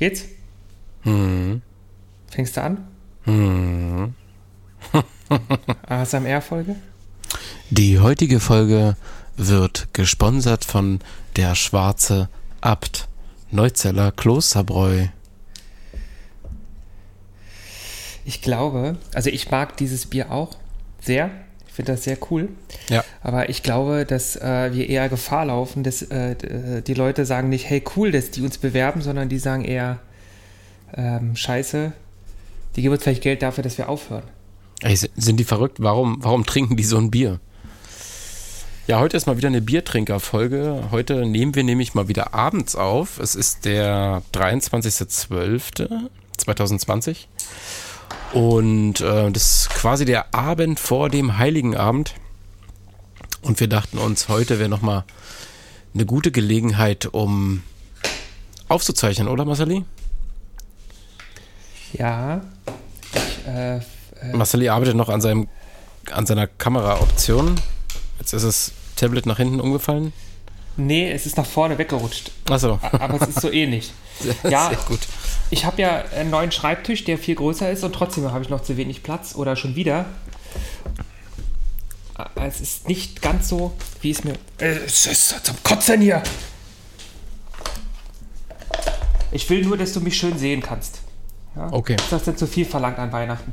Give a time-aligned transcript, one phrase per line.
[0.00, 0.24] Geht's?
[1.02, 1.60] Hm.
[2.30, 2.88] Fängst du an?
[3.24, 4.14] Hm.
[5.86, 6.74] ASMR-Folge?
[7.68, 8.96] Die heutige Folge
[9.36, 11.00] wird gesponsert von
[11.36, 12.30] der Schwarze
[12.62, 13.08] Abt,
[13.50, 15.08] Neuzeller Klosterbräu.
[18.24, 20.56] Ich glaube, also ich mag dieses Bier auch
[21.02, 21.30] sehr.
[21.80, 22.48] Finde das sehr cool.
[22.90, 23.02] Ja.
[23.22, 27.48] Aber ich glaube, dass äh, wir eher Gefahr laufen, dass äh, äh, die Leute sagen
[27.48, 29.98] nicht, hey cool, dass die uns bewerben, sondern die sagen eher,
[30.94, 31.92] ähm, scheiße,
[32.76, 34.24] die geben uns vielleicht Geld dafür, dass wir aufhören.
[34.82, 35.78] Ey, si- sind die verrückt?
[35.80, 37.40] Warum, warum trinken die so ein Bier?
[38.86, 40.88] Ja, heute ist mal wieder eine Biertrinker-Folge.
[40.90, 43.18] Heute nehmen wir nämlich mal wieder abends auf.
[43.20, 47.16] Es ist der 23.12.2020.
[48.32, 52.14] Und äh, das ist quasi der Abend vor dem Heiligen Abend.
[53.42, 55.04] Und wir dachten uns, heute wäre nochmal
[55.94, 57.62] eine gute Gelegenheit, um
[58.68, 59.84] aufzuzeichnen, oder Marceli?
[61.92, 62.42] Ja,
[63.14, 63.80] ich, äh, äh,
[64.32, 65.48] Marceli arbeitet noch an, seinem,
[66.12, 67.56] an seiner Kameraoption.
[68.18, 70.12] Jetzt ist das Tablet nach hinten umgefallen.
[70.76, 72.78] nee, es ist nach vorne weggerutscht, Achso.
[72.92, 73.90] aber es ist so ähnlich.
[73.90, 73.94] Sehr,
[74.50, 74.68] Ja.
[74.68, 75.00] sehr gut.
[75.50, 78.62] Ich habe ja einen neuen Schreibtisch, der viel größer ist und trotzdem habe ich noch
[78.62, 80.04] zu wenig Platz oder schon wieder.
[82.18, 84.34] Äh, Es ist nicht ganz so, wie es mir.
[84.58, 86.22] Äh, Es ist zum Kotzen hier!
[89.32, 91.00] Ich will nur, dass du mich schön sehen kannst.
[91.56, 91.68] Ja?
[91.72, 91.96] Okay.
[91.96, 93.52] Ist das denn zu viel verlangt an Weihnachten?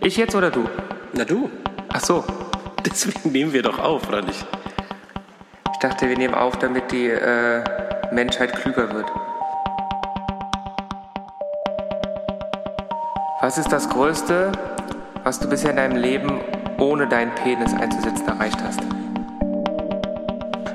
[0.00, 0.68] Ich jetzt oder du?
[1.12, 1.48] Na du,
[1.88, 2.24] Ach so.
[2.86, 4.44] deswegen nehmen wir doch auf, oder nicht?
[5.82, 7.60] Ich dachte, wir nehmen auf, damit die äh,
[8.12, 9.10] Menschheit klüger wird.
[13.40, 14.52] Was ist das Größte,
[15.24, 16.40] was du bisher in deinem Leben
[16.78, 18.78] ohne deinen Penis einzusetzen erreicht hast?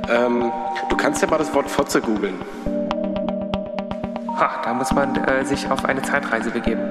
[0.09, 0.51] Ähm,
[0.89, 2.41] du kannst ja mal das Wort Fotze googeln.
[4.37, 6.89] Ha, da muss man äh, sich auf eine Zeitreise begeben.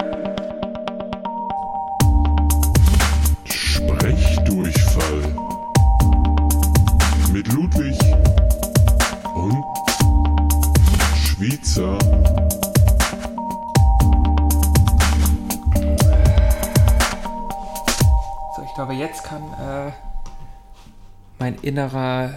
[21.39, 22.35] Mein innerer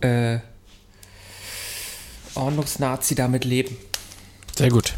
[0.00, 0.38] äh,
[2.34, 3.76] Ordnungsnazi damit leben.
[4.56, 4.94] Sehr gut.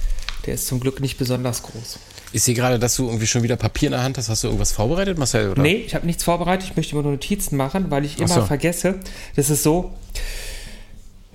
[0.47, 1.99] Der ist zum Glück nicht besonders groß.
[2.33, 4.29] Ich sehe gerade, dass du irgendwie schon wieder Papier in der Hand hast.
[4.29, 5.51] Hast du irgendwas vorbereitet, Marcel?
[5.51, 5.63] Oder?
[5.63, 6.69] Nee, ich habe nichts vorbereitet.
[6.69, 8.43] Ich möchte immer nur Notizen machen, weil ich immer so.
[8.45, 8.99] vergesse.
[9.37, 9.95] Das ist so.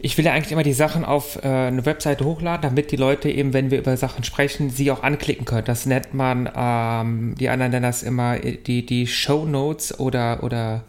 [0.01, 3.29] Ich will ja eigentlich immer die Sachen auf äh, eine Webseite hochladen, damit die Leute
[3.29, 5.65] eben, wenn wir über Sachen sprechen, sie auch anklicken können.
[5.65, 10.43] Das nennt man, ähm, die anderen nennen das immer äh, die, die Show Notes oder,
[10.43, 10.83] oder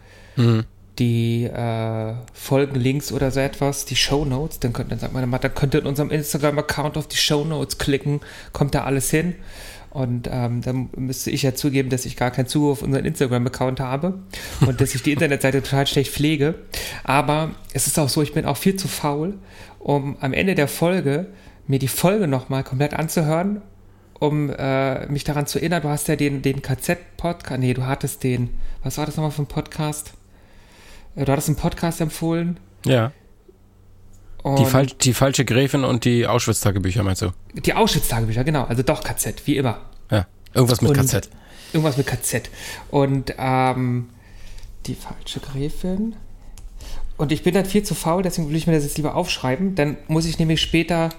[1.00, 4.61] die äh, Folgenlinks oder so etwas, die Show Notes.
[4.61, 7.44] Dann, könnt, dann sagt man immer, dann könnt ihr in unserem Instagram-Account auf die Show
[7.44, 8.21] Notes klicken,
[8.53, 9.34] kommt da alles hin.
[9.91, 13.81] Und ähm, dann müsste ich ja zugeben, dass ich gar keinen Zugriff auf unseren Instagram-Account
[13.81, 14.21] habe
[14.65, 16.55] und dass ich die Internetseite total schlecht pflege.
[17.03, 19.34] Aber es ist auch so, ich bin auch viel zu faul,
[19.81, 21.27] um am Ende der Folge
[21.67, 23.62] mir die Folge nochmal komplett anzuhören,
[24.21, 25.82] um äh, mich daran zu erinnern.
[25.82, 28.50] Du hast ja den, den KZ-Podcast, nee, du hattest den,
[28.84, 30.12] was war das nochmal für ein Podcast?
[31.16, 32.59] Du hattest einen Podcast empfohlen.
[32.87, 33.12] Ja.
[34.43, 37.31] Die, und- Fal die falsche Gräfin und die Auschwitz-Tagebücher, meinst du?
[37.54, 38.65] Die Auschwitz-Tagebücher, genau.
[38.65, 39.81] Also doch KZ, wie immer.
[40.10, 40.26] Ja.
[40.54, 41.28] Irgendwas mit Und- KZ.
[41.72, 42.50] Irgendwas mit KZ.
[42.91, 44.09] Und ähm,
[44.87, 46.16] die falsche Gräfin.
[47.16, 49.75] Und ich bin dann viel zu faul, deswegen will ich mir das jetzt lieber aufschreiben.
[49.75, 51.10] Dann muss ich nämlich später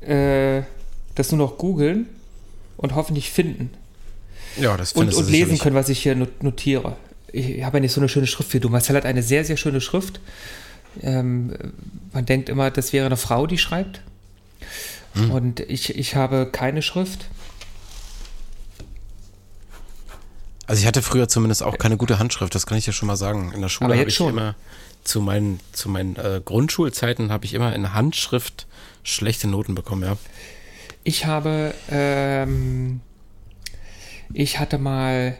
[0.00, 0.62] äh,
[1.16, 2.08] das nur noch googeln
[2.76, 3.70] und hoffentlich finden.
[4.56, 6.96] Ja, das Und, findest und du lesen können, was ich hier not- notiere.
[7.34, 8.68] Ich habe ja nicht so eine schöne Schrift wie du.
[8.68, 10.20] Marcel hat eine sehr, sehr schöne Schrift.
[11.02, 11.52] Ähm,
[12.12, 14.00] man denkt immer, das wäre eine Frau, die schreibt.
[15.14, 15.30] Hm.
[15.30, 17.26] Und ich, ich habe keine Schrift.
[20.66, 23.16] Also ich hatte früher zumindest auch keine gute Handschrift, das kann ich dir schon mal
[23.16, 23.52] sagen.
[23.54, 24.30] In der Schule habe ich schon.
[24.30, 24.54] immer
[25.02, 28.66] zu meinen, zu meinen äh, Grundschulzeiten habe ich immer in Handschrift
[29.02, 30.16] schlechte Noten bekommen, ja.
[31.02, 33.00] Ich habe, ähm,
[34.32, 35.36] ich hatte mal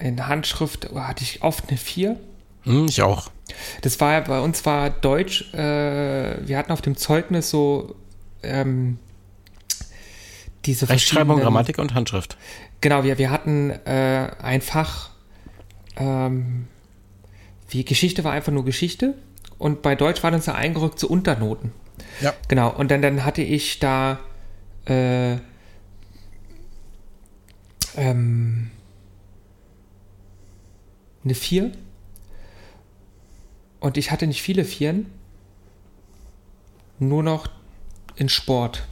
[0.00, 2.18] in Handschrift, hatte ich oft eine 4.
[2.62, 3.30] Hm, ich auch.
[3.82, 7.94] Das war bei uns war Deutsch, äh, wir hatten auf dem Zeugnis so
[8.42, 8.98] ähm,
[10.64, 12.36] diese Rechtschreibung, Grammatik und Handschrift.
[12.80, 15.10] Genau, wir, wir hatten äh, ein Fach,
[15.96, 16.66] ähm,
[17.68, 19.14] wie Geschichte war einfach nur Geschichte
[19.58, 21.72] und bei Deutsch waren uns da eingerückt so Unternoten.
[22.20, 22.34] Ja.
[22.48, 24.18] Genau, und dann, dann hatte ich da
[24.86, 25.36] äh,
[27.96, 28.70] ähm,
[31.26, 31.72] eine 4
[33.80, 35.06] und ich hatte nicht viele Vieren
[36.98, 37.48] nur noch
[38.16, 38.86] in Sport.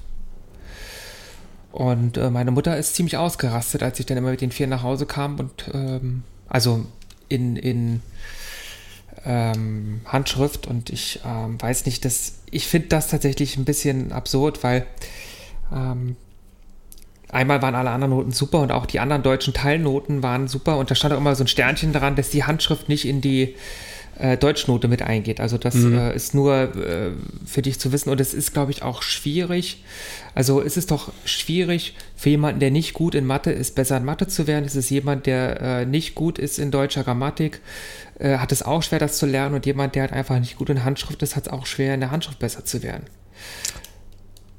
[1.73, 4.83] Und äh, meine Mutter ist ziemlich ausgerastet, als ich dann immer mit den vier nach
[4.83, 6.87] Hause kam und ähm, also
[7.29, 8.03] in, in
[9.25, 14.63] ähm, Handschrift und ich ähm, weiß nicht, dass ich finde das tatsächlich ein bisschen absurd,
[14.63, 14.87] weil
[15.73, 16.17] ähm,
[17.35, 20.91] einmal waren alle anderen Noten super und auch die anderen deutschen Teilnoten waren super und
[20.91, 23.55] da stand auch immer so ein Sternchen dran, dass die Handschrift nicht in die
[24.19, 25.41] äh, Deutschnote mit eingeht.
[25.41, 25.99] Also das Mhm.
[25.99, 27.11] äh, ist nur äh,
[27.45, 29.83] für dich zu wissen und es ist, glaube ich, auch schwierig.
[30.37, 34.05] Also ist es doch schwierig für jemanden, der nicht gut in Mathe ist, besser in
[34.05, 34.65] Mathe zu werden.
[34.65, 37.61] Es ist jemand, der äh, nicht gut ist in deutscher Grammatik,
[38.21, 40.71] äh, hat es auch schwer, das zu lernen und jemand, der halt einfach nicht gut
[40.71, 43.05] in Handschrift ist, hat es auch schwer, in der Handschrift besser zu werden.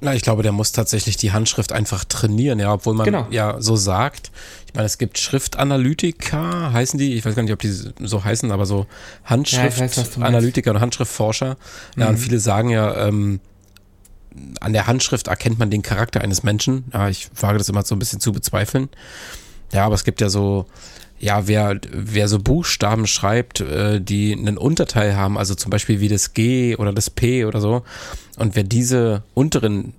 [0.06, 3.28] Na, ich glaube, der muss tatsächlich die Handschrift einfach trainieren, ja, obwohl man Genau.
[3.32, 4.32] ja so sagt.
[4.68, 8.52] Ich meine, es gibt Schriftanalytiker, heißen die, ich weiß gar nicht, ob die so heißen,
[8.52, 8.86] aber so
[9.24, 9.30] Ja.
[9.32, 11.58] Handschriftanalytiker und Handschriftforscher.
[11.98, 13.40] Ja, und viele sagen ja, ähm,
[14.60, 16.86] an der Handschrift erkennt man den Charakter eines Menschen.
[16.94, 18.90] Ja, ich wage das immer so ein bisschen zu bezweifeln.
[19.74, 20.66] Ja, aber es gibt ja so,
[21.20, 26.10] ja, wer, wer so Buchstaben schreibt, äh, die einen Unterteil haben, also zum Beispiel wie
[26.10, 27.84] das G oder das P oder so,
[28.38, 29.94] und wer diese unteren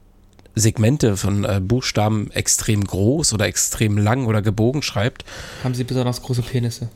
[0.54, 5.24] Segmente von äh, Buchstaben extrem groß oder extrem lang oder gebogen schreibt,
[5.62, 6.88] Haben sie besonders große Penisse?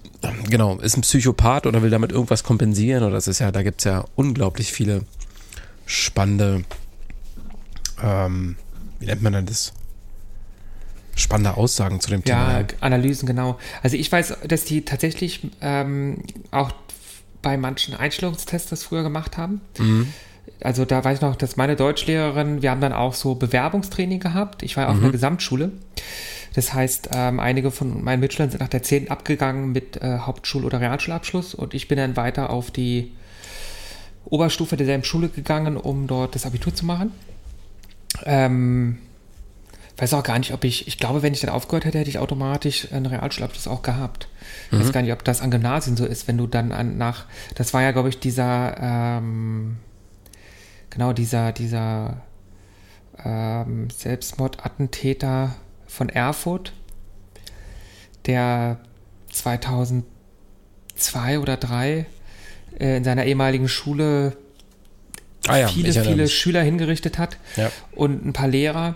[0.49, 3.85] genau, ist ein Psychopath oder will damit irgendwas kompensieren oder das ist ja, da gibt's
[3.85, 5.03] ja unglaublich viele
[5.87, 6.65] spannende,
[8.03, 8.57] ähm,
[8.99, 9.73] wie nennt man denn das?
[11.17, 12.69] Spannende Aussagen zu dem Ja, Thema.
[12.81, 13.59] Analysen, genau.
[13.83, 16.19] Also ich weiß, dass die tatsächlich ähm,
[16.51, 16.71] auch
[17.43, 19.61] bei manchen Einstellungstests das früher gemacht haben.
[20.61, 24.63] Also da weiß ich noch, dass meine Deutschlehrerin, wir haben dann auch so Bewerbungstraining gehabt.
[24.63, 25.73] Ich war auf einer Gesamtschule.
[26.55, 29.11] Das heißt, ähm, einige von meinen Mitschülern sind nach der 10.
[29.11, 33.13] abgegangen mit äh, Hauptschul- oder Realschulabschluss und ich bin dann weiter auf die
[34.25, 37.13] Oberstufe derselben Schule gegangen, um dort das Abitur zu machen.
[38.25, 38.99] Ähm,
[39.97, 42.19] weiß auch gar nicht, ob ich, ich glaube, wenn ich dann aufgehört hätte, hätte ich
[42.19, 44.29] automatisch einen Realschulabschluss auch gehabt.
[44.73, 47.27] Ich weiß gar nicht, ob das an Gymnasien so ist, wenn du dann an, nach,
[47.55, 49.77] das war ja, glaube ich, dieser, ähm,
[50.91, 52.23] genau, dieser, dieser
[53.25, 55.55] ähm, Selbstmordattentäter
[55.87, 56.73] von Erfurt,
[58.27, 58.79] der
[59.33, 60.05] 2002
[61.39, 62.07] oder 2003
[62.79, 64.37] äh, in seiner ehemaligen Schule
[65.49, 66.35] Ah ja, viele, viele mich.
[66.35, 67.71] Schüler hingerichtet hat Ja.
[67.93, 68.95] und ein paar Lehrer.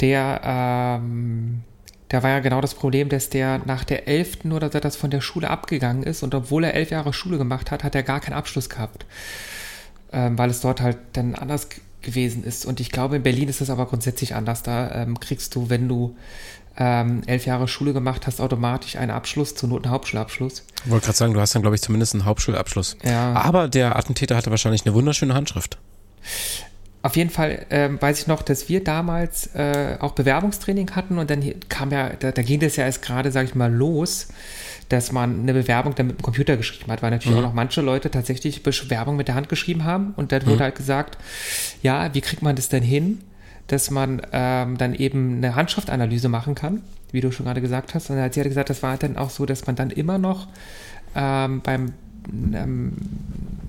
[0.00, 1.62] Der, ähm,
[2.08, 4.44] da war ja genau das Problem, dass der nach der 11.
[4.52, 7.70] oder so das von der Schule abgegangen ist und obwohl er elf Jahre Schule gemacht
[7.70, 9.06] hat, hat er gar keinen Abschluss gehabt,
[10.12, 11.68] ähm, weil es dort halt dann anders
[12.02, 12.64] gewesen ist.
[12.64, 14.62] Und ich glaube, in Berlin ist es aber grundsätzlich anders.
[14.62, 16.16] Da ähm, kriegst du, wenn du
[16.78, 20.64] ähm, elf Jahre Schule gemacht hast, automatisch einen Abschluss, zur Not einen Hauptschulabschluss.
[20.84, 22.96] Ich wollte gerade sagen, du hast dann, glaube ich, zumindest einen Hauptschulabschluss.
[23.02, 23.32] Ja.
[23.32, 25.78] Aber der Attentäter hatte wahrscheinlich eine wunderschöne Handschrift.
[27.06, 31.30] Auf jeden Fall ähm, weiß ich noch, dass wir damals äh, auch Bewerbungstraining hatten und
[31.30, 34.26] dann kam ja, da, da ging das ja erst gerade, sage ich mal, los,
[34.88, 37.80] dass man eine Bewerbung dann mit dem Computer geschrieben hat, weil natürlich auch noch manche
[37.80, 41.16] Leute tatsächlich Bewerbung mit der Hand geschrieben haben und dann wurde halt gesagt,
[41.80, 43.20] ja, wie kriegt man das denn hin,
[43.68, 46.82] dass man ähm, dann eben eine Handschriftanalyse machen kann,
[47.12, 48.10] wie du schon gerade gesagt hast.
[48.10, 50.48] Und sie hat gesagt, das war dann auch so, dass man dann immer noch
[51.14, 51.92] ähm, beim
[52.54, 52.92] ähm,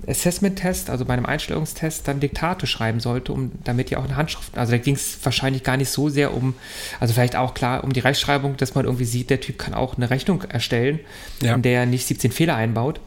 [0.06, 4.56] Assessment-Test, also bei einem Einstellungstest, dann Diktate schreiben sollte, um damit ja auch eine Handschrift,
[4.56, 6.54] also da ging es wahrscheinlich gar nicht so sehr um,
[6.98, 9.96] also vielleicht auch klar um die Rechtschreibung, dass man irgendwie sieht, der Typ kann auch
[9.96, 11.00] eine Rechnung erstellen,
[11.42, 11.54] Ja.
[11.54, 13.00] in der er nicht 17 Fehler einbaut.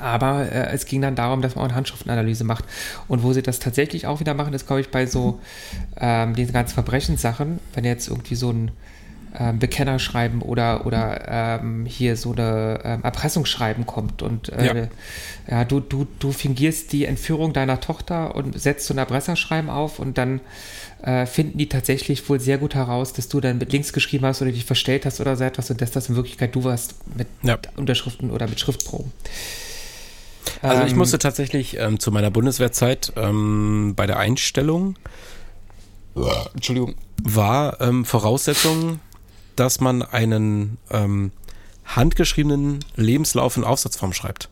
[0.00, 2.64] Aber äh, es ging dann darum, dass man auch eine Handschriftenanalyse macht.
[3.08, 5.38] Und wo sie das tatsächlich auch wieder machen, ist, glaube ich, bei so
[5.98, 8.72] ähm, diesen ganzen Verbrechenssachen, wenn jetzt irgendwie so ein
[9.38, 14.88] ähm, Bekenner schreiben oder, oder ähm, hier so eine ähm, Erpressungsschreiben kommt und äh, Ja.
[15.58, 15.64] ja.
[15.64, 20.16] du, du, du fingierst die Entführung deiner Tochter und setzt so ein Erpresserschreiben auf und
[20.18, 20.40] dann
[21.02, 24.40] äh, finden die tatsächlich wohl sehr gut heraus, dass du dann mit links geschrieben hast
[24.40, 27.28] oder dich verstellt hast oder so etwas und dass das in Wirklichkeit du warst mit
[27.42, 27.58] Ja.
[27.76, 29.12] Unterschriften oder mit Schriftproben.
[30.62, 34.96] Also ich Ähm, musste tatsächlich ähm, zu meiner Bundeswehrzeit ähm, bei der Einstellung,
[36.54, 39.00] Entschuldigung, war ähm, Voraussetzung,
[39.56, 41.32] dass man einen ähm,
[41.84, 44.48] handgeschriebenen Lebenslauf in Aufsatzform schreibt.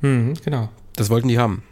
[0.00, 0.68] Mhm, genau.
[0.96, 1.62] Das wollten die haben.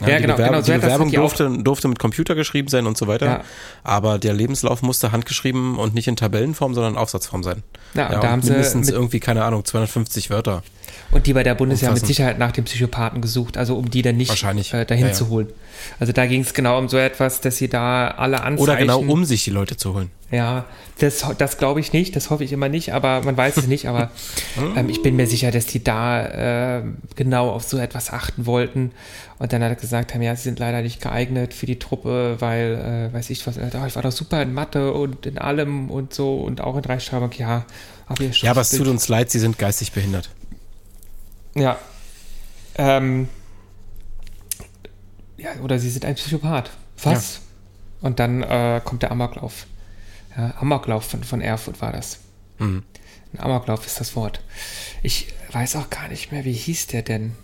[0.00, 2.96] Ja, die genau, Bewerb genau, so die Bewerbung durfte, durfte mit Computer geschrieben sein und
[2.96, 3.26] so weiter.
[3.26, 3.44] Ja.
[3.82, 7.64] Aber der Lebenslauf musste handgeschrieben und nicht in Tabellenform, sondern in Aufsatzform sein.
[7.94, 10.62] Ja, und Ja, da haben sie mindestens mit, irgendwie, keine Ahnung, 250 Wörter.
[11.10, 12.06] Und die bei der Bundeswehr mit.
[12.06, 15.12] Sicherheit nach dem Psychopathen gesucht, also um die dann nicht äh, dahin Ja, ja.
[15.12, 15.48] zu holen.
[16.00, 19.00] Also da ging es genau um so etwas, dass sie da alle Anzeichen Oder genau
[19.00, 20.10] um sich die Leute zu holen.
[20.30, 20.66] Ja,
[20.98, 23.88] das, das glaube ich nicht, das hoffe ich immer nicht, aber man weiß es nicht,
[23.88, 24.10] aber
[24.76, 26.82] ähm, ich bin mir sicher, dass die da äh,
[27.16, 28.90] genau auf so etwas achten wollten
[29.38, 32.36] und dann hat er gesagt haben, ja, sie sind leider nicht geeignet für die Truppe,
[32.40, 35.38] weil, äh, weiß ich was, äh, oh, ich war doch super in Mathe und in
[35.38, 37.64] allem und so und auch in Rechtschreibung, ja.
[38.06, 40.30] Aber ihr Ja, aber es tut uns leid, sie sind geistig behindert.
[41.60, 41.78] Ja.
[42.76, 43.28] Ähm,
[45.36, 46.70] ja, oder sie sind ein Psychopath.
[47.02, 47.40] Was?
[48.00, 49.66] Und dann äh, kommt der Amoklauf.
[50.36, 52.18] Ja, Amoklauf von, von Erfurt war das.
[52.58, 52.84] Mhm.
[53.32, 54.40] Ein Amoklauf ist das Wort.
[55.02, 57.34] Ich weiß auch gar nicht mehr, wie hieß der denn?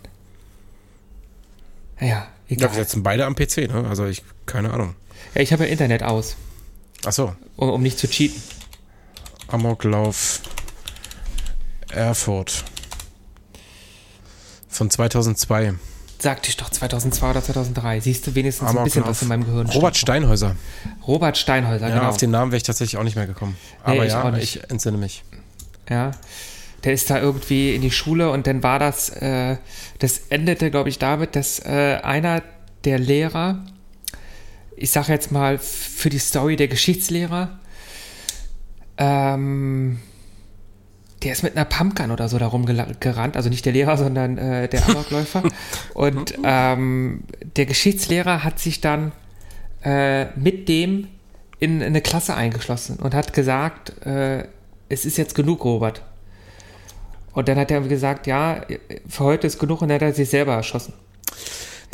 [1.99, 2.71] Naja, Ja, egal.
[2.75, 3.85] wir sitzen beide am PC, ne?
[3.87, 4.95] Also ich, keine Ahnung.
[5.33, 6.35] Ja, ich habe ja Internet aus,
[7.05, 8.41] Ach so, um, um nicht zu cheaten.
[9.47, 10.41] Amoklauf
[11.91, 12.63] Erfurt
[14.75, 15.73] von 2002.
[16.17, 17.99] Sagte ich doch 2002 oder 2003.
[17.99, 19.67] Siehst du wenigstens ein bisschen was in meinem Gehirn.
[19.67, 19.97] Robert.
[19.97, 20.55] Steinhäuser.
[21.05, 22.09] Robert Steinhäuser, Ja, genau.
[22.09, 23.57] auf den Namen wäre ich tatsächlich auch nicht mehr gekommen.
[23.85, 25.23] Nee, Aber ich ja, ich entsinne mich.
[25.89, 26.11] Ja.
[26.83, 29.57] Der ist da irgendwie in die Schule und dann war das, äh,
[29.99, 32.43] das endete, glaube ich, damit, dass äh, einer
[32.85, 33.65] der Lehrer,
[34.77, 37.59] ich sage jetzt mal für die Story der Geschichtslehrer,
[38.97, 39.99] ähm,
[41.25, 44.69] der ist mit einer Pumpgun oder so da rumgerannt, also nicht der Lehrer, sondern äh,
[44.69, 45.43] der Amokläufer.
[45.95, 47.23] und ähm,
[47.55, 49.11] der Geschichtslehrer hat sich dann
[49.83, 51.07] äh, mit dem
[51.59, 54.45] in eine Klasse eingeschlossen und hat gesagt, äh,
[54.87, 56.03] es ist jetzt genug, Robert.
[57.33, 58.61] Und dann hat er gesagt, ja,
[59.09, 60.93] für heute ist genug und dann hat er sich selber erschossen.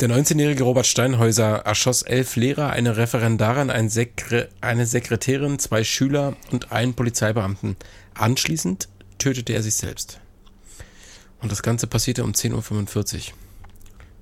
[0.00, 6.34] Der 19-jährige Robert Steinhäuser erschoss elf Lehrer, eine Referendarin, ein Sekre eine Sekretärin, zwei Schüler
[6.50, 7.76] und einen Polizeibeamten.
[8.14, 8.88] Anschließend
[9.22, 10.18] tötete er sich selbst.
[11.40, 13.22] Und das Ganze passierte um 10.45 Uhr.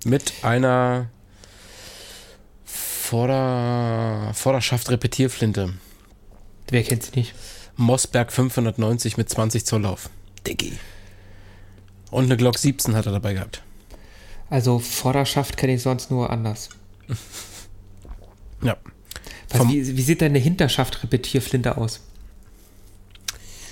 [0.04, 1.08] Mit einer
[2.64, 5.74] Vorder Vorderschaft-Repetierflinte.
[6.68, 7.34] Wer kennt sie nicht?
[7.76, 10.10] Mossberg 590 mit 20 Zoll Lauf.
[10.46, 10.78] Diggi.
[12.10, 13.62] Und eine Glock 17 hat er dabei gehabt.
[14.50, 16.68] Also Vorderschaft kenne ich sonst nur anders.
[18.62, 18.76] Ja.
[19.48, 22.00] Was, wie, wie sieht denn eine Hinterschaft-Repetierflinte aus?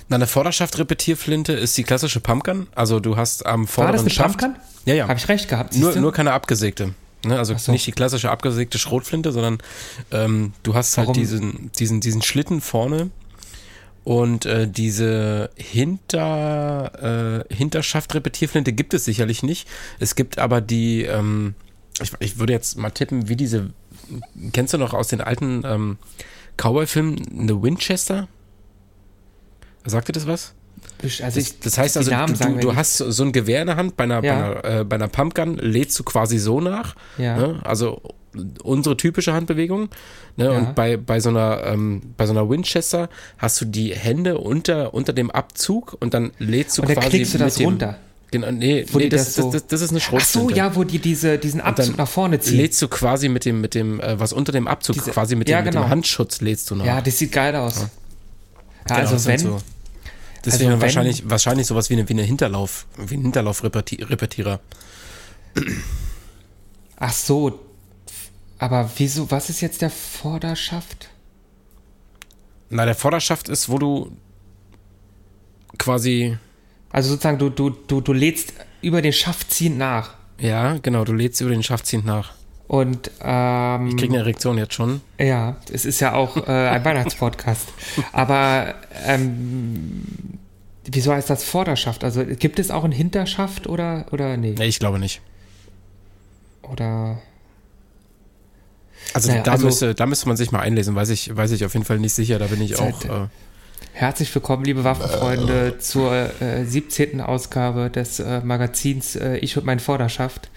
[0.09, 2.67] Na, eine Vorderschaft-Repetierflinte ist die klassische Pumpgun.
[2.75, 4.39] Also du hast am War das vorderen eine Schaft.
[4.39, 4.63] Pumpgun?
[4.87, 5.09] Ja, ja.
[5.09, 5.77] Habe ich recht gehabt?
[5.77, 6.95] Nur, nur keine abgesägte.
[7.25, 7.37] Ne?
[7.37, 7.73] Also so.
[7.73, 9.59] nicht die klassische abgesägte Schrotflinte, sondern
[10.11, 13.11] ähm, du hast halt diesen, diesen, diesen Schlitten vorne
[14.05, 19.69] und äh, diese Hinter, äh, Hinterschaft-Repetierflinte gibt es sicherlich nicht.
[19.99, 21.55] Es gibt aber die, ähm,
[22.01, 23.71] ich, ich würde jetzt mal tippen, wie diese,
[24.53, 25.99] kennst du noch aus den alten ähm,
[26.57, 28.29] Cowboy-Filmen eine Winchester?
[29.89, 30.53] Sagt dir das was?
[31.03, 33.77] also Das, ich, das heißt also, Namen du, du, hast so ein Gewehr in der
[33.77, 34.35] Hand, bei einer, Ja.
[34.53, 36.95] bei, einer, äh, bei einer Pumpgun lädst du quasi so nach.
[37.19, 37.37] Ja.
[37.37, 37.61] Ne?
[37.65, 38.01] Also
[38.63, 39.89] unsere typische Handbewegung.
[40.37, 40.45] Ne?
[40.45, 40.51] Ja.
[40.53, 44.93] Und bei, bei, so einer, ähm, bei so einer Winchester hast du die Hände unter,
[44.95, 47.99] unter dem Abzug und dann lädst du Und quasi knickst du das mit dem, runter.
[48.31, 50.51] Genau, nee, nee das, das so- das, das ist eine Ach Schrotflinte.
[50.51, 52.59] so, ja, wo die diese, diesen Abzug nach vorne ziehen.
[52.59, 55.49] lädst du quasi mit dem, mit dem, äh, was unter dem Abzug, Diese- quasi mit,
[55.49, 55.87] ja, dem, mit genau.
[55.87, 56.85] dem Handschutz lädst du nach.
[56.85, 57.81] Ja, das sieht geil aus.
[57.81, 57.89] Ja,
[58.87, 59.61] Genau, also sind wenn, so-
[60.45, 64.61] Deswegen also wenn- wahrscheinlich, wahrscheinlich sowas wie, eine, wie eine Hinterlauf, wie ein Hinterlauf-Repetierer.
[66.97, 67.59] ach so,
[68.59, 71.11] aber wieso, was ist jetzt der Vorderschaft?
[72.71, 74.13] Na, der Vorderschaft ist, wo du
[75.79, 76.37] quasi,
[76.91, 78.53] Also sozusagen, du, du, du, du lädst
[78.83, 80.15] über den Schaft ziehend nach.
[80.39, 82.33] ja, genau, du lädst über den Schaft ziehend nach.
[82.69, 85.01] Und ähm, Ich krieg eine Erektion jetzt schon.
[85.19, 87.67] ja, es ist ja auch äh, ein Weihnachtspodcast.
[88.13, 88.75] Aber
[89.07, 90.03] ähm,
[90.85, 92.05] wieso heißt das Vorderschaft?
[92.05, 94.55] Also gibt es auch einen Hinterschaft oder, oder nee?
[94.57, 95.23] Nee, ich glaube nicht.
[96.63, 97.19] Oder
[99.15, 101.65] Also, Naja, da, also- müsste, da müsste man sich mal einlesen, weiß ich, weiß ich
[101.65, 103.03] auf jeden Fall nicht sicher, da bin ich auch.
[103.05, 103.29] Äh,
[103.99, 107.21] Herzlich willkommen, liebe Waffenfreunde, zur äh, 17.
[107.21, 110.51] Ausgabe des äh, Magazins äh, Ich und mein Vorderschaft.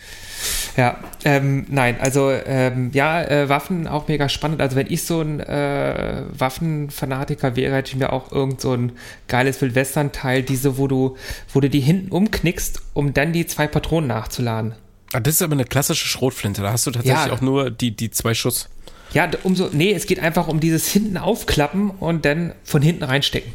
[0.77, 4.62] Ja, ähm, nein, also ähm, ja, äh, Waffen auch mega spannend.
[4.62, 8.91] Also wenn ich so ein äh, Waffenfanatiker wäre, hätte ich mir auch irgend so ein
[9.27, 11.17] geiles Wildwestern-Teil, diese, wo du,
[11.51, 14.75] wo du die hinten umknickst, um dann die zwei Patronen nachzuladen.
[15.13, 17.33] ah, das ist aber eine klassische Schrotflinte, da hast du tatsächlich Ja.
[17.33, 18.69] auch nur die, die zwei Schuss.
[19.13, 23.51] Ja, umso, nee, es geht einfach um dieses hinten aufklappen und dann von hinten reinstecken.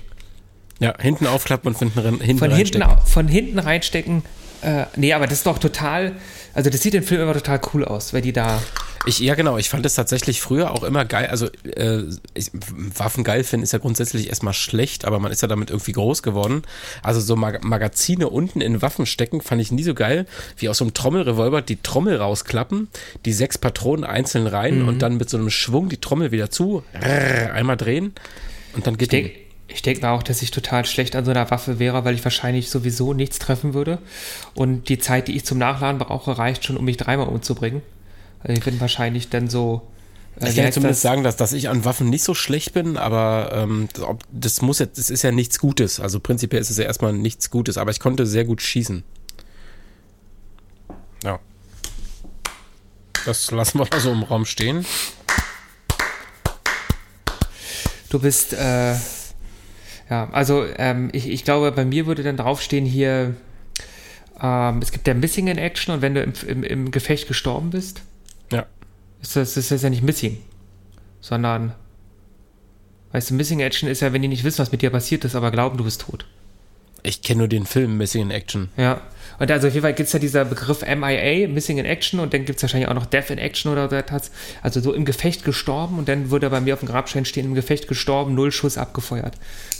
[0.78, 2.82] Ja, hinten aufklappen und hinten, rein- hinten von hinten, reinstecken.
[2.88, 4.22] au- von hinten reinstecken.
[4.62, 6.12] Äh, nee, aber das ist doch total,
[6.54, 8.62] also das sieht im Film immer total cool aus, weil die da,
[9.06, 9.56] Ich, ja, genau.
[9.56, 11.28] Ich fand es tatsächlich früher auch immer geil.
[11.28, 12.02] Also, äh,
[12.34, 12.50] ich,
[12.96, 16.22] Waffen geil finden ist ja grundsätzlich erstmal schlecht, aber man ist ja damit irgendwie groß
[16.22, 16.62] geworden.
[17.02, 20.78] Also, so Mag Magazine unten in Waffen stecken fand ich nie so geil, wie aus
[20.78, 22.88] so einem Trommelrevolver die Trommel rausklappen,
[23.24, 24.88] die sechs Patronen einzeln rein Mhm.
[24.88, 28.12] und dann mit so einem Schwung die Trommel wieder zu, rrr, einmal drehen
[28.74, 29.22] und dann Ich geht die.
[29.22, 32.14] denke ich denk mal auch, dass ich total schlecht an so einer Waffe wäre, weil
[32.14, 33.98] ich wahrscheinlich sowieso nichts treffen würde.
[34.54, 37.82] Und die Zeit, die ich zum Nachladen brauche, reicht schon, um mich dreimal umzubringen.
[38.48, 39.82] Ich bin wahrscheinlich dann so.
[40.40, 41.10] äh, Ich kann zumindest das?
[41.10, 44.78] sagen, dass, dass ich an Waffen nicht so schlecht bin, aber ähm, das- das muss
[44.78, 45.98] jetzt, das ist ja nichts Gutes.
[46.00, 49.02] Also prinzipiell ist es ja erstmal nichts Gutes, aber ich konnte sehr gut schießen.
[51.24, 51.38] Ja.
[53.24, 54.84] Das lassen wir mal so im Raum stehen.
[58.10, 58.92] Du bist, äh,
[60.08, 63.34] ja, also ähm, ich, ich glaube, bei mir würde dann draufstehen hier,
[64.40, 67.70] ähm, es gibt ja Missing in Action und wenn du im, im, im Gefecht gestorben
[67.70, 68.02] bist.
[69.20, 70.38] Ist das, ist das ja nicht Missing,
[71.20, 71.74] sondern,
[73.12, 75.34] weißt du, Missing Action ist ja, wenn die nicht wissen, was mit dir passiert ist,
[75.34, 76.26] aber glauben, du bist tot.
[77.02, 78.68] Ich kenne nur den Film Missing in Action.
[78.76, 79.00] Ja.
[79.38, 82.32] Und also auf jeden Fall gibt es ja dieser Begriff MIA, Missing in Action, und
[82.32, 84.30] dann gibt es wahrscheinlich auch noch Death in Action oder so etwas.
[84.62, 87.54] Also so im Gefecht gestorben und dann würde bei mir auf dem Grabstein stehen, im
[87.54, 89.34] Gefecht gestorben, null Schuss abgefeuert.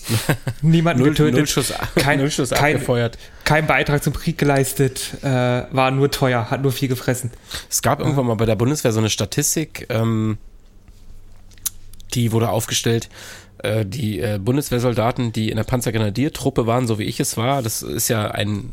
[0.62, 1.34] Niemanden Null, getötet.
[1.34, 3.18] null Schuss, kein, null Schuss kein, abgefeuert.
[3.44, 7.30] kein Beitrag zum Krieg geleistet, äh, war nur teuer, hat nur viel gefressen.
[7.70, 10.38] Es gab irgendwann mal bei der Bundeswehr so eine Statistik, ähm,
[12.14, 13.08] die wurde aufgestellt.
[13.58, 17.82] Äh, die äh, Bundeswehrsoldaten, die in der Panzergrenadiertruppe waren, so wie ich es war, das
[17.82, 18.72] ist ja ein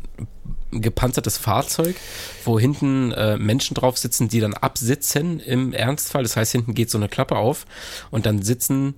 [0.70, 1.96] gepanzertes Fahrzeug,
[2.44, 6.22] wo hinten äh, Menschen drauf sitzen, die dann absitzen im Ernstfall.
[6.22, 7.66] Das heißt, hinten geht so eine Klappe auf
[8.10, 8.94] und dann sitzen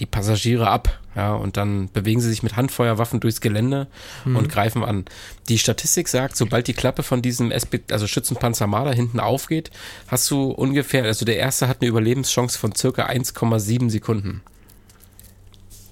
[0.00, 3.86] die Passagiere ab, ja, und dann bewegen sie sich mit Handfeuerwaffen durchs Gelände
[4.24, 5.04] und greifen an.
[5.48, 9.70] Die Statistik sagt, sobald die Klappe von diesem SB, also Schützenpanzer Marder hinten aufgeht,
[10.08, 14.42] hast du ungefähr, also der erste hat eine Überlebenschance von circa 1,7 Sekunden.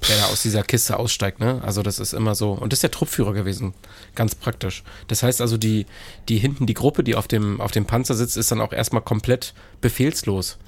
[0.08, 1.60] Der da aus dieser Kiste aussteigt, ne?
[1.64, 2.50] Also das ist immer so.
[2.50, 3.72] Und das ist der Truppführer gewesen.
[4.16, 4.82] Ganz praktisch.
[5.06, 5.86] Das heißt also, die,
[6.28, 9.02] die hinten, die Gruppe, die auf dem, auf dem Panzer sitzt, ist dann auch erstmal
[9.02, 10.58] komplett befehlslos.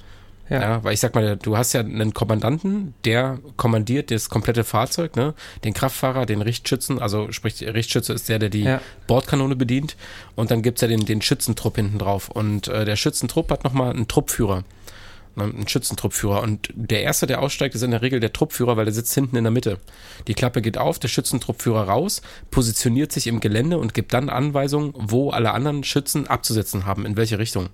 [0.49, 0.61] Ja.
[0.61, 0.83] Ja.
[0.83, 5.33] weil ich sag mal, du hast ja einen Kommandanten, der kommandiert das komplette Fahrzeug, ne?
[5.63, 8.81] Den Kraftfahrer, den Richtschützen, also sprich, Richtschütze ist der, der die Ja.
[9.07, 9.95] Bordkanone bedient.
[10.35, 12.29] Und dann gibt's ja den, den Schützentrupp hinten drauf.
[12.29, 14.63] Und äh, der Schützentrupp hat nochmal einen Truppführer.
[15.35, 16.41] Ne, Einen Schützentruppführer.
[16.43, 19.35] Und der erste, der aussteigt, ist in der Regel der Truppführer, weil der sitzt hinten
[19.37, 19.79] in der Mitte.
[20.27, 24.93] Die Klappe geht auf, der Schützentruppführer raus, positioniert sich im Gelände und gibt dann Anweisungen,
[24.95, 27.69] wo alle anderen Schützen abzusetzen haben, in welche Richtung.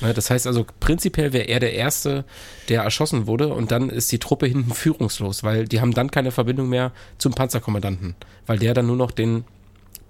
[0.00, 2.24] Ne, Das heißt also, prinzipiell wäre er der Erste,
[2.68, 6.30] der erschossen wurde und dann ist die Truppe hinten führungslos, weil die haben dann keine
[6.30, 8.14] Verbindung mehr zum Panzerkommandanten,
[8.46, 9.44] weil der dann nur noch den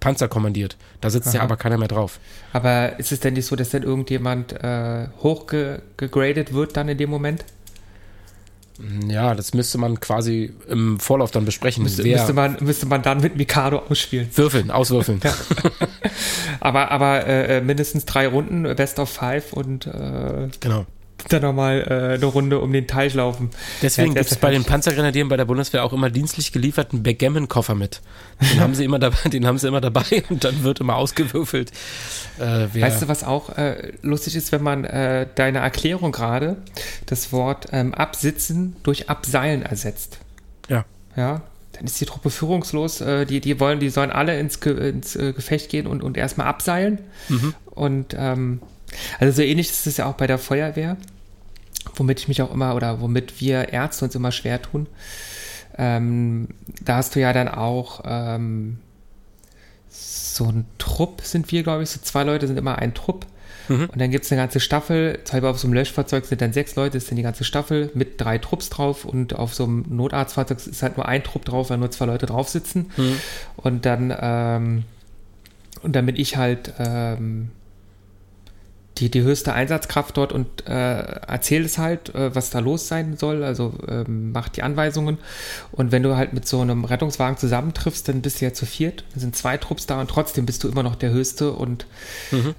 [0.00, 0.76] Panzer kommandiert.
[1.00, 1.44] Da sitzt ja Aha.
[1.44, 2.18] aber keiner mehr drauf.
[2.52, 7.10] Aber ist es denn nicht so, dass dann irgendjemand äh, hochgegradet wird dann in dem
[7.10, 7.44] Moment?
[9.08, 11.82] Ja, das müsste man quasi im Vorlauf dann besprechen.
[11.82, 14.28] Müsste, Wer- müsste, man, müsste man dann mit Mikado ausspielen.
[14.34, 15.20] Würfeln, auswürfeln.
[16.60, 20.84] Aber, aber äh, äh, mindestens drei Runden, Best of Five und äh, Genau.
[21.28, 23.50] Dann nochmal äh, eine Runde um den Teich laufen.
[23.82, 27.74] Deswegen Ja, gibt es bei den Panzergrenadieren bei der Bundeswehr auch immer dienstlich gelieferten Backgammon-Koffer
[27.74, 28.00] mit.
[28.40, 31.70] Den haben sie immer dabei, den haben sie immer dabei und dann wird immer ausgewürfelt.
[32.38, 36.56] Äh, Weißt du, was auch äh, lustig ist, wenn man äh, deine Erklärung gerade
[37.06, 40.18] das Wort ähm, absitzen durch abseilen ersetzt?
[40.68, 40.84] ja.
[41.16, 43.00] Ja, dann ist die Truppe führungslos.
[43.00, 46.16] Äh, die, die wollen, die sollen alle ins, Ge ins äh, Gefecht gehen und, und
[46.16, 47.00] erstmal abseilen.
[47.70, 48.60] Und ähm,
[49.18, 50.96] also so ähnlich ist es ja auch bei der Feuerwehr,
[51.94, 54.86] womit ich mich auch immer oder womit wir Ärzte uns immer schwer tun.
[55.78, 56.48] Ähm,
[56.82, 58.78] da hast du ja dann auch ähm,
[59.88, 63.26] so ein Trupp, sind wir, glaube ich, so zwei Leute sind immer ein Trupp.
[63.88, 66.52] Und dann gibt es eine ganze Staffel, zum Beispiel auf so einem Löschfahrzeug sind dann
[66.52, 69.84] sechs Leute, ist dann die ganze Staffel mit drei Trupps drauf und auf so einem
[69.88, 72.90] Notarztfahrzeug ist halt nur ein Trupp drauf, weil nur zwei Leute drauf sitzen.
[73.56, 74.84] Und dann, ähm,
[75.82, 77.50] und bin ich halt ähm,
[79.00, 83.16] die, die höchste Einsatzkraft dort und äh, erzähle es halt, äh, was da los sein
[83.16, 85.18] soll, also ähm, macht die Anweisungen.
[85.72, 89.04] Und wenn du halt mit so einem Rettungswagen zusammentriffst, dann bist du ja zu viert,
[89.12, 91.86] dann sind zwei Trupps da und trotzdem bist du immer noch der Höchste und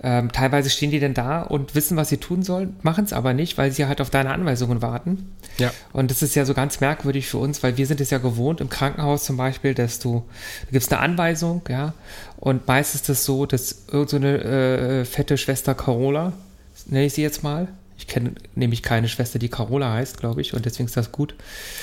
[0.04, 3.34] ähm, teilweise stehen die dann da und wissen, was sie tun sollen, machen es aber
[3.34, 5.32] nicht, weil sie halt auf deine Anweisungen warten.
[5.60, 5.72] Ja.
[5.94, 8.62] Und das ist ja so ganz merkwürdig für uns, weil wir sind es ja gewohnt,
[8.62, 10.24] im Krankenhaus zum Beispiel, dass du,
[10.66, 11.94] da gibt es eine Anweisung, ja,
[12.42, 16.34] und meist ist es so, dass irgendeine so äh, fette Schwester Carola,
[16.88, 17.68] nenne ich sie jetzt mal,
[18.00, 21.36] ich kenne nämlich keine Schwester, die Carola heißt, glaube ich, und deswegen ist das gut.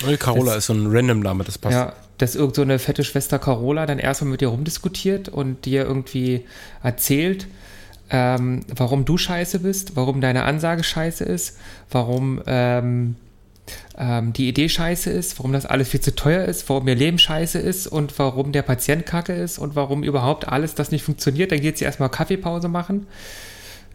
[0.05, 1.73] Nee, Carola ist so ein Random-Name, das passt.
[1.73, 5.83] Ja, dass irgend so eine fette Schwester Carola dann erstmal mit dir rumdiskutiert und dir
[5.83, 6.45] irgendwie
[6.83, 7.47] erzählt,
[8.09, 11.57] ähm, warum du scheiße bist, warum deine Ansage scheiße ist,
[11.89, 13.15] warum ähm,
[13.97, 17.19] ähm, die Idee scheiße ist, warum das alles viel zu teuer ist, warum ihr Leben
[17.19, 21.51] scheiße ist und warum der Patient kacke ist und warum überhaupt alles das nicht funktioniert.
[21.51, 23.07] Dann geht sie erstmal Kaffeepause machen,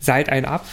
[0.01, 0.67] seilt einen ab,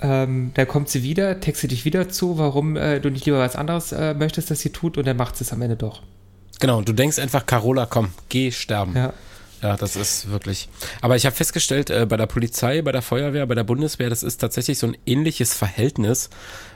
[0.00, 3.54] Ähm, dann kommt sie wieder, textet dich wieder zu, warum äh, du nicht lieber was
[3.54, 6.02] anderes äh, möchtest, dass sie tut, und dann macht sie es am Ende doch.
[6.58, 8.94] Genau, du denkst einfach, Carola, komm, geh sterben.
[8.96, 9.12] Ja.
[9.62, 10.68] Ja, das ist wirklich.
[11.00, 14.22] Aber ich habe festgestellt, äh, bei der Polizei, bei der Feuerwehr, bei der Bundeswehr, das
[14.22, 16.28] ist tatsächlich so ein ähnliches Verhältnis.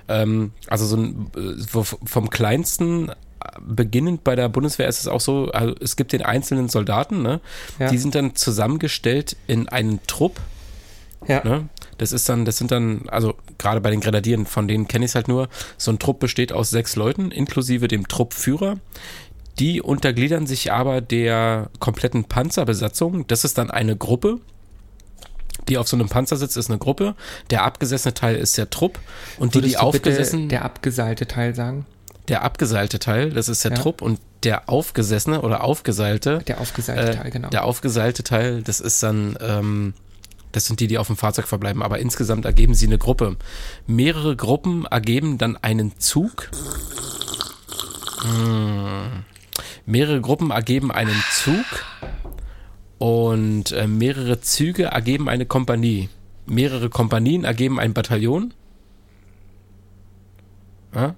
[0.09, 3.14] Ähm, also so ein, äh, vom kleinsten äh,
[3.61, 7.40] beginnend bei der Bundeswehr ist es auch so, also es gibt den einzelnen Soldaten, ne?
[7.79, 7.90] Ja.
[7.90, 10.40] Die sind dann zusammengestellt in einen Trupp.
[11.27, 11.42] Ja.
[11.44, 11.68] Ne?
[11.99, 15.11] Das ist dann, das sind dann, also gerade bei den Grenadieren, von denen kenne ich
[15.11, 18.77] es halt nur, so ein Trupp besteht aus sechs Leuten, inklusive dem Truppführer.
[19.59, 23.27] Die untergliedern sich aber der kompletten Panzerbesatzung.
[23.27, 24.38] Das ist dann eine Gruppe.
[25.69, 27.15] Die auf so einem Panzer sitzt, ist eine Gruppe.
[27.51, 28.99] Der abgesessene Teil ist der Trupp.
[29.39, 31.87] Und die, die Würdest du bitte aufgesessen, der abgeseilte Teil sagen?
[32.29, 33.79] der abgeseilte Teil, das ist der Ja.
[33.79, 34.03] Trupp.
[34.03, 37.49] Und der aufgesessene oder aufgeseilte, Der aufgeseilte äh, Teil, genau.
[37.49, 39.95] Der aufgeseilte Teil, das ist dann, ähm,
[40.53, 41.83] das sind die, die auf dem Fahrzeug verbleiben.
[41.83, 43.37] Aber insgesamt ergeben sie eine Gruppe.
[43.87, 46.51] Mehrere Gruppen ergeben dann einen Zug.
[48.23, 49.25] Hm.
[49.87, 51.65] Mehrere Gruppen ergeben einen Zug.
[52.99, 56.09] Und äh, mehrere Züge ergeben eine Kompanie.
[56.47, 58.53] Mehrere Kompanien ergeben ein Bataillon.
[60.95, 61.15] Ja?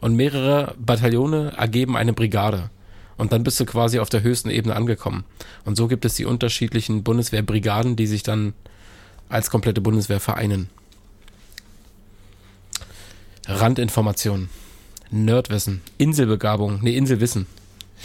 [0.00, 2.70] Und mehrere Bataillone ergeben eine Brigade.
[3.16, 5.24] Und dann bist du quasi auf der höchsten Ebene angekommen.
[5.64, 8.54] Und so gibt es die unterschiedlichen Bundeswehrbrigaden, die sich dann
[9.28, 10.70] als komplette Bundeswehr vereinen.
[13.46, 14.48] Randinformationen.
[15.10, 15.82] Nerdwissen.
[15.98, 16.80] Inselbegabung.
[16.82, 17.46] Nee, Inselwissen.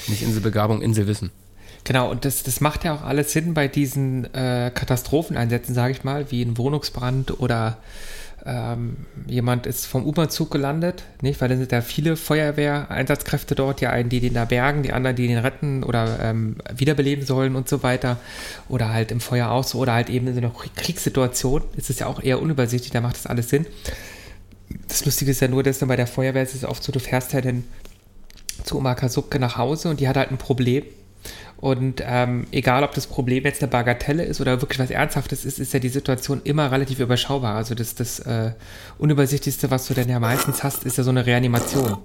[0.08, 1.32] Nicht Inselbegabung, Inselwissen.
[1.86, 6.04] Genau, und das, das macht ja auch alles Sinn bei diesen äh, Katastropheneinsätzen, sage ich
[6.04, 7.78] mal, wie ein Wohnungsbrand oder
[8.44, 11.42] ähm, jemand ist vom U-Bahn-Zug gelandet, nicht?
[11.42, 15.16] Weil dann sind da viele Feuerwehreinsatzkräfte dort, die einen, die den da bergen, die anderen,
[15.16, 18.18] die den retten oder ähm, wiederbeleben sollen und so weiter.
[18.68, 21.64] Oder halt im Feuer auch so, oder halt eben in so einer Kriegssituation.
[21.78, 23.68] ist es ja auch eher unübersichtlich, da macht das alles Sinn.
[24.88, 27.00] Das Lustige ist ja nur, dass dann bei der Feuerwehr ist es oft so, du
[27.00, 27.64] fährst ja dann
[28.64, 30.84] zu Oma Kasubke nach Hause und die hat halt ein Problem.
[31.58, 35.60] Und ähm, egal, ob das Problem jetzt eine Bagatelle ist oder wirklich was Ernsthaftes ist,
[35.60, 37.56] ist ja die Situation immer relativ überschaubar.
[37.56, 38.52] Also das, das äh,
[38.98, 41.98] Unübersichtlichste, was du denn ja meistens hast, ist ja so eine Reanimation.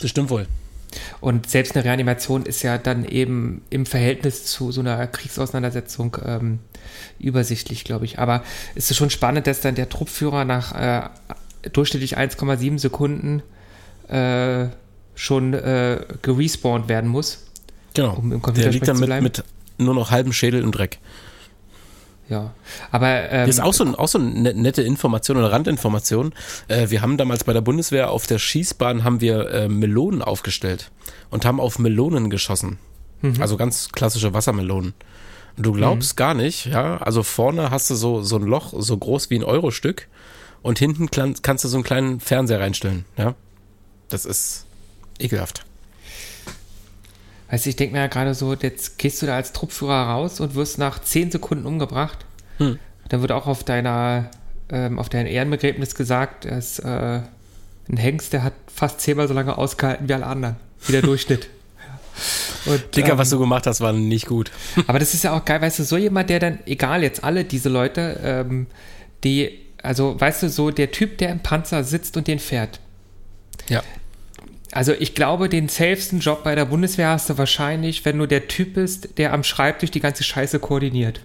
[0.00, 0.46] Das stimmt wohl.
[1.20, 6.58] Und selbst eine Reanimation ist ja dann eben im Verhältnis zu so einer Kriegsauseinandersetzung ähm,
[7.18, 8.18] übersichtlich, glaube ich.
[8.18, 8.42] Aber
[8.74, 11.08] es ist schon spannend, dass dann der Truppführer nach äh,
[11.70, 13.42] durchschnittlich 1,7 Sekunden
[14.08, 14.66] äh,
[15.14, 17.44] schon äh, gerespawnt werden muss.
[17.94, 18.14] Genau.
[18.14, 19.44] Um im Der liegt dann mit, mit
[19.78, 20.98] nur noch halbem Schädel im Dreck.
[22.28, 22.54] Ja.
[22.90, 26.32] Aber ähm, Das ist auch so, ein, auch so eine net- nette Information oder Randinformation.
[26.68, 30.90] Äh, wir haben damals bei der Bundeswehr auf der Schießbahn haben wir äh, Melonen aufgestellt
[31.30, 32.78] und haben auf Melonen geschossen.
[33.40, 34.92] Also ganz klassische Wassermelonen.
[35.56, 39.30] Du glaubst gar nicht, ja, also vorne hast du so, so ein Loch, so groß
[39.30, 40.08] wie ein Eurostück
[40.60, 41.08] und hinten
[41.40, 43.34] kannst du so einen kleinen Fernseher reinstellen, ja.
[44.10, 44.66] Das ist
[45.18, 45.64] ekelhaft.
[47.50, 50.40] Weißt du, ich denke mir ja gerade so, jetzt gehst du da als Truppführer raus
[50.40, 52.24] und wirst nach 10 Sekunden umgebracht.
[52.58, 52.78] Hm.
[53.08, 54.30] Dann wird auch auf deiner,
[54.70, 57.20] ähm, auf deinem Ehrenbegräbnis gesagt, dass äh,
[57.88, 60.56] ein Hengst, der hat fast zehnmal so lange ausgehalten wie alle anderen.
[60.86, 61.48] Wie der Durchschnitt.
[62.66, 64.50] Und, Dicker, ähm, was du gemacht hast, war nicht gut.
[64.86, 67.44] aber das ist ja auch geil, weißt du, so jemand, der dann, egal jetzt alle
[67.44, 68.66] diese Leute, ähm,
[69.22, 72.80] die, also weißt du, so der Typ, der im Panzer sitzt und den fährt.
[73.68, 73.82] Ja.
[74.74, 78.48] Also ich glaube, den safesten Job bei der Bundeswehr hast du wahrscheinlich, wenn du der
[78.48, 81.20] Typ bist, der am Schreibtisch die ganze Scheiße koordiniert.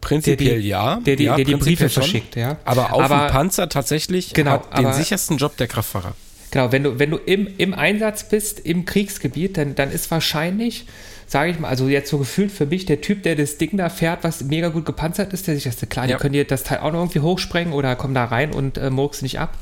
[0.00, 0.96] Prinzipiell Der die- ja.
[0.96, 2.02] der die- ja, der die Briefe schon.
[2.02, 2.58] verschickt, ja.
[2.64, 6.14] Aber auf Aber- dem Panzer tatsächlich Genau, hat den aber- sichersten Job der Kraftfahrer.
[6.52, 10.86] Genau, wenn du, wenn du im, im Einsatz bist, im Kriegsgebiet, dann, dann ist wahrscheinlich,
[11.26, 13.88] sage ich mal, also jetzt so gefühlt für mich, der Typ, der das Ding da
[13.88, 16.16] fährt, was mega gut gepanzert ist, der sich das, klar, Ja.
[16.16, 18.90] die können dir das Teil auch noch irgendwie hochsprengen oder kommen da rein und äh,
[18.90, 19.58] murkst nicht ab.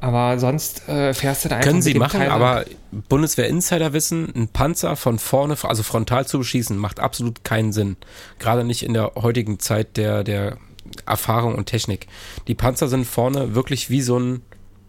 [0.00, 2.64] Aber sonst äh, fährst du da einfach Können sie machen, Teil aber
[3.08, 7.96] Bundeswehr-Insider wissen, ein Panzer von vorne, also frontal zu beschießen, macht absolut keinen Sinn.
[8.38, 10.58] Gerade nicht in der heutigen Zeit der, der
[11.04, 12.06] Erfahrung und Technik.
[12.46, 14.42] Die Panzer sind vorne wirklich wie so ein,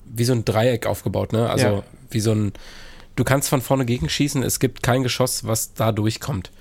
[0.05, 1.49] wie so ein Dreieck aufgebaut, ne?
[1.49, 1.83] Also Ja.
[2.11, 2.53] wie so ein,
[3.15, 6.51] du kannst von vorne gegenschießen, es gibt kein Geschoss, was da durchkommt.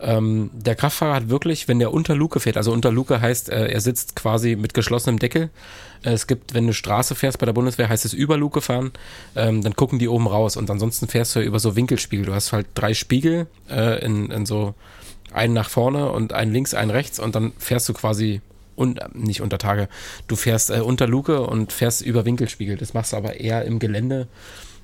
[0.00, 3.68] Ähm, der Kraftfahrer hat wirklich, wenn der unter Luke fährt, also unter Luke heißt, äh,
[3.68, 5.50] er sitzt quasi mit geschlossenem Deckel.
[6.02, 8.92] Äh, es gibt, wenn du Straße fährst bei der Bundeswehr, heißt es über Luke fahren,
[9.36, 12.26] ähm, dann gucken die oben raus und ansonsten fährst du über so Winkelspiegel.
[12.26, 14.74] Du hast halt drei Spiegel äh, in, in so
[15.32, 18.40] einen nach vorne und einen links, einen rechts und dann fährst du quasi
[18.76, 19.88] und nicht unter Tage.
[20.26, 22.76] Du fährst äh, unter Luke und fährst über Winkelspiegel.
[22.76, 24.26] Das machst du aber eher im Gelände,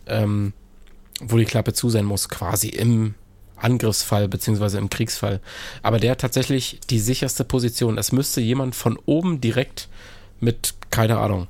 [0.07, 0.53] ähm,
[1.21, 3.15] wo die Klappe zu sein muss, quasi im
[3.61, 5.41] Angriffsfall beziehungsweise im Kriegsfall.
[5.83, 7.99] Aber der hat tatsächlich die sicherste Position.
[7.99, 9.89] Es müsste jemand von oben direkt
[10.41, 11.47] mit, keine Ahnung,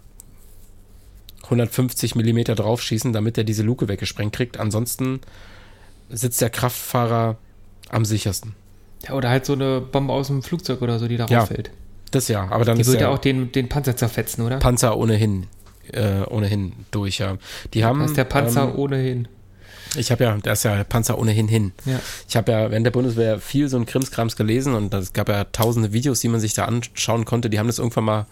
[1.45, 4.59] 150 Millimeter draufschießen, damit er diese Luke weggesprengt kriegt.
[4.59, 5.21] Ansonsten
[6.09, 7.37] sitzt der Kraftfahrer
[7.89, 8.55] am sichersten.
[9.07, 11.47] Ja, oder halt so eine Bombe aus dem Flugzeug oder so, die darauf Ja.
[11.47, 11.71] fällt.
[12.11, 14.59] Das ja, aber dann Die ist würde ja auch den, den Panzer zerfetzen, oder?
[14.59, 15.47] Panzer ohnehin,
[15.93, 17.37] äh, ohnehin durch, ja.
[17.73, 19.29] Die haben, Das ist der Panzer ähm, ohnehin.
[19.97, 21.73] Ich habe ja, da ist ja Panzer ohnehin hin.
[21.85, 22.01] Ja.
[22.29, 25.45] Ich habe ja während der Bundeswehr viel so ein Krimskrams gelesen und es gab ja
[25.45, 27.51] tausende Videos, die man sich da anschauen konnte.
[27.51, 28.27] Die haben das irgendwann mal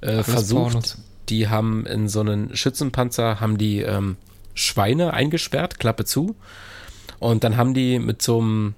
[0.00, 0.98] äh, versucht.
[1.28, 4.16] Die haben in so einen Schützenpanzer haben die ähm,
[4.54, 6.36] Schweine eingesperrt, Klappe zu.
[7.18, 8.74] Und dann haben die mit so einem,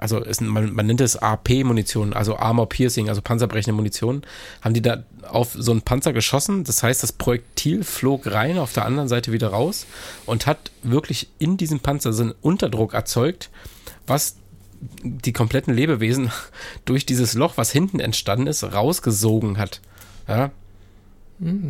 [0.00, 4.22] also ist, man, man nennt es AP-Munition, also Armor Piercing, also panzerbrechende Munition,
[4.62, 6.64] haben die da auf so einen Panzer geschossen.
[6.64, 9.86] Das heißt, das Projektil flog rein, auf der anderen Seite wieder raus
[10.24, 13.50] und hat wirklich in diesem Panzer so einen Unterdruck erzeugt,
[14.06, 14.36] was
[15.02, 16.30] die kompletten Lebewesen
[16.86, 19.82] durch dieses Loch, was hinten entstanden ist, rausgesogen hat.
[20.26, 20.50] Ja.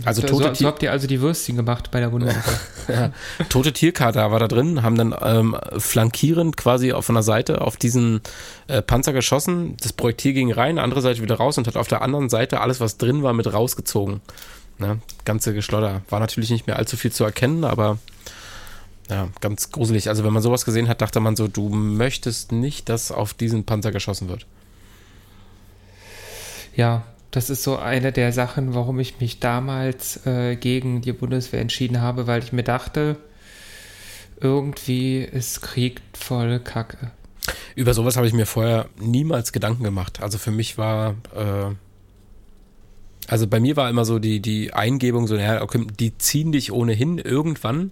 [0.04, 2.42] Also so, tote, so, so habt ihr also die Würstchen gemacht bei der Bundeswehr.
[2.88, 3.12] ja,
[3.48, 8.20] tote Tierkater war da drin, haben dann ähm, flankierend quasi auf einer Seite auf diesen
[8.66, 9.76] äh, Panzer geschossen.
[9.80, 12.80] Das Projektil ging rein, andere Seite wieder raus und hat auf der anderen Seite alles,
[12.80, 14.20] was drin war, mit rausgezogen.
[14.78, 14.98] Ne?
[15.24, 16.02] Ganze Geschlodder.
[16.08, 17.98] War natürlich nicht mehr allzu viel zu erkennen, aber
[19.08, 20.08] ja, ganz gruselig.
[20.08, 23.64] Also wenn man sowas gesehen hat, dachte man so, du möchtest nicht, dass auf diesen
[23.64, 24.46] Panzer geschossen wird.
[26.74, 31.60] Ja, das ist so eine der Sachen, warum ich mich damals äh, gegen die Bundeswehr
[31.60, 33.16] entschieden habe, weil ich mir dachte,
[34.40, 37.12] irgendwie ist Krieg voll Kacke.
[37.74, 40.22] Über sowas habe ich mir vorher niemals Gedanken gemacht.
[40.22, 41.74] Also für mich war, äh,
[43.28, 46.72] also bei mir war immer so die, die Eingebung so, naja, okay, die ziehen dich
[46.72, 47.90] ohnehin irgendwann.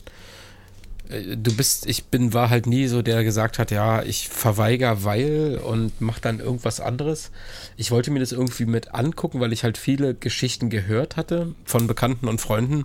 [1.09, 5.05] Äh, Du bist, ich bin, war halt nie so, der gesagt hat, ja, ich verweigere,
[5.05, 7.31] weil und mach dann irgendwas anderes.
[7.77, 11.87] Ich wollte mir das irgendwie mit angucken, weil ich halt viele Geschichten gehört hatte von
[11.87, 12.85] Bekannten und Freunden,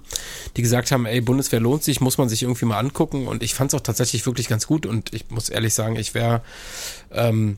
[0.56, 3.28] die gesagt haben, ey, Bundeswehr lohnt sich, muss man sich irgendwie mal angucken.
[3.28, 4.86] Und ich fand es auch tatsächlich wirklich ganz gut.
[4.86, 6.42] Und ich muss ehrlich sagen, ich wäre,
[7.12, 7.58] ähm,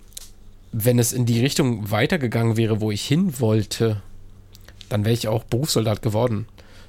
[0.71, 4.01] wenn es in die Richtung weitergegangen wäre, wo ich hin wollte,
[4.89, 6.47] dann wäre ich auch Berufssoldat geworden.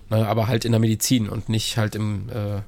[0.09, 2.61] Ne, aber halt in der Medizin und nicht halt im, äh,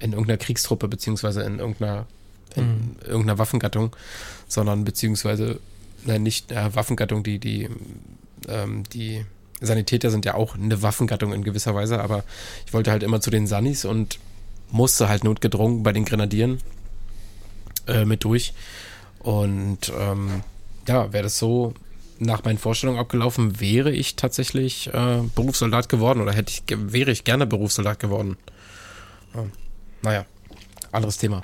[0.00, 2.06] in irgendeiner Kriegstruppe, beziehungsweise in irgendeiner,
[2.54, 3.94] in irgendeiner Waffengattung,
[4.46, 5.60] sondern beziehungsweise
[6.04, 7.68] ne, nicht äh, Waffengattung, die, die,
[8.48, 9.24] ähm, die
[9.60, 12.24] Sanitäter sind ja auch eine Waffengattung in gewisser Weise, aber
[12.66, 14.18] ich wollte halt immer zu den Sannis und
[14.70, 16.58] musste halt notgedrungen bei den Grenadieren
[17.86, 18.54] äh, mit durch.
[19.20, 20.42] Und ähm,
[20.86, 21.74] ja, wäre das so
[22.18, 27.24] nach meinen Vorstellungen abgelaufen, wäre ich tatsächlich äh, Berufssoldat geworden oder hätte ich, wäre ich
[27.24, 28.36] gerne Berufssoldat geworden.
[29.34, 29.44] Ja.
[30.02, 30.24] Naja,
[30.92, 31.42] anderes Thema.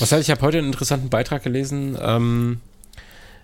[0.00, 1.96] Was heißt, ich habe heute einen interessanten Beitrag gelesen.
[2.00, 2.60] Ähm,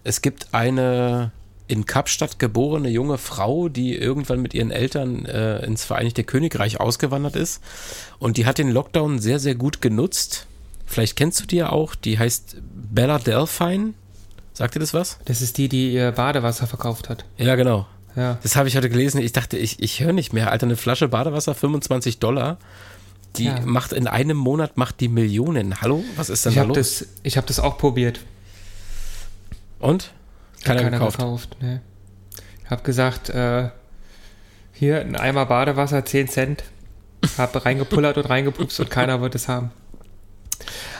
[0.02, 1.32] es gibt eine
[1.68, 7.36] in Kapstadt geborene junge Frau, die irgendwann mit ihren Eltern äh, ins Vereinigte Königreich ausgewandert
[7.36, 7.62] ist.
[8.18, 10.46] Und die hat den Lockdown sehr, sehr gut genutzt.
[10.84, 11.94] Vielleicht kennst du die ja auch.
[11.94, 13.94] Die heißt Bella Delphine.
[14.52, 15.20] Sagt dir das was?
[15.26, 17.24] Das ist die, die ihr Badewasser verkauft hat.
[17.38, 17.86] Ja, genau.
[18.16, 18.38] Ja.
[18.42, 19.20] Das habe ich heute gelesen.
[19.20, 20.50] Ich dachte, ich, ich höre nicht mehr.
[20.50, 22.58] Alter, eine Flasche Badewasser, 25 Dollar.
[23.36, 23.60] Die Ja.
[23.64, 25.80] macht in einem Monat macht die Millionen.
[25.80, 26.02] Hallo?
[26.16, 26.98] Was ist denn Ich da habe los?
[26.98, 28.20] das, ich hab das auch probiert.
[29.78, 30.12] Und?
[30.64, 31.18] Keiner, Keiner gekauft.
[31.18, 31.56] gekauft.
[31.60, 31.80] Nee.
[32.64, 33.70] Ich habe gesagt, äh,
[34.72, 36.64] hier ein Eimer Badewasser, 10 Cent.
[37.38, 39.70] Habe reingepullert und reingepupst und keiner wird es haben.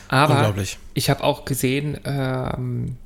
[0.08, 0.78] Aber Unglaublich.
[0.94, 2.96] ich habe auch gesehen, ähm,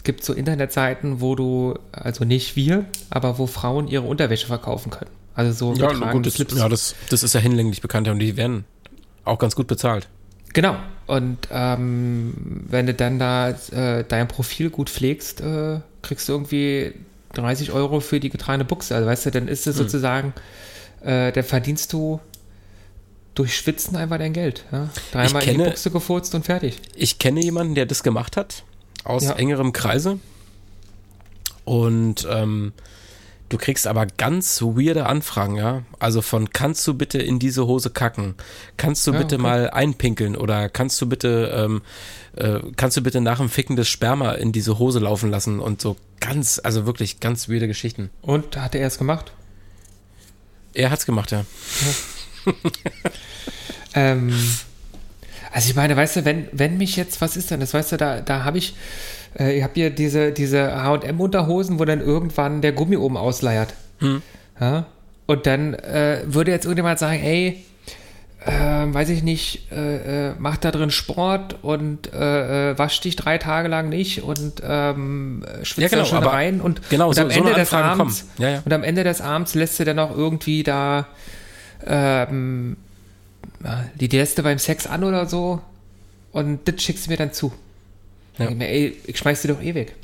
[0.00, 4.88] es gibt so Internetseiten, wo du, also nicht wir, aber wo Frauen ihre Unterwäsche verkaufen
[4.88, 5.10] können.
[5.34, 6.56] Also so Ja, gut, das, Slips.
[6.56, 8.64] ja das, das ist ja hinlänglich bekannt und die werden
[9.26, 10.08] auch ganz gut bezahlt.
[10.54, 10.74] Genau.
[11.06, 12.32] Und ähm,
[12.70, 16.94] wenn du dann da äh, dein Profil gut pflegst, äh, kriegst du irgendwie
[17.34, 18.94] 30 Euro für die getragene Buchse.
[18.94, 19.48] Also weißt du, dann Hm.
[19.52, 20.32] ist es sozusagen,
[21.02, 22.20] äh, dann verdienst du
[23.34, 24.64] durch Schwitzen einfach dein Geld.
[24.72, 24.88] Ja?
[25.12, 26.80] Dreimal in die kenne- Buchse gefurzt und fertig.
[26.96, 28.64] Ich kenne jemanden, der das gemacht hat,
[29.04, 29.32] aus Ja.
[29.32, 30.18] engerem Kreise.
[31.64, 32.72] Und ähm,
[33.48, 35.82] du kriegst aber ganz weirde Anfragen, ja.
[35.98, 38.34] Also von kannst du bitte in diese Hose kacken?
[38.76, 39.42] Kannst du Ja, bitte okay.
[39.42, 40.36] mal einpinkeln?
[40.36, 41.82] Oder kannst du bitte, ähm,
[42.36, 45.60] äh, kannst du bitte nach dem Ficken das Sperma in diese Hose laufen lassen?
[45.60, 48.10] Und so ganz, also wirklich ganz weirde Geschichten.
[48.22, 49.32] Und hat er es gemacht?
[50.74, 51.44] Er hat's gemacht, ja.
[53.94, 54.32] Ähm,
[55.52, 57.74] also ich meine, weißt du, wenn, wenn mich jetzt, was ist denn das?
[57.74, 58.74] Weißt du, da, da habe ich,
[59.38, 63.74] äh, ich habe hier diese, diese H&M-Unterhosen, wo dann irgendwann der Gummi oben ausleiert.
[63.98, 64.22] Hm.
[64.60, 64.86] Ja?
[65.26, 67.64] Und dann äh, würde jetzt irgendjemand sagen, ey,
[68.46, 73.14] ähm, weiß ich nicht, äh, äh, mach da drin Sport und äh, äh, wasch dich
[73.16, 77.14] drei Tage lang nicht und ähm, schwitzt Ja, genau, da schon rein und, genau, und
[77.16, 78.26] so- am so Ende des Anfragen Abends.
[78.38, 78.62] Ja, ja.
[78.64, 81.06] und am Ende des Abends lässt du dann auch irgendwie da
[81.86, 82.76] ähm,
[83.94, 85.60] die Liste beim Sex an oder so
[86.32, 87.52] und das schickst du mir dann zu.
[88.38, 88.48] Ja.
[88.48, 89.94] Ich mir, ey, ich schmeiß die doch eh weg.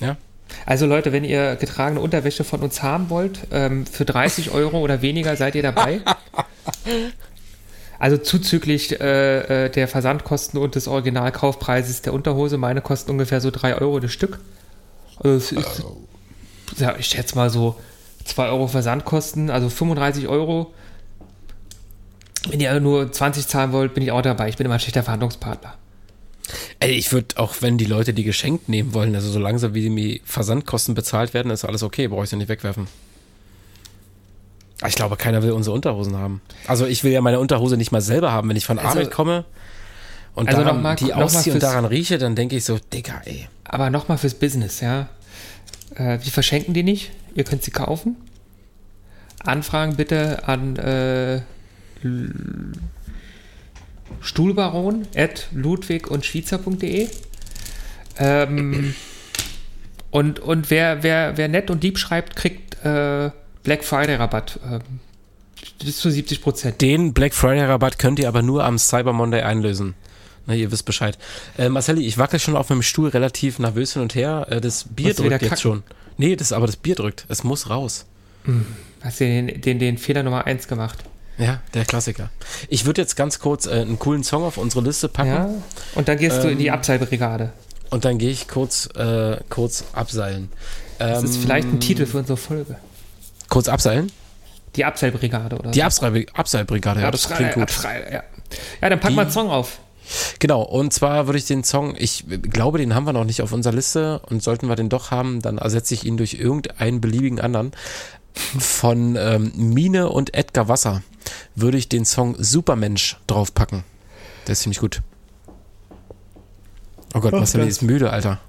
[0.00, 0.16] Ja.
[0.64, 5.02] Also Leute, wenn ihr getragene Unterwäsche von uns haben wollt, ähm, für 30 Euro oder
[5.02, 6.00] weniger seid ihr dabei.
[7.98, 12.58] Also zuzüglich äh, äh, der Versandkosten und des Originalkaufpreises der Unterhose.
[12.58, 14.38] Meine kosten ungefähr so 3 Euro das Stück.
[15.18, 15.82] Also ist,
[16.76, 17.76] ja, ich schätze mal so
[18.24, 20.74] 2 Euro Versandkosten, also 35 Euro.
[22.50, 24.48] Wenn ihr nur 20 zahlen wollt, bin ich auch dabei.
[24.48, 25.74] Ich bin immer ein schlechter Verhandlungspartner.
[26.78, 29.88] Ey, ich würde auch, wenn die Leute die geschenkt nehmen wollen, also so langsam wie
[29.88, 32.86] die Versandkosten bezahlt werden, ist alles okay, brauche ich sie nicht wegwerfen.
[34.80, 36.40] Aber Ich glaube, keiner will unsere Unterhosen haben.
[36.68, 39.10] Also ich will ja meine Unterhose nicht mal selber haben, wenn ich von Also- Arbeit
[39.10, 39.44] komme
[40.34, 43.48] und Also daran, mal- die ausziehe und daran rieche, dann denke ich so, Digga, ey.
[43.64, 45.08] Aber nochmal fürs Business, ja.
[45.96, 47.10] Äh, wir verschenken die nicht.
[47.34, 48.16] Ihr könnt sie kaufen.
[49.42, 51.40] Anfragen bitte an äh,
[54.20, 57.08] Stuhlbaron at ludwig und schweizer.de.
[58.18, 58.94] Ähm,
[60.10, 63.30] und und wer, wer, wer nett und lieb schreibt, kriegt äh,
[63.62, 64.58] Black Friday Rabatt.
[64.64, 64.80] Ähm,
[65.84, 66.80] bis zu 70 Prozent.
[66.80, 69.94] Den Black Friday Rabatt könnt ihr aber nur am Cyber Monday einlösen.
[70.46, 71.18] Na, ihr wisst Bescheid.
[71.58, 74.46] Äh, Marcelli, ich wackel schon auf meinem Stuhl relativ nervös hin und her.
[74.48, 75.58] Äh, das Bier Musst drückt jetzt kacken?
[75.58, 75.82] schon.
[76.18, 77.26] Nee, das, aber das Bier drückt.
[77.28, 78.06] Es muss raus.
[79.02, 81.04] Hast du den, den, den Fehler Nummer 1 gemacht?
[81.38, 82.30] Ja, der Klassiker.
[82.68, 85.50] Ich würde jetzt ganz kurz äh, einen coolen Song auf unsere Liste packen Ja.
[85.94, 87.52] Und dann gehst du in die Ähm, Abseilbrigade.
[87.90, 90.50] und dann gehe ich kurz, äh, kurz abseilen.
[90.98, 92.76] Das ist Ähm, vielleicht ein Titel für unsere Folge.
[93.50, 94.10] Kurz abseilen?
[94.76, 95.84] Die Abseilbrigade oder Die so.
[95.86, 97.62] Absei- Abseilbrigade, ja, das klingt gut.
[97.64, 98.22] Abseil, ja.
[98.80, 99.78] ja, dann pack Die- mal einen Song auf.
[100.38, 103.52] Genau, und zwar würde ich den Song, ich glaube, den haben wir noch nicht auf
[103.52, 107.40] unserer Liste und sollten wir den doch haben, dann ersetze ich ihn durch irgendeinen beliebigen
[107.40, 107.72] anderen.
[108.36, 111.02] Von ähm, Mine und Edgar Wasser
[111.54, 113.84] würde ich den Song Supermensch draufpacken.
[114.46, 115.02] Der ist ziemlich gut.
[117.14, 118.40] Oh Gott, Ach, Marcel ist müde, Alter.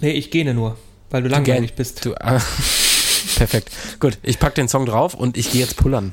[0.00, 0.76] Nee, ich gähne nur,
[1.10, 2.04] weil du langweilig bist.
[2.04, 2.40] Du, ah,
[3.36, 3.70] perfekt.
[3.98, 6.12] Gut, ich pack den Song drauf und ich gehe jetzt pullern.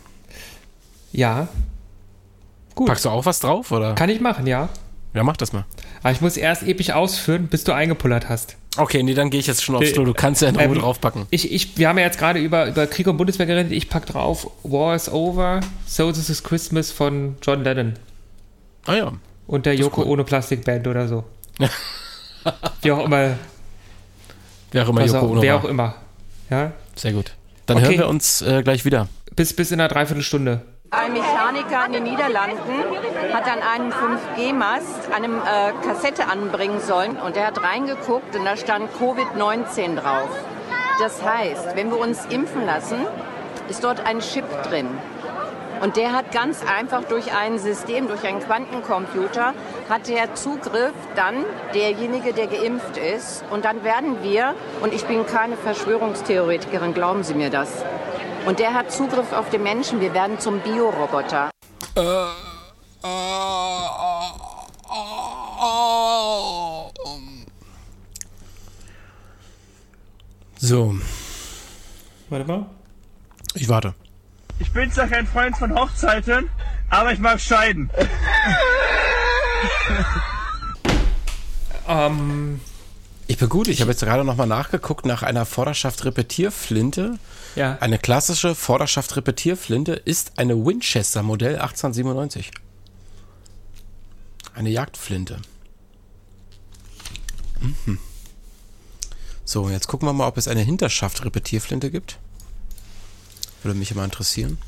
[1.11, 1.47] Ja.
[2.75, 2.87] Gut.
[2.87, 3.93] Packst du auch was drauf, oder?
[3.93, 4.69] Kann ich machen, ja.
[5.13, 5.65] Ja, mach das mal.
[6.01, 8.57] Aber ich muss erst episch ausführen, bis du eingepullert hast.
[8.77, 10.05] Okay, nee, dann gehe ich jetzt schon aufs Äh, Klo.
[10.05, 11.27] Du kannst ja in Ruhe ähm, draufpacken.
[11.29, 13.71] Ich, ich, wir haben ja jetzt gerade über, über Krieg und Bundeswehr geredet.
[13.71, 17.93] Ich pack drauf War is over, So This is Christmas von John Lennon.
[18.85, 19.11] Ah ja.
[19.45, 20.07] Und der Joko cool.
[20.07, 21.23] ohne Plastik Band oder so.
[22.81, 23.37] Wie auch immer.
[24.71, 25.61] Wer auch immer Yoko Ono wer war.
[25.63, 25.95] auch immer.
[26.49, 26.71] Ja.
[26.95, 27.33] Sehr gut.
[27.67, 27.85] Dann Okay.
[27.85, 29.07] hören wir uns äh, gleich wieder.
[29.35, 30.61] Bis, bis in einer Dreiviertelstunde.
[30.95, 32.83] Ein Mechaniker in den Niederlanden
[33.33, 38.55] hat an einen 5G-Mast eine äh, Kassette anbringen sollen und er hat reingeguckt und da
[38.55, 40.29] stand Covid-19 drauf.
[40.99, 43.07] Das heißt, wenn wir uns impfen lassen,
[43.69, 44.87] ist dort ein Chip drin.
[45.81, 49.53] Und der hat ganz einfach durch ein System, durch einen Quantencomputer,
[49.89, 53.43] hat der Zugriff dann derjenige, der geimpft ist.
[53.49, 57.83] Und dann werden wir, und ich bin keine Verschwörungstheoretikerin, glauben Sie mir das.
[58.45, 60.01] Und der hat Zugriff auf den Menschen.
[60.01, 61.49] Wir werden zum Bioroboter.
[70.57, 70.95] So,
[72.29, 72.65] Warte mal.
[73.55, 73.93] ich warte.
[74.59, 76.49] Ich bin zwar kein Freund von Hochzeiten,
[76.89, 77.89] aber ich mag Scheiden.
[81.85, 82.61] Ähm,
[83.33, 83.67] Ich bin gut.
[83.67, 87.17] Ich habe jetzt gerade nochmal nachgeguckt nach einer Vorderschaft-Repetierflinte.
[87.55, 87.79] ja.
[87.79, 92.51] Eine klassische Vorderschaft-Repetierflinte ist eine Winchester Modell 1897.
[94.53, 95.41] Eine Jagdflinte.
[97.59, 97.97] Mhm.
[99.45, 102.19] So, jetzt gucken wir mal, ob es eine Hinterschaft-Repetierflinte gibt.
[103.63, 104.59] Würde mich immer interessieren.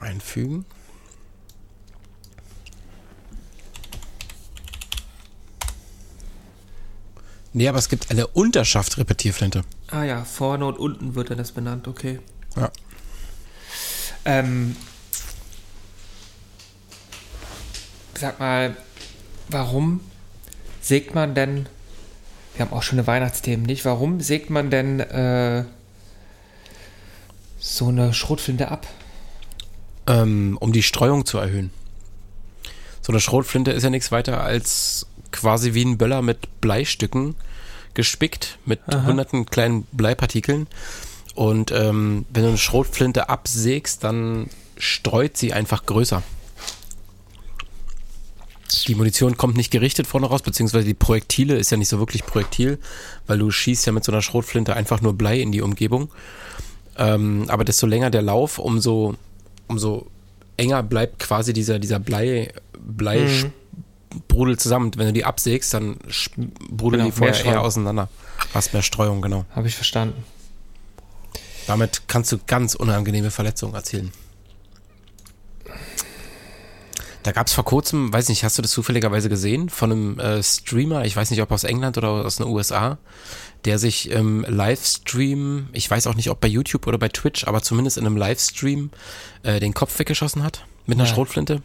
[0.00, 0.64] Einfügen.
[7.54, 9.62] Nee, aber es gibt eine Unterschaft-Repetierflinte.
[9.88, 12.18] Ah ja, vorne und unten wird dann das benannt, okay.
[12.56, 12.70] Ja.
[14.26, 14.76] Ähm,
[18.18, 18.76] sag mal,
[19.48, 20.00] warum
[20.82, 21.66] sägt man denn,
[22.56, 23.86] wir haben auch schon eine Weihnachtsthemen, nicht?
[23.86, 25.64] Warum sägt man denn äh,
[27.58, 28.86] so eine Schrotflinte ab?
[30.06, 31.70] ähm, um die Streuung zu erhöhen.
[33.00, 37.34] So eine Schrotflinte ist ja nichts weiter als quasi wie ein Böller mit Bleistücken
[37.92, 40.66] gespickt, mit hunderten kleinen Bleipartikeln.
[41.34, 46.22] Und ähm, wenn du eine Schrotflinte absägst, dann streut sie einfach größer.
[48.86, 52.24] Die Munition kommt nicht gerichtet vorne raus, beziehungsweise die Projektile ist ja nicht so wirklich
[52.24, 52.78] Projektil,
[53.26, 56.10] weil du schießt ja mit so einer Schrotflinte einfach nur Blei in die Umgebung.
[56.96, 59.14] Ähm, aber desto länger der Lauf, umso,
[59.68, 60.06] umso
[60.56, 63.52] enger bleibt quasi dieser, dieser Blei, Blei Mhm.
[64.28, 64.92] Brudelt zusammen.
[64.96, 65.96] Wenn du die absägst, dann
[66.70, 68.08] brudeln Genau, die vorher eher auseinander.
[68.52, 69.44] Hast mehr Streuung, genau.
[69.54, 70.24] Habe ich verstanden.
[71.66, 74.12] Damit kannst du ganz unangenehme Verletzungen erzielen.
[77.22, 80.42] Da gab es vor kurzem, weiß nicht, hast du das zufälligerweise gesehen, von einem äh,
[80.42, 82.98] Streamer, ich weiß nicht, ob aus England oder aus den USA,
[83.64, 87.62] der sich im Livestream, ich weiß auch nicht, ob bei YouTube oder bei Twitch, aber
[87.62, 88.90] zumindest in einem Livestream
[89.42, 91.14] äh, den Kopf weggeschossen hat mit einer Ja.
[91.14, 91.62] Schrotflinte.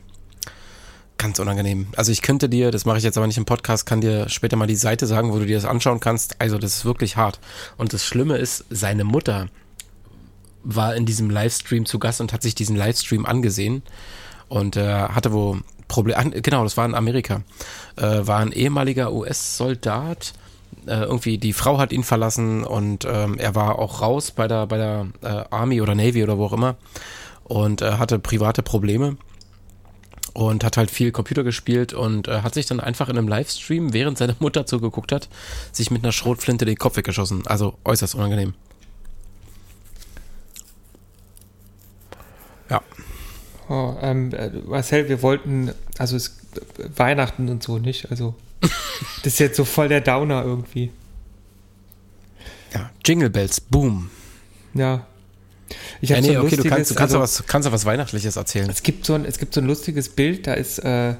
[1.19, 1.87] Ganz unangenehm.
[1.97, 4.55] Also ich könnte dir, das mache ich jetzt aber nicht im Podcast, kann dir später
[4.55, 6.39] mal die Seite sagen, wo du dir das anschauen kannst.
[6.39, 7.41] Also das ist wirklich hart.
[7.75, 9.49] Und das Schlimme ist, seine Mutter
[10.63, 13.83] war in diesem Livestream zu Gast und hat sich diesen Livestream angesehen
[14.47, 15.57] und äh, hatte wo
[15.89, 16.41] Probleme.
[16.41, 17.41] Genau, das war in Amerika.
[17.97, 20.31] Äh, war ein ehemaliger US-Soldat.
[20.85, 24.67] Äh, irgendwie die Frau hat ihn verlassen und ähm, er war auch raus bei der
[24.67, 26.77] bei der äh, Army oder Navy oder wo auch immer
[27.43, 29.17] und äh, hatte private Probleme
[30.33, 33.93] und hat halt viel Computer gespielt und äh, hat sich dann einfach in einem Livestream,
[33.93, 35.29] während seine Mutter zugeguckt hat,
[35.71, 37.45] sich mit einer Schrotflinte den Kopf weggeschossen.
[37.47, 38.53] Also äußerst unangenehm.
[42.69, 42.81] Ja.
[43.67, 46.39] Oh, ähm, äh, Marcel, wir wollten, also es,
[46.95, 50.91] Weihnachten und so nicht, also das ist jetzt so voll der Downer irgendwie.
[52.73, 54.09] Ja, Jingle Bells, boom.
[54.73, 55.07] Ja.
[56.01, 57.85] Ich Ja, hab nee, so okay, du kannst, du kannst, also, was, kannst auch was
[57.85, 58.69] Weihnachtliches erzählen.
[58.69, 61.15] Es gibt so ein, es gibt so ein lustiges Bild, da ist, äh,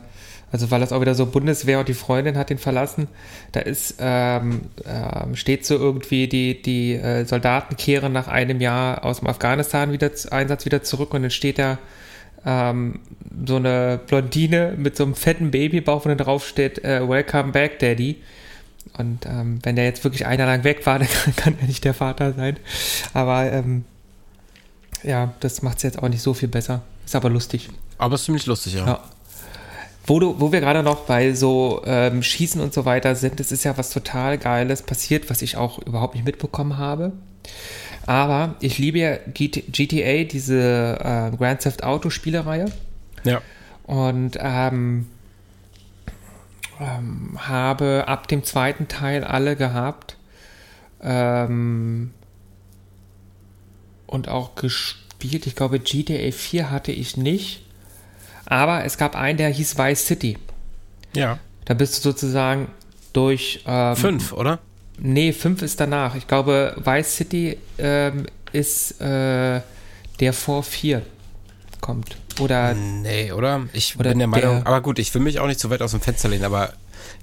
[0.51, 3.07] also weil das auch wieder so Bundeswehr und die Freundin hat ihn verlassen,
[3.51, 9.05] da ist, ähm, ähm, steht so irgendwie, die, die äh, Soldaten kehren nach einem Jahr
[9.05, 11.77] aus dem Afghanistan wieder, Einsatz wieder zurück und dann steht da
[12.45, 12.99] ähm,
[13.45, 17.79] so eine Blondine mit so einem fetten Babybauch, wo dann drauf steht, äh, Welcome back,
[17.79, 18.17] Daddy.
[18.97, 21.67] Und ähm, wenn der jetzt wirklich ein Jahr lang weg war, dann kann, kann er
[21.67, 22.57] nicht der Vater sein.
[23.13, 23.85] Aber ähm,
[25.03, 26.81] ja, das macht es jetzt auch nicht so viel besser.
[27.05, 27.69] Ist aber lustig.
[27.97, 28.85] Aber ist ziemlich lustig, ja.
[28.85, 29.03] Ja.
[30.05, 33.51] Wo, du, wo wir gerade noch bei so ähm, Schießen und so weiter sind, das
[33.51, 37.11] ist ja was total Geiles passiert, was ich auch überhaupt nicht mitbekommen habe.
[38.05, 42.65] Aber ich liebe ja GT GTA, diese äh, Grand Theft Auto Spielereihe.
[43.23, 43.41] Ja.
[43.83, 45.07] Und ähm,
[46.79, 50.15] ähm, habe ab dem zweiten Teil alle gehabt.
[51.03, 52.11] Ähm,
[54.09, 55.45] und auch gespielt.
[55.47, 57.61] Ich glaube, GTA 4 hatte ich nicht.
[58.45, 60.37] Aber es gab einen, der hieß Vice City.
[61.15, 61.39] Ja.
[61.65, 62.67] Da bist du sozusagen
[63.13, 63.63] durch.
[63.67, 64.59] Ähm, Fünf, oder?
[64.97, 66.15] Nee, 5 ist danach.
[66.15, 69.61] Ich glaube, Vice City ähm, ist äh,
[70.19, 71.03] der vor 4
[71.81, 72.17] kommt.
[72.39, 73.67] Oder Nee, oder?
[73.73, 75.81] Ich Oder bin der Meinung, der- aber gut, ich will mich auch nicht zu weit
[75.81, 76.73] aus dem Fenster lehnen, aber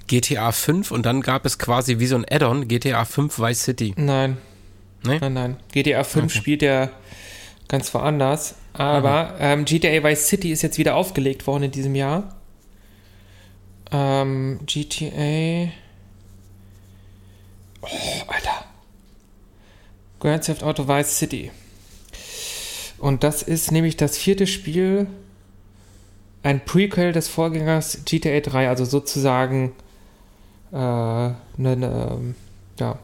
[0.07, 3.93] GTA 5 und dann gab es quasi wie so ein Add-on, GTA 5 Vice City.
[3.97, 4.37] Nein.
[5.07, 5.19] Nee?
[5.19, 5.57] Nein, nein.
[5.71, 6.37] GTA 5 Okay.
[6.37, 6.89] spielt ja
[7.67, 8.55] ganz woanders.
[8.73, 12.35] Aber ähm, GTA Vice City ist jetzt wieder aufgelegt worden in diesem Jahr.
[13.91, 15.71] Ähm, GTA.
[17.81, 17.87] Oh,
[18.27, 18.65] Alter.
[20.19, 21.51] Grand Theft Auto Vice City.
[22.97, 25.07] Und das ist nämlich das vierte Spiel,
[26.43, 29.73] ein Prequel des Vorgängers GTA 3, also sozusagen
[30.71, 32.35] äh, eine, ne,
[32.79, 32.99] ja.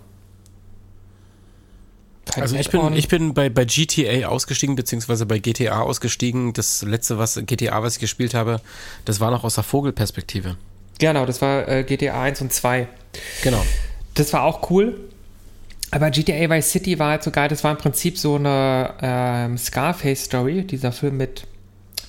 [2.34, 6.54] Kein Also ich bin, ich bin bei, bei GTA ausgestiegen, beziehungsweise bei GTA ausgestiegen.
[6.54, 8.62] Das letzte, was GTA, was ich gespielt habe,
[9.06, 10.58] das war noch aus der Vogelperspektive.
[11.00, 12.88] Genau, das war äh, GTA 1 und 2.
[13.44, 13.64] Genau.
[14.14, 15.00] Das war auch cool.
[15.92, 17.50] Aber GTA Vice City war halt so geil.
[17.50, 21.46] Das war im Prinzip so eine ähm, Scarface-Story, dieser Film mit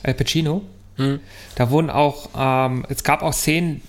[0.03, 0.63] Al Pacino.
[0.97, 1.21] Hm.
[1.57, 3.83] Da wurden auch, ähm, es gab auch Szenen,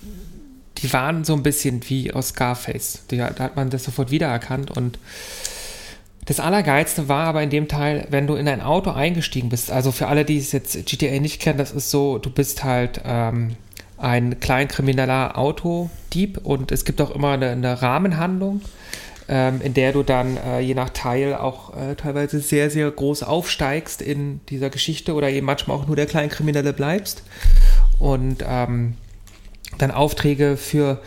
[0.78, 3.04] die waren so ein bisschen wie aus Scarface.
[3.10, 4.70] Die, da hat man das sofort wiedererkannt.
[4.70, 4.98] Und
[6.26, 9.70] das Allergeilste war aber in dem Teil, wenn du in ein Auto eingestiegen bist.
[9.70, 13.00] Also für alle, die es jetzt GTA nicht kennen, das ist so, du bist halt
[13.04, 13.52] ähm,
[13.96, 18.60] ein kleinkrimineller Autodieb und es gibt auch immer eine, eine Rahmenhandlung,
[19.28, 23.22] ähm, in der du dann äh, je nach Teil auch äh, teilweise sehr, sehr groß
[23.22, 27.22] aufsteigst in dieser Geschichte oder eben manchmal auch nur der Kleinkriminelle bleibst
[28.00, 28.94] und ähm,
[29.78, 31.00] dann Aufträge für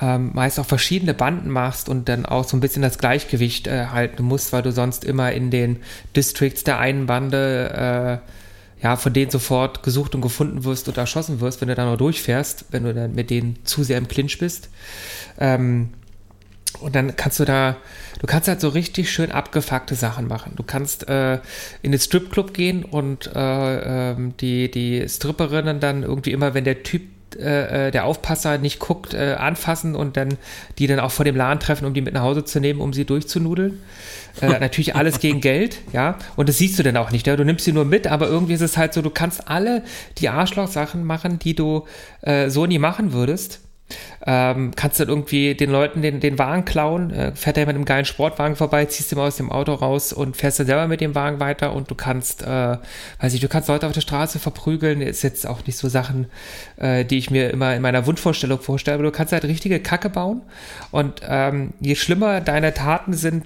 [0.00, 3.86] ähm, meist auch verschiedene Banden machst und dann auch so ein bisschen das Gleichgewicht äh,
[3.86, 5.78] halten musst, weil du sonst immer in den
[6.16, 8.20] Districts der einen Bande
[8.80, 11.84] äh, ja, von denen sofort gesucht und gefunden wirst und erschossen wirst, wenn du da
[11.84, 14.68] noch durchfährst, wenn du dann mit denen zu sehr im Clinch bist.
[15.38, 15.90] Ähm,
[16.80, 17.76] Und dann kannst du da,
[18.18, 20.54] du kannst halt so richtig schön abgefuckte Sachen machen.
[20.56, 21.38] Du kannst äh,
[21.82, 26.82] in den Stripclub gehen und äh, ähm, die, die Stripperinnen dann irgendwie immer, wenn der
[26.82, 27.02] Typ,
[27.36, 30.36] äh, äh, der Aufpasser nicht guckt, äh, anfassen und dann
[30.78, 32.92] die dann auch vor dem Laden treffen, um die mit nach Hause zu nehmen, um
[32.92, 33.82] sie durchzunudeln.
[34.40, 36.18] Äh, natürlich alles gegen Geld, ja.
[36.36, 37.26] Und das siehst du dann auch nicht.
[37.26, 37.36] Ja?
[37.36, 39.82] Du nimmst sie nur mit, aber irgendwie ist es halt so, du kannst alle
[40.18, 41.84] die Arschloch-Sachen machen, die du
[42.22, 43.60] äh, so nie machen würdest.
[44.26, 47.84] Ähm, kannst dann irgendwie den Leuten den, den Wagen klauen, äh, fährt er mit einem
[47.84, 51.14] geilen Sportwagen vorbei, ziehst ihn aus dem Auto raus und fährst dann selber mit dem
[51.14, 52.78] Wagen weiter und du kannst, äh,
[53.20, 56.26] weiß ich, du kannst Leute auf der Straße verprügeln, ist jetzt auch nicht so Sachen,
[56.76, 60.08] äh, die ich mir immer in meiner Wunschvorstellung vorstelle, aber du kannst halt richtige Kacke
[60.08, 60.40] bauen.
[60.90, 63.44] Und ähm, je schlimmer deine Taten sind,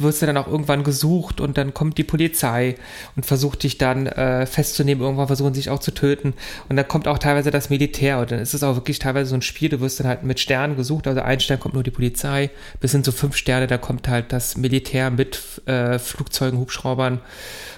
[0.00, 2.76] wirst du dann auch irgendwann gesucht und dann kommt die Polizei
[3.14, 6.34] und versucht dich dann äh, festzunehmen, irgendwann versuchen sich auch zu töten.
[6.68, 9.34] Und dann kommt auch teilweise das Militär und dann ist es auch wirklich teilweise so
[9.34, 11.90] ein Spiel, du wirst dann halt mit Sternen gesucht, also ein Stern kommt nur die
[11.90, 17.20] Polizei, bis hin zu fünf Sterne, da kommt halt das Militär mit äh, Flugzeugen, Hubschraubern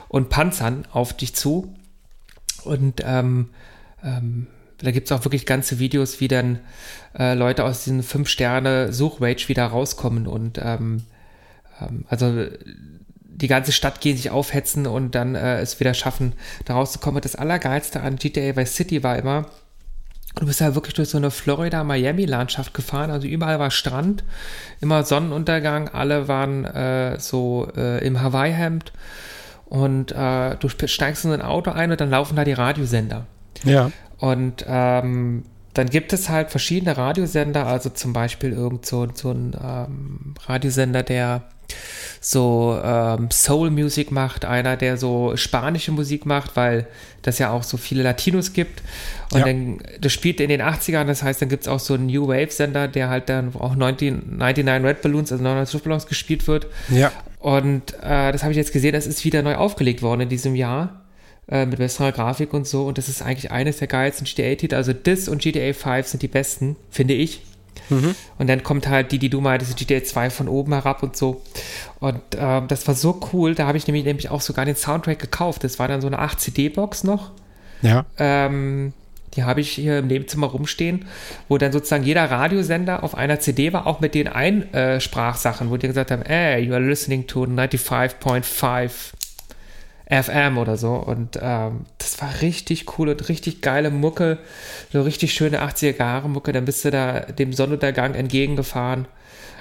[0.09, 1.75] und Panzern auf dich zu.
[2.64, 3.51] Und ähm,
[4.05, 4.47] ähm,
[4.79, 6.61] da gibt es auch wirklich ganze Videos, wie dann
[7.19, 11.03] äh, Leute aus diesen fünf Sterne Suchrage wieder rauskommen und ähm,
[12.09, 12.47] also
[13.39, 16.33] die ganze Stadt gehen sich aufhetzen und dann äh, es wieder schaffen,
[16.64, 17.20] da rauszukommen.
[17.20, 19.47] Das Allergeilste an GTA Vice City war immer,
[20.35, 24.24] du bist ja wirklich durch so eine Florida-Miami-Landschaft gefahren, also überall war Strand,
[24.81, 28.93] immer Sonnenuntergang, alle waren äh, so äh, im Hawaii-Hemd
[29.66, 33.26] und äh, du steigst in ein Auto ein und dann laufen da die Radiosender.
[33.64, 33.93] Ja.
[34.18, 39.57] Und ähm, dann gibt es halt verschiedene Radiosender, also zum Beispiel irgend so, so ein
[39.62, 41.43] ähm, Radiosender, der
[42.21, 46.87] so ähm, Soul Music macht, einer, der so spanische Musik macht, weil
[47.23, 48.83] das ja auch so viele Latinos gibt.
[49.33, 49.47] Und ja.
[49.47, 52.29] dann, das spielt in den 80ern, das heißt, dann gibt es auch so einen New
[52.29, 56.66] Wave Sender, der halt dann auch 19, 99 Red Balloons, also 99 Luftballons gespielt wird.
[56.89, 57.12] Ja.
[57.39, 60.55] Und äh, das habe ich jetzt gesehen, das ist wieder neu aufgelegt worden in diesem
[60.55, 61.03] Jahr
[61.49, 62.87] äh, mit besserer Grafik und so.
[62.87, 64.75] Und das ist eigentlich eines der geilsten GTA-Titel.
[64.75, 67.43] Also das und GTA 5 sind die besten, finde ich.
[67.89, 68.14] Mhm.
[68.39, 71.43] Und dann kommt halt die, die du meintest, GTA 2 von oben herab und so.
[72.01, 73.55] Und äh, das war so cool.
[73.55, 75.64] Da habe ich nämlich, nämlich auch sogar den Soundtrack gekauft.
[75.64, 77.33] Das war dann so eine 8-CD-Box noch.
[77.83, 78.07] Ja.
[78.18, 78.93] Ähm,
[79.35, 81.07] die habe ich hier im Nebenzimmer rumstehen,
[81.49, 85.87] wo dann sozusagen jeder Radiosender auf einer CD war, auch mit den Einsprachsachen, wo die
[85.87, 89.12] gesagt haben, hey, you are listening to 95.5
[90.09, 90.95] FM oder so.
[90.95, 94.39] Und ähm, das war richtig cool und richtig geile Mucke.
[94.93, 96.53] So richtig schöne 80er Jahre Mucke.
[96.53, 99.07] Dann bist du da dem Sonnenuntergang entgegengefahren.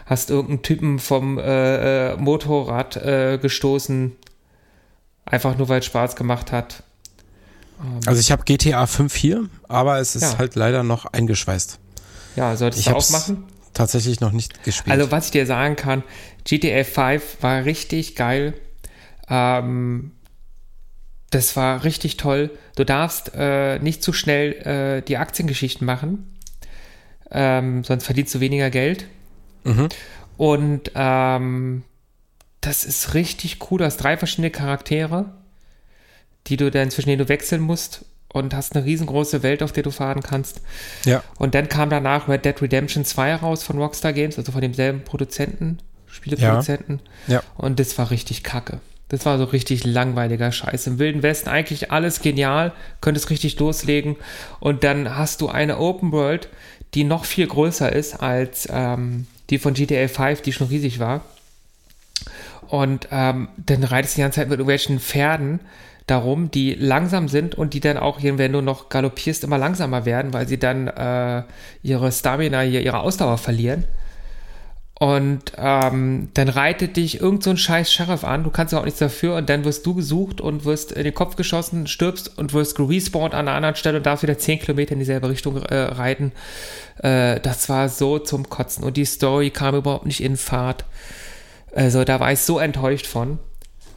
[0.06, 4.14] Hast irgendeinen Typen vom äh, äh, Motorrad äh, gestoßen.
[5.26, 6.84] Einfach nur, weil es Spaß gemacht hat.
[7.84, 10.38] Ähm, also ich habe GTA 5 hier, aber es ist ja.
[10.38, 11.80] halt leider noch eingeschweißt.
[12.38, 13.43] Ja, solltest ich du auch machen?
[13.74, 14.98] Tatsächlich noch nicht gespielt.
[14.98, 16.04] Also was ich dir sagen kann,
[16.45, 18.54] GTA 5 war richtig geil.
[19.30, 20.12] Ähm,
[21.30, 22.51] das war richtig toll.
[22.75, 26.38] Du darfst äh, nicht zu schnell äh, die Aktiengeschichten machen,
[27.32, 29.05] ähm, sonst verdienst du weniger Geld.
[29.63, 29.89] Mhm.
[30.38, 31.84] Und ähm,
[32.61, 33.80] das ist richtig cool.
[33.80, 35.34] Du hast drei verschiedene Charaktere,
[36.47, 39.84] die du dann zwischen denen du wechseln musst und hast eine riesengroße Welt, auf der
[39.84, 40.61] du fahren kannst.
[41.05, 41.23] Ja.
[41.38, 45.03] Und dann kam danach Red Dead Redemption 2 raus von Rockstar Games, also von demselben
[45.03, 47.01] Produzenten, Spieleproduzenten.
[47.28, 47.36] Ja.
[47.36, 47.43] ja.
[47.55, 48.80] Und das war richtig kacke.
[49.10, 50.88] Das war so richtig langweiliger Scheiß.
[50.88, 54.18] Im Wilden Westen eigentlich alles genial, könntest richtig loslegen
[54.60, 56.49] und dann hast du eine Open World,
[56.93, 61.22] die noch viel größer ist als ähm, die von GTA 5, die schon riesig war.
[62.68, 65.62] Und ähm, dann reitest du die ganze Zeit mit irgendwelchen Pferden
[66.05, 70.34] darum, die langsam sind und die dann auch, wenn du noch galoppierst, immer langsamer werden,
[70.34, 71.43] weil sie dann äh,
[71.84, 73.86] ihre Stamina, ihre Ausdauer verlieren.
[75.00, 78.86] Und ähm, dann reitet dich irgend so ein scheiß Sheriff an, du kannst ja auch
[78.86, 82.54] nichts dafür und dann wirst du gesucht und wirst in den Kopf geschossen, stirbst und
[82.54, 85.76] wirst gerespawnt an einer anderen Stelle und darfst wieder 10 Kilometer in dieselbe Richtung äh,
[85.76, 86.32] reiten.
[87.04, 90.84] Äh, das war so zum Kotzen und die Story kam überhaupt nicht in Fahrt.
[91.76, 93.38] Also da war ich so enttäuscht von.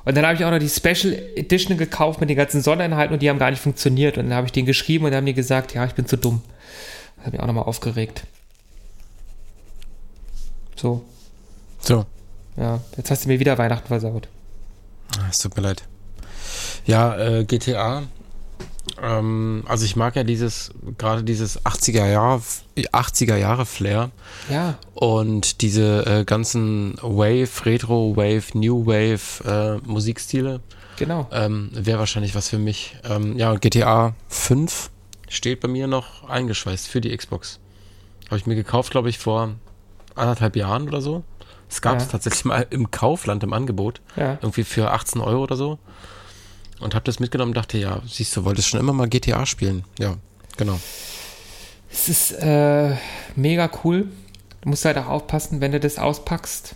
[0.05, 3.22] Und dann habe ich auch noch die Special Edition gekauft mit den ganzen Sondereinheiten und
[3.22, 4.18] die haben gar nicht funktioniert.
[4.18, 6.16] Und dann habe ich denen geschrieben und dann haben die gesagt, ja, ich bin zu
[6.16, 6.42] dumm.
[7.16, 8.24] Das hat mich auch nochmal aufgeregt.
[10.80, 11.04] So.
[11.78, 12.06] So.
[12.56, 14.28] Ja, jetzt hast du mir wieder Weihnachten versaut.
[15.18, 15.82] Ah, es tut mir leid.
[16.86, 18.04] Ja, äh, GTA.
[19.02, 22.40] Ähm, also ich mag ja dieses, gerade dieses 80er Jahre,
[22.78, 24.10] 80er Jahre Flair.
[24.48, 24.78] Ja.
[24.94, 29.44] Und diese äh, ganzen Wave, Retro Wave, New Wave
[29.84, 30.60] äh, Musikstile.
[30.96, 31.28] Genau.
[31.30, 32.96] Ähm, Wäre wahrscheinlich was für mich.
[33.04, 34.90] Ähm, ja, GTA 5
[35.28, 37.58] steht bei mir noch eingeschweißt für die Xbox.
[38.28, 39.56] Habe ich mir gekauft, glaube ich, vor
[40.20, 41.24] anderthalb Jahren oder so.
[41.68, 42.10] Es gab es Ja.
[42.12, 44.00] tatsächlich mal im Kaufland im Angebot.
[44.16, 44.32] Ja.
[44.42, 45.78] Irgendwie für 18 Euro oder so.
[46.80, 49.84] Und hab das mitgenommen und dachte, ja, siehst du, wolltest schon immer mal GTA spielen.
[49.98, 50.16] Ja,
[50.56, 50.80] genau.
[51.92, 52.94] Es ist äh,
[53.36, 54.08] mega cool.
[54.62, 56.74] Du musst halt auch aufpassen, wenn du das auspackst.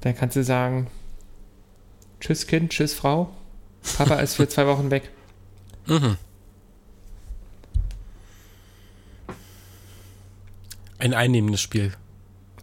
[0.00, 0.88] Dann kannst du sagen,
[2.20, 3.30] tschüss Kind, tschüss Frau.
[3.96, 5.10] Papa ist für zwei Wochen weg.
[5.86, 6.16] Mhm.
[11.00, 11.92] Ein einnehmendes Spiel.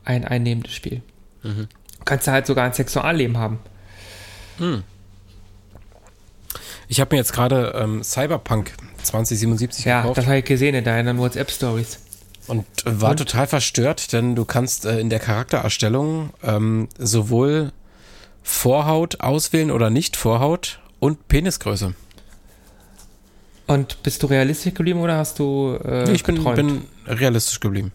[0.05, 1.01] Ein einnehmendes Spiel.
[1.43, 1.67] Mhm.
[2.05, 3.59] Kannst du halt sogar ein Sexualleben haben.
[6.87, 8.71] Ich habe mir jetzt gerade ähm, Cyberpunk
[9.03, 11.99] 2077 Ja, gekauft das habe ich gesehen in deinen WhatsApp-Stories.
[12.47, 13.17] und äh, war Und?
[13.17, 17.71] total verstört, denn du kannst äh, in der Charaktererstellung ähm, sowohl
[18.41, 21.93] Vorhaut auswählen oder nicht Vorhaut und Penisgröße.
[23.67, 27.91] Und bist du realistisch geblieben oder hast du äh, Nee, ich bin, bin realistisch geblieben.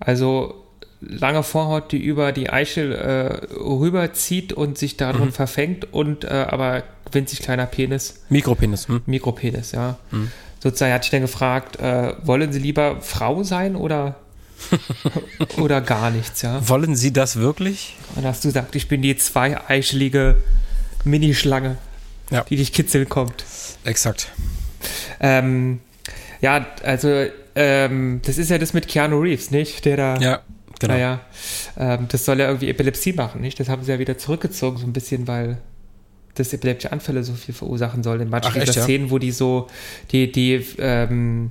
[0.00, 0.54] Also
[1.00, 5.32] lange Vorhaut, die über die Eichel äh, rüberzieht und sich darin Mhm.
[5.32, 6.82] verfängt und äh, aber
[7.12, 8.88] winzig kleiner Penis, Mikropenis.
[8.88, 9.02] Hm?
[9.06, 9.96] Mikropenis, ja.
[10.10, 10.30] Mhm.
[10.62, 14.16] Sozusagen hatte ich dann gefragt, äh, wollen Sie lieber Frau sein oder
[15.58, 16.66] oder gar nichts, ja?
[16.68, 17.94] Wollen Sie das wirklich?
[18.14, 20.42] Und dann hast du gesagt, ich bin die zweieichelige
[21.04, 21.76] Minischlange,
[22.30, 22.42] Ja.
[22.44, 23.44] die dich kitzeln kommt.
[23.84, 24.28] Exakt.
[25.20, 25.80] Ähm,
[26.40, 27.24] ja, also
[27.54, 29.84] ähm, das ist ja das mit Keanu Reeves, nicht?
[29.84, 30.40] Der da Ja,
[30.78, 30.94] genau.
[30.94, 31.20] Naja,
[31.78, 33.58] ähm, das soll ja irgendwie Epilepsie machen, nicht?
[33.58, 35.58] Das haben sie ja wieder zurückgezogen, so ein bisschen, weil
[36.34, 38.20] das epileptische Anfälle so viel verursachen soll.
[38.20, 38.82] In manchen Ach, echt, ja?
[38.82, 39.68] Szenen, wo die so,
[40.12, 41.50] die, die, ähm,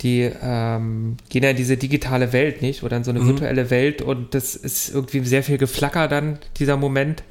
[0.00, 2.82] die ähm, gehen ja in diese digitale Welt, nicht?
[2.82, 3.28] Oder in so eine Mhm.
[3.28, 7.22] virtuelle Welt und das ist irgendwie sehr viel Geflacker dann, dieser Moment.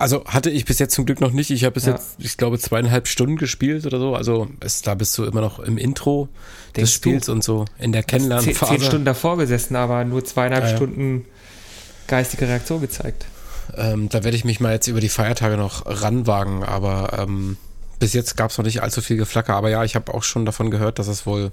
[0.00, 1.50] Also hatte ich bis jetzt zum Glück noch nicht.
[1.50, 1.92] Ich habe bis Ja.
[1.92, 4.14] jetzt, ich glaube, zweieinhalb Stunden gespielt oder so.
[4.14, 6.28] Also es, da bist du immer noch im Intro
[6.68, 7.32] des Denkst Spiels du?
[7.32, 8.84] und so in der Zehn, zehn Kennenlernphase.
[8.84, 10.76] Stunden davor gesessen, aber nur zweieinhalb Ja, ja.
[10.76, 11.26] Stunden
[12.06, 13.26] geistige Reaktion gezeigt.
[13.76, 17.56] Ähm, da werde ich mich mal jetzt über die Feiertage noch ranwagen, aber ähm,
[17.98, 19.54] bis jetzt gab es noch nicht allzu viel Geflacker.
[19.54, 21.52] Aber ja, ich habe auch schon davon gehört, dass es wohl,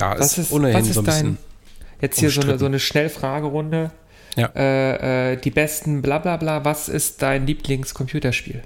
[0.00, 1.24] ja, Was ist, ohnehin ist so ein bisschen.
[1.26, 1.38] dein,
[2.00, 3.90] jetzt hier so eine, so eine Schnellfragerunde.
[4.38, 4.46] Ja.
[4.54, 8.62] Äh, äh, die besten bla bla bla, was ist dein Lieblingscomputerspiel?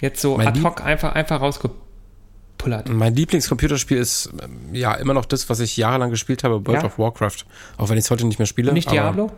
[0.00, 2.88] Jetzt so Mein ad Lieb- hoc einfach, einfach rausgepullert.
[2.88, 6.86] Mein Lieblingscomputerspiel ist ähm, ja immer noch das, was ich jahrelang gespielt habe, World Ja?
[6.86, 7.44] of Warcraft.
[7.76, 8.72] Auch wenn ich es heute nicht mehr spiele.
[8.72, 9.30] Nicht Diablo?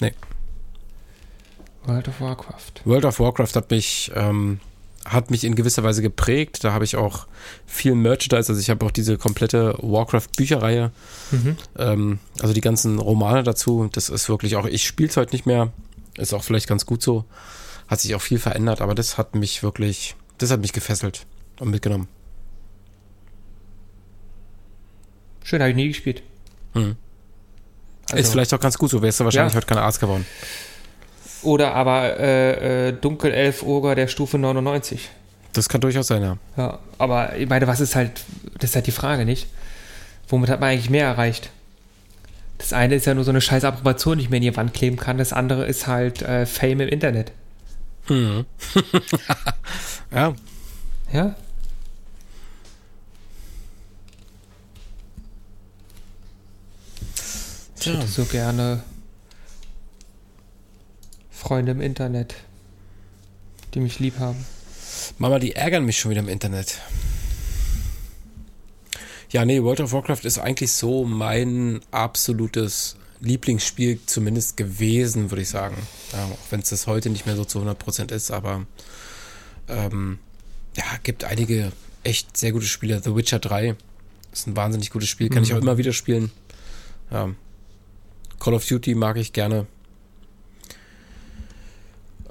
[0.00, 0.12] Nee.
[1.84, 2.72] World of Warcraft.
[2.84, 4.60] World of Warcraft hat mich, ähm,
[5.04, 6.62] hat mich in gewisser Weise geprägt.
[6.62, 7.26] Da habe ich auch
[7.66, 8.50] viel Merchandise.
[8.52, 10.92] Also ich habe auch diese komplette Warcraft-Bücherreihe.
[11.30, 11.56] Mhm.
[11.78, 13.88] Ähm, also die ganzen Romane dazu.
[13.92, 15.72] Das ist wirklich auch, ich spiele es heute nicht mehr.
[16.18, 17.24] Ist auch vielleicht ganz gut so.
[17.88, 21.26] Hat sich auch viel verändert, aber das hat mich wirklich, das hat mich gefesselt
[21.58, 22.06] und mitgenommen.
[25.42, 26.22] Schön, habe ich nie gespielt.
[26.74, 26.96] Mhm.
[28.10, 29.02] Also- ist vielleicht auch ganz gut so.
[29.02, 29.56] Wärst du wahrscheinlich Ja.
[29.56, 30.26] heute kein Arzt geworden.
[31.42, 35.08] Oder aber äh, äh, Dunkelelf-Oger der Stufe 99.
[35.52, 36.36] Das kann durchaus sein, ja.
[36.56, 38.22] Ja, aber ich meine, was ist halt,
[38.58, 39.48] das ist halt die Frage, nicht?
[40.28, 41.50] Womit hat man eigentlich mehr erreicht?
[42.58, 44.74] Das eine ist ja nur so eine scheiß Approbation, die ich mir in die Wand
[44.74, 45.18] kleben kann.
[45.18, 47.32] Das andere ist halt äh, Fame im Internet.
[48.08, 48.44] Mhm.
[50.14, 50.34] ja,
[51.12, 51.34] Ja?
[57.80, 58.82] Ich hätte so gerne
[61.40, 62.34] Freunde im Internet,
[63.72, 64.44] die mich lieb haben.
[65.18, 66.78] Mama, die ärgern mich schon wieder im Internet.
[69.30, 75.48] Ja, nee, World of Warcraft ist eigentlich so mein absolutes Lieblingsspiel zumindest gewesen, würde ich
[75.48, 75.76] sagen.
[76.12, 78.66] Ja, auch wenn es das heute nicht mehr so zu 100% ist, aber
[79.68, 80.18] ähm,
[80.76, 81.72] ja, gibt einige
[82.02, 83.00] echt sehr gute Spiele.
[83.02, 83.76] The Witcher 3
[84.32, 85.56] ist ein wahnsinnig gutes Spiel, kann ich Mhm.
[85.56, 86.30] auch immer wieder spielen.
[87.10, 87.30] Ja.
[88.40, 89.66] Call of Duty mag ich gerne.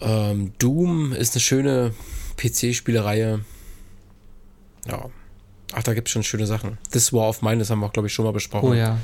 [0.01, 1.93] Ähm, Doom ist eine schöne
[2.37, 3.41] PC-Spielereihe.
[4.87, 5.05] Ja.
[5.73, 6.77] Ach, da gibt es schon schöne Sachen.
[6.91, 8.69] This War of Mine, das haben wir, glaube ich, schon mal besprochen.
[8.69, 8.97] Oh ja.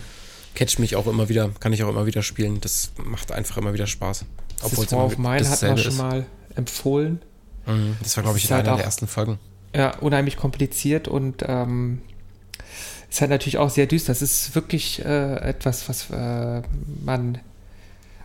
[0.56, 2.62] Catch mich auch immer wieder, kann ich auch immer wieder spielen.
[2.62, 4.26] Das macht einfach immer wieder Spaß.
[4.64, 5.98] Obwohl das War of Mine hat man schon ist.
[5.98, 6.26] mal
[6.56, 7.22] empfohlen.
[7.66, 7.98] Mhm.
[8.02, 9.38] Das war, glaube ich, in halt einer auch- der ersten Folgen.
[9.76, 12.02] Ja, unheimlich kompliziert und ähm,
[13.10, 14.12] ist halt natürlich auch sehr düster.
[14.14, 16.62] Das ist wirklich äh, etwas, was äh,
[17.04, 17.39] man.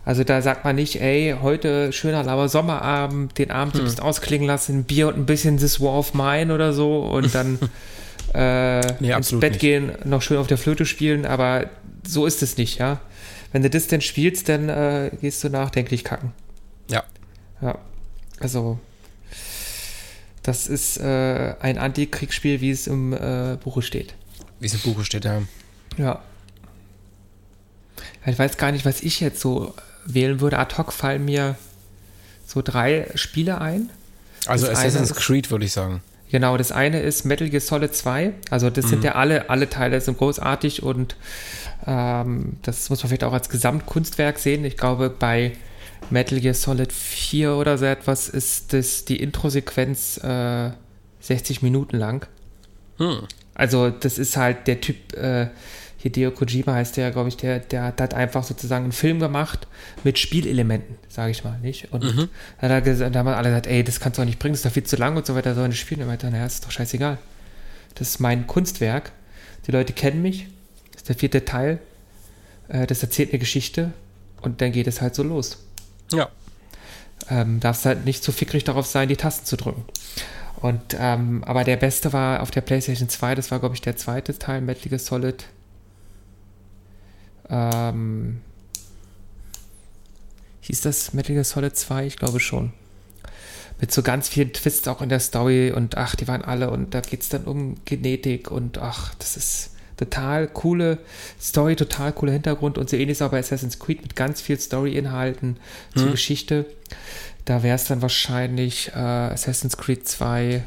[0.03, 3.81] Also da sagt man nicht, ey, heute schöner lauer Sommerabend, den Abend Hm.
[3.81, 7.33] ein bisschen ausklingen lassen, Bier und ein bisschen This War of Mine oder so und
[7.35, 7.59] dann
[8.33, 9.59] äh, Nee, ins Bett nicht.
[9.59, 11.69] gehen, noch schön auf der Flöte spielen, aber
[12.05, 12.99] so ist es nicht, ja.
[13.51, 16.31] Wenn du das denn spielst, dann äh, gehst du nachdenklich kacken.
[16.89, 17.03] Ja.
[17.61, 17.77] Ja,
[18.39, 18.79] also
[20.41, 24.15] das ist äh, ein Antikriegsspiel, wie es im äh, Buche steht.
[24.59, 25.41] Wie es im Buche steht, ja.
[25.97, 26.21] Ja.
[28.25, 29.73] Ich weiß gar nicht, was ich jetzt so
[30.05, 30.59] wählen würde.
[30.59, 31.55] Ad hoc fallen mir
[32.45, 33.89] so drei Spiele ein.
[34.45, 36.01] Also Das Assassin's Creed würde ich sagen.
[36.31, 38.33] Genau, das eine ist Metal Gear Solid 2.
[38.49, 41.17] Also das sind ja alle, alle Teile sind großartig und
[41.85, 44.63] ähm, das muss man vielleicht auch als Gesamtkunstwerk sehen.
[44.63, 45.51] Ich glaube, bei
[46.09, 50.71] Metal Gear Solid 4 oder so etwas ist das die Intro-Sequenz äh,
[51.19, 52.25] 60 Minuten lang.
[52.97, 53.27] Hm.
[53.53, 55.47] Also das ist halt der Typ, äh,
[56.01, 59.67] Hideo Kojima heißt der, glaube ich, der, der hat halt einfach sozusagen einen Film gemacht
[60.03, 61.91] mit Spielelementen, sage ich mal, nicht?
[61.91, 62.29] Und Mhm.
[62.57, 64.65] hat er da haben alle gesagt, ey, das kannst du doch nicht bringen, das ist
[64.65, 65.99] doch viel zu lang und so weiter, soll nicht spielen.
[66.01, 67.17] Und er meinte, naja, ist doch scheißegal.
[67.95, 69.11] Das ist mein Kunstwerk.
[69.67, 70.47] Die Leute kennen mich,
[70.91, 71.79] das ist der vierte Teil,
[72.67, 73.91] äh, das erzählt eine Geschichte
[74.41, 75.59] und dann geht es halt so los
[76.11, 76.29] Ja.
[77.29, 79.85] ähm, darfst halt nicht so fickrig darauf sein, die Tasten zu drücken.
[80.61, 83.97] Und, ähm, aber der beste war auf der PlayStation 2, das war, glaube ich, der
[83.97, 85.45] zweite Teil, Metal Gear Solid.
[87.51, 88.41] Ähm,
[90.61, 92.07] hieß das Metal Gear Solid 2?
[92.07, 92.71] Ich glaube schon.
[93.79, 96.93] Mit so ganz vielen Twists auch in der Story und ach, die waren alle und
[96.93, 100.99] da geht es dann um Genetik und ach, das ist total coole
[101.39, 104.59] Story, total cooler Hintergrund und so ähnlich ist auch bei Assassin's Creed mit ganz viel
[104.59, 105.57] Story-Inhalten
[105.95, 106.65] zur Geschichte.
[107.45, 110.63] Da wäre es dann wahrscheinlich äh, Assassin's Creed 2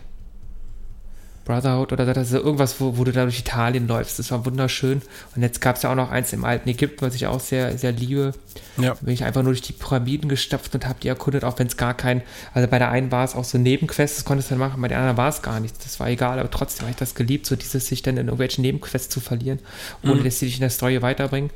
[1.45, 4.18] Brotherhood oder das ist irgendwas, wo, wo du da durch Italien läufst.
[4.18, 5.03] Das war wunderschön.
[5.36, 7.76] Und jetzt gab es ja auch noch eins im alten Ägypten, was ich auch sehr,
[7.76, 8.32] sehr liebe.
[8.76, 8.95] Ja.
[8.95, 11.66] Da bin ich einfach nur durch die Pyramiden gestapft und habe die erkundet, auch wenn
[11.66, 12.22] es gar kein,
[12.55, 14.88] also bei der einen war es auch so Nebenquests, das konntest du dann machen, bei
[14.88, 15.78] der anderen war es gar nichts.
[15.84, 18.62] Das war egal, aber trotzdem habe ich das geliebt, so dieses sich dann in irgendwelchen
[18.62, 19.59] Nebenquests zu verlieren,
[20.03, 21.51] ohne dass sie dich in der Story weiterbringen.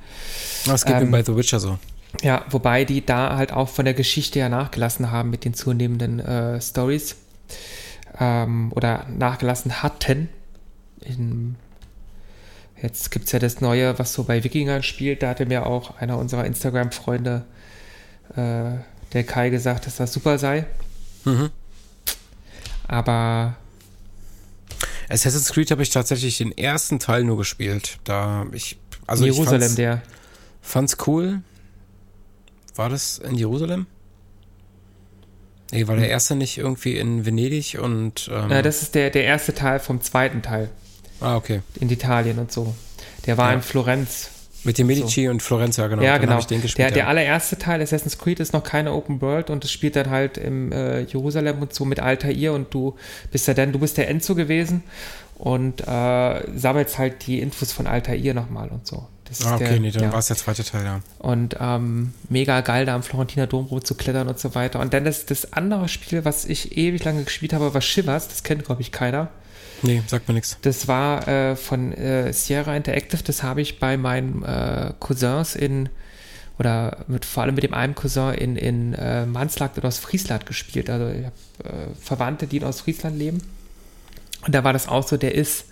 [0.66, 1.78] Das geht Ähm, mir bei The Witcher so.
[2.22, 6.20] Ja, wobei die da halt auch von der Geschichte her nachgelassen haben mit den zunehmenden
[6.20, 7.16] äh, Stories
[8.20, 10.28] ähm, oder nachgelassen hatten.
[11.00, 11.56] In,
[12.80, 15.22] jetzt gibt es ja das Neue, was so bei Wikingern spielt.
[15.22, 17.44] Da hatte mir auch einer unserer Instagram-Freunde,
[18.34, 18.70] äh,
[19.12, 20.66] der Kai, gesagt, dass das super sei.
[21.24, 21.50] Mhm.
[22.86, 23.56] Aber
[25.08, 27.98] Assassin's Creed habe ich tatsächlich den ersten Teil nur gespielt.
[28.04, 30.02] Da ich also Jerusalem, ich fand's, der.
[30.60, 31.42] fand's cool.
[32.76, 33.86] War das in Jerusalem?
[35.72, 39.24] Nee, war der erste nicht irgendwie in Venedig und ähm, Äh, das ist der, der
[39.24, 40.70] erste Teil vom zweiten Teil
[41.20, 41.60] Ah, okay.
[41.80, 42.74] in Italien und so.
[43.26, 43.56] Der war Ja.
[43.56, 44.30] in Florenz.
[44.64, 46.02] Mit den Medici und Florenz, ja genau.
[46.02, 46.38] ja, Dann genau.
[46.40, 47.06] ich den der, gespielt, der ja.
[47.06, 50.72] allererste Teil, Assassin's Creed, ist noch keine Open World und es spielt dann halt im
[50.72, 52.96] äh, Jerusalem und so mit Altair und du
[53.30, 54.82] bist ja dann, du bist der Enzo gewesen
[55.38, 59.06] und äh, sammelst halt die Infos von Altair nochmal und so.
[59.29, 60.12] Das Ah, okay, der, nee, dann ja.
[60.12, 61.01] war es der zweite Teil, ja.
[61.18, 64.81] Und ähm, mega geil, da am Florentiner Dom rumzuklettern und so weiter.
[64.81, 68.29] Und dann das, das andere Spiel, was ich ewig lange gespielt habe, war Shivers.
[68.29, 69.29] Das kennt, glaube ich, keiner.
[69.83, 70.57] Nee, sagt mir nichts.
[70.62, 73.22] Das war äh, von äh, Sierra Interactive.
[73.22, 75.89] Das habe ich bei meinen äh, Cousins in,
[76.59, 80.47] oder mit, vor allem mit dem einen Cousin in, in äh, Manslagt oder aus Friesland
[80.47, 80.91] gespielt.
[80.91, 83.43] Also ich habe äh, Verwandte, die in Ostfriesland leben.
[84.45, 85.66] Und da war das auch so, der ist,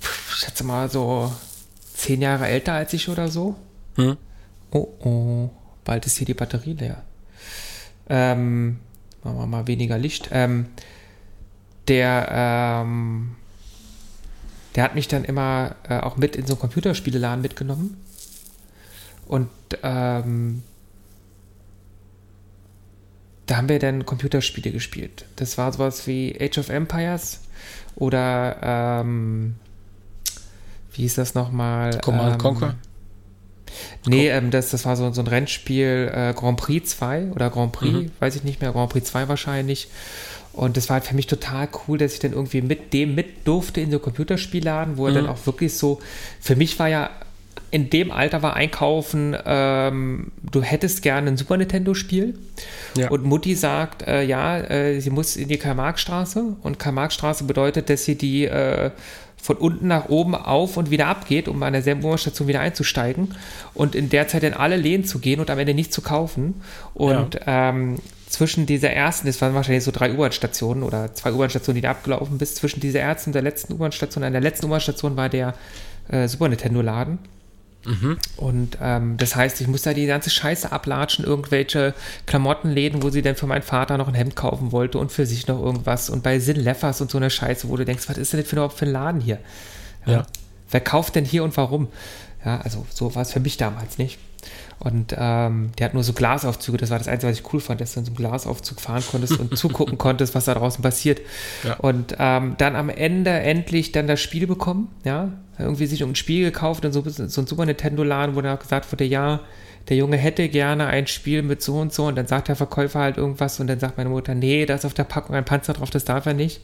[0.00, 1.32] ich schätze mal, so
[2.00, 3.56] zehn Jahre älter als ich oder so.
[3.96, 4.16] Hm?
[4.70, 5.50] Oh, oh,
[5.84, 7.02] bald ist hier die Batterie leer.
[8.08, 8.78] Ähm,
[9.22, 10.30] machen wir mal weniger Licht.
[10.32, 10.66] Ähm,
[11.88, 13.36] der, ähm,
[14.74, 18.00] der hat mich dann immer äh, auch mit in so einen Computerspieleladen mitgenommen.
[19.26, 19.48] Und
[19.82, 20.62] ähm,
[23.46, 25.26] da haben wir dann Computerspiele gespielt.
[25.36, 27.40] Das war sowas wie Age of Empires
[27.96, 29.56] oder ähm,
[30.92, 32.00] wie hieß das nochmal?
[32.00, 32.74] Command ähm, Conquer?
[34.06, 37.72] Nee, ähm, das, das war so, so ein Rennspiel äh, Grand Prix 2 oder Grand
[37.72, 38.10] Prix, Mhm.
[38.18, 39.88] weiß ich nicht mehr, Grand Prix 2 wahrscheinlich.
[40.52, 43.46] Und das war halt für mich total cool, dass ich dann irgendwie mit dem mit
[43.46, 45.14] durfte in so Computerspielladen, wo er Mhm.
[45.16, 46.00] dann auch wirklich so,
[46.40, 47.10] für mich war ja
[47.70, 52.38] in dem Alter war Einkaufen, ähm, du hättest gerne ein Super Nintendo-Spiel.
[52.96, 53.10] Ja.
[53.10, 56.56] Und Mutti sagt, äh, ja, äh, sie muss in die Karl-Marx-Straße.
[56.62, 58.90] Und Karl-Marx-Straße bedeutet, dass sie die äh,
[59.40, 63.34] von unten nach oben auf und wieder abgeht, um an derselben U-Bahn-Station wieder einzusteigen.
[63.72, 66.60] Und in der Zeit in alle Läden zu gehen und am Ende nicht zu kaufen.
[66.92, 67.98] Und ähm,
[68.28, 72.36] zwischen dieser ersten, das waren wahrscheinlich so drei U-Bahn-Stationen oder zwei U-Bahn-Stationen, die da abgelaufen
[72.38, 74.24] bist, zwischen dieser ersten und der letzten U-Bahn-Station.
[74.24, 75.54] An der letzten U-Bahn-Station war der
[76.08, 77.18] äh, Super Nintendo-Laden.
[78.36, 81.94] Und ähm, das heißt, ich muss da die ganze Scheiße ablatschen, irgendwelche
[82.26, 85.46] Klamottenläden, wo sie dann für meinen Vater noch ein Hemd kaufen wollte und für sich
[85.46, 86.10] noch irgendwas.
[86.10, 88.48] Und bei Sin Leffers und so eine Scheiße, wo du denkst, was ist denn das
[88.48, 89.38] für, überhaupt für ein Laden hier?
[90.04, 90.26] Ja.
[90.70, 91.88] Wer kauft denn hier und warum?
[92.44, 94.18] Ja, also so war es für mich damals nicht.
[94.80, 97.82] Und ähm, der hat nur so Glasaufzüge, das war das Einzige, was ich cool fand,
[97.82, 101.20] dass du in so einem Glasaufzug fahren konntest und zugucken konntest, was da draußen passiert.
[101.64, 101.74] Ja.
[101.74, 106.16] Und ähm, dann am Ende endlich dann das Spiel bekommen, ja, irgendwie sich um ein
[106.16, 109.40] Spiel gekauft und so, so ein Super Nintendo-Laden, wo dann auch gesagt wurde, ja,
[109.90, 113.00] der Junge hätte gerne ein Spiel mit so und so und dann sagt der Verkäufer
[113.00, 115.74] halt irgendwas und dann sagt meine Mutter, nee, da ist auf der Packung ein Panzer
[115.74, 116.62] drauf, das darf er nicht.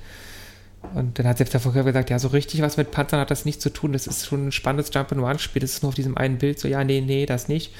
[0.94, 3.44] Und dann hat selbst der Verkäufer gesagt, ja, so richtig was mit Panzern hat das
[3.44, 3.92] nichts zu tun.
[3.92, 5.60] Das ist schon ein spannendes Jump-and-Run-Spiel.
[5.60, 7.72] Das ist nur auf diesem einen Bild so, ja, nee, nee, das nicht.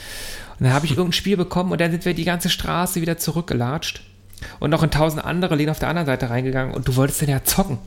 [0.59, 3.19] Und dann habe ich irgendein Spiel bekommen und dann sind wir die ganze Straße wieder
[3.19, 4.03] zurückgelatscht.
[4.61, 6.75] Und noch in tausend andere Läden auf der anderen Seite reingegangen.
[6.75, 7.79] Und du wolltest dann ja zocken.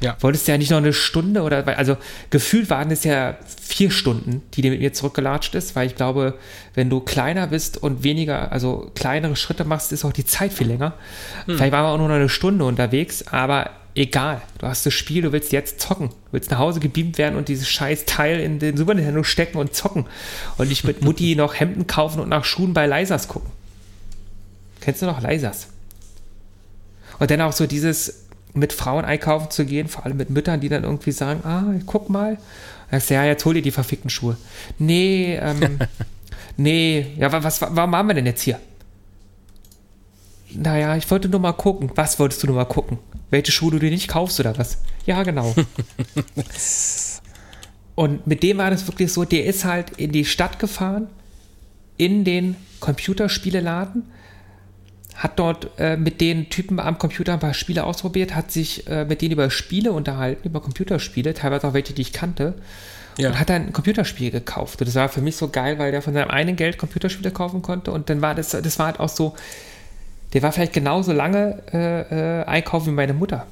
[0.00, 0.16] Ja.
[0.20, 1.96] Wolltest ja nicht noch eine Stunde oder, also
[2.30, 6.34] gefühlt waren es ja vier Stunden, die dir mit mir zurückgelatscht ist, weil ich glaube,
[6.74, 10.66] wenn du kleiner bist und weniger, also kleinere Schritte machst, ist auch die Zeit viel
[10.66, 10.94] länger.
[11.46, 14.42] Vielleicht waren wir auch nur noch eine Stunde unterwegs, aber egal.
[14.58, 16.08] Du hast das Spiel, du willst jetzt zocken.
[16.10, 19.58] Du willst nach Hause gebeamt werden und dieses scheiß Teil in den Super Nintendo stecken
[19.58, 20.06] und zocken.
[20.58, 23.50] Und nicht mit Mutti noch Hemden kaufen und nach Schuhen bei Leisers gucken.
[24.80, 25.68] Kennst du noch Leisers?
[27.18, 30.68] Und dann auch so dieses mit Frauen einkaufen zu gehen, vor allem mit Müttern, die
[30.68, 32.38] dann irgendwie sagen, ah, guck mal.
[32.90, 34.36] Sagst ja, jetzt hol dir die verfickten Schuhe.
[34.78, 35.78] Nee, ähm,
[36.56, 38.58] nee, ja, wa- was, warum waren wir denn jetzt hier?
[40.58, 41.90] Naja, ich wollte nur mal gucken.
[41.94, 42.98] Was wolltest du nur mal gucken?
[43.30, 44.78] Welche Schuhe du dir nicht kaufst oder was?
[45.04, 45.54] Ja, genau.
[47.94, 51.06] Und mit dem war das wirklich so, der ist halt in die Stadt gefahren,
[51.96, 54.04] in den Computerspieleladen,
[55.14, 59.06] hat dort äh, mit den Typen am Computer ein paar Spiele ausprobiert, hat sich äh,
[59.06, 62.54] mit denen über Spiele unterhalten, über Computerspiele, teilweise auch welche, die ich kannte,
[63.16, 63.30] Ja.
[63.30, 64.80] und hat dann ein Computerspiel gekauft.
[64.82, 67.62] Und das war für mich so geil, weil der von seinem eigenen Geld Computerspiele kaufen
[67.62, 67.92] konnte.
[67.92, 69.34] Und dann war das, das war halt auch so,
[70.32, 73.46] der war vielleicht genauso lange äh, äh, einkaufen wie meine Mutter.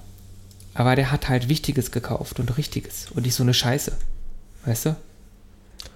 [0.75, 3.93] Aber der hat halt Wichtiges gekauft und Richtiges und nicht so eine Scheiße.
[4.66, 4.97] Weißt du?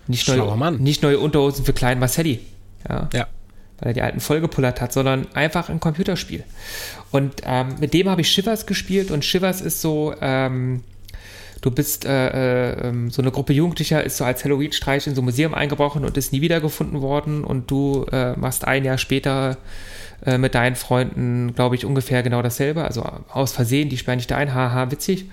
[0.07, 0.77] Nicht neue, Mann.
[0.79, 2.41] nicht neue Unterhosen für kleinen Marcelli.
[2.89, 3.27] Ja Ja.
[3.81, 6.45] weil er die alten vollgepullert hat, sondern einfach ein Computerspiel.
[7.11, 10.83] Und ähm, mit dem habe ich Shivers gespielt und Shivers ist so, ähm,
[11.61, 15.23] du bist äh, äh, ähm, so eine Gruppe Jugendlicher, ist so als Halloween-Streich in so
[15.23, 19.57] ein Museum eingebrochen und ist nie wiedergefunden worden und du äh, machst ein Jahr später
[20.27, 24.27] äh, mit deinen Freunden, glaube ich, ungefähr genau dasselbe, also aus Versehen, die sperren dich
[24.27, 25.27] da ein, haha, witzig.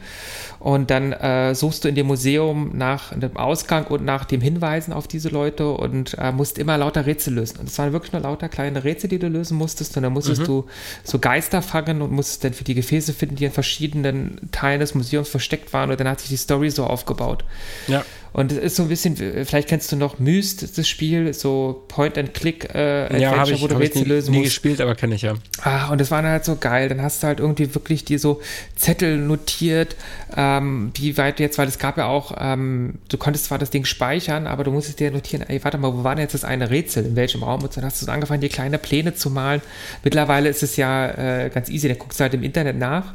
[0.59, 4.93] Und dann äh, suchst du in dem Museum nach dem Ausgang und nach dem Hinweisen
[4.93, 7.59] auf diese Leute und äh, musst immer lauter Rätsel lösen.
[7.59, 9.97] Und es waren wirklich nur lauter kleine Rätsel, die du lösen musstest.
[9.97, 10.65] Und dann musstest du
[11.03, 14.95] so Geister fangen und musstest dann für die Gefäße finden, die in verschiedenen Teilen des
[14.95, 15.91] Museums versteckt waren.
[15.91, 17.43] Und dann hat sich die Story so aufgebaut.
[17.87, 18.03] Ja.
[18.35, 22.75] Und es ist so ein bisschen, vielleicht kennst du noch Myst, das Spiel, so Point-and-Click
[22.75, 24.49] äh, Ja, ich, wo du Rätsel nie, lösen nie musst.
[24.49, 25.35] gespielt, aber kenne ich ja.
[25.61, 26.89] Ah, und das war dann halt so geil.
[26.89, 28.41] Dann hast du halt irgendwie wirklich dir so
[28.75, 29.95] Zettel notiert,
[30.35, 33.85] ähm, wie weit jetzt, weil es gab ja auch, ähm, du konntest zwar das Ding
[33.85, 36.69] speichern, aber du musstest dir notieren, ey, warte mal, wo war denn jetzt das eine
[36.69, 37.63] Rätsel, in welchem Raum?
[37.63, 39.61] Und dann hast du so angefangen, dir kleine Pläne zu malen.
[40.03, 41.07] Mittlerweile ist es ja
[41.45, 43.13] äh, ganz easy, da guckst du halt im Internet nach.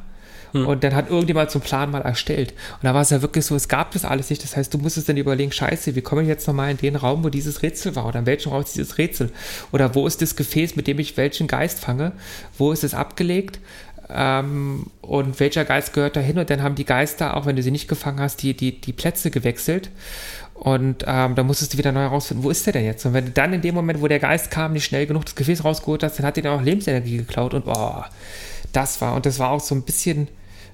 [0.52, 2.52] Und dann hat irgendjemand so einen Plan mal erstellt.
[2.52, 4.42] Und da war es ja wirklich so, es gab das alles nicht.
[4.42, 7.24] Das heißt, du musstest dann überlegen, scheiße, wie komme ich jetzt nochmal in den Raum,
[7.24, 8.06] wo dieses Rätsel war?
[8.06, 9.30] Oder in welchem Raum ist dieses Rätsel?
[9.72, 12.12] Oder wo ist das Gefäß, mit dem ich welchen Geist fange?
[12.58, 13.60] Wo ist es abgelegt?
[14.12, 16.38] Ähm, und welcher Geist gehört dahin?
[16.38, 18.92] Und dann haben die Geister, auch wenn du sie nicht gefangen hast, die, die, die
[18.92, 19.90] Plätze gewechselt.
[20.54, 23.06] Und ähm, da musstest du wieder neu herausfinden, wo ist der denn jetzt?
[23.06, 25.34] Und wenn du dann in dem Moment, wo der Geist kam, nicht schnell genug das
[25.34, 27.54] Gefäß rausgeholt hast, dann hat dir dann auch Lebensenergie geklaut.
[27.54, 28.10] Und boah,
[28.72, 30.28] das war, und das war auch so ein bisschen,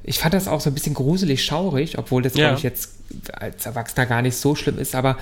[0.07, 2.45] ich fand das auch so ein bisschen gruselig schaurig, obwohl das, Ja.
[2.47, 2.91] glaube ich, jetzt
[3.33, 5.17] als Erwachsener gar nicht so schlimm ist, aber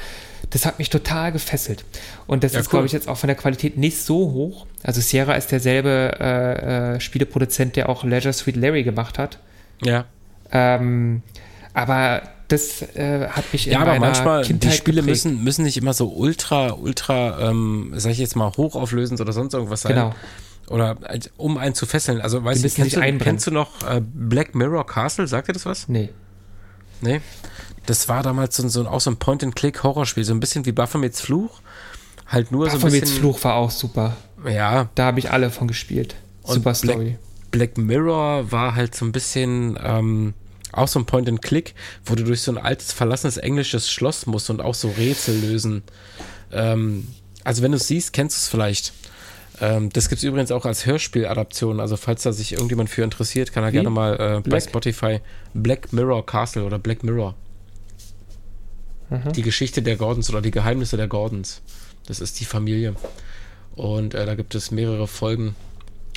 [0.50, 1.84] das hat mich total gefesselt.
[2.26, 2.70] Und das Ja, ist, cool.
[2.70, 4.66] glaube ich, jetzt auch von der Qualität nicht so hoch.
[4.82, 9.38] Also Sierra ist derselbe äh, äh, Spieleproduzent, der auch Leisure Suite Larry gemacht hat.
[9.82, 10.04] Ja.
[10.52, 11.22] Ähm,
[11.72, 15.24] aber das äh, hat mich in Ja, aber meiner manchmal, Kindheit die Spiele geprägt.
[15.24, 19.54] müssen, müssen nicht immer so ultra, ultra, ähm, sag ich jetzt mal, hochauflösend oder sonst
[19.54, 19.94] irgendwas sein.
[19.94, 20.14] Genau.
[20.68, 22.20] Oder als- um einen zu fesseln.
[22.20, 23.34] Also, weißt du, müssen kennst, sich du, einbrennen.
[23.34, 25.26] kennst du noch äh, Black Mirror Castle?
[25.26, 25.88] Sagt dir das was?
[25.88, 26.08] Nee.
[27.00, 27.20] Nee.
[27.86, 31.60] Das war damals so, so, auch so ein Point-and-Click-Horrorspiel, so ein bisschen wie Baphomets Fluch.
[32.26, 33.18] Halt nur so ein Baphomets bisschen.
[33.20, 34.16] Fluch war auch super.
[34.48, 36.14] Ja, Da habe ich alle von gespielt.
[36.42, 37.18] Und super Black- Story.
[37.50, 40.34] Black Mirror war halt so ein bisschen ähm,
[40.72, 41.74] auch so ein Point-and-Click,
[42.06, 45.82] wo du durch so ein altes, verlassenes englisches Schloss musst und auch so Rätsel lösen.
[46.52, 47.06] Ähm,
[47.44, 48.92] also wenn du es siehst, kennst du es vielleicht.
[49.60, 51.80] Ähm, das gibt es übrigens auch als Hörspieladaption.
[51.80, 53.74] Also falls da sich irgendjemand für interessiert, kann er Wie?
[53.74, 54.60] gerne mal äh, bei?
[54.60, 55.20] Spotify
[55.54, 57.34] Black Mirror Castle oder Black Mirror.
[59.36, 61.60] Die Geschichte der Gordons oder die Geheimnisse der Gordons.
[62.06, 62.96] Das ist die Familie.
[63.76, 65.54] Und äh, da gibt es mehrere Folgen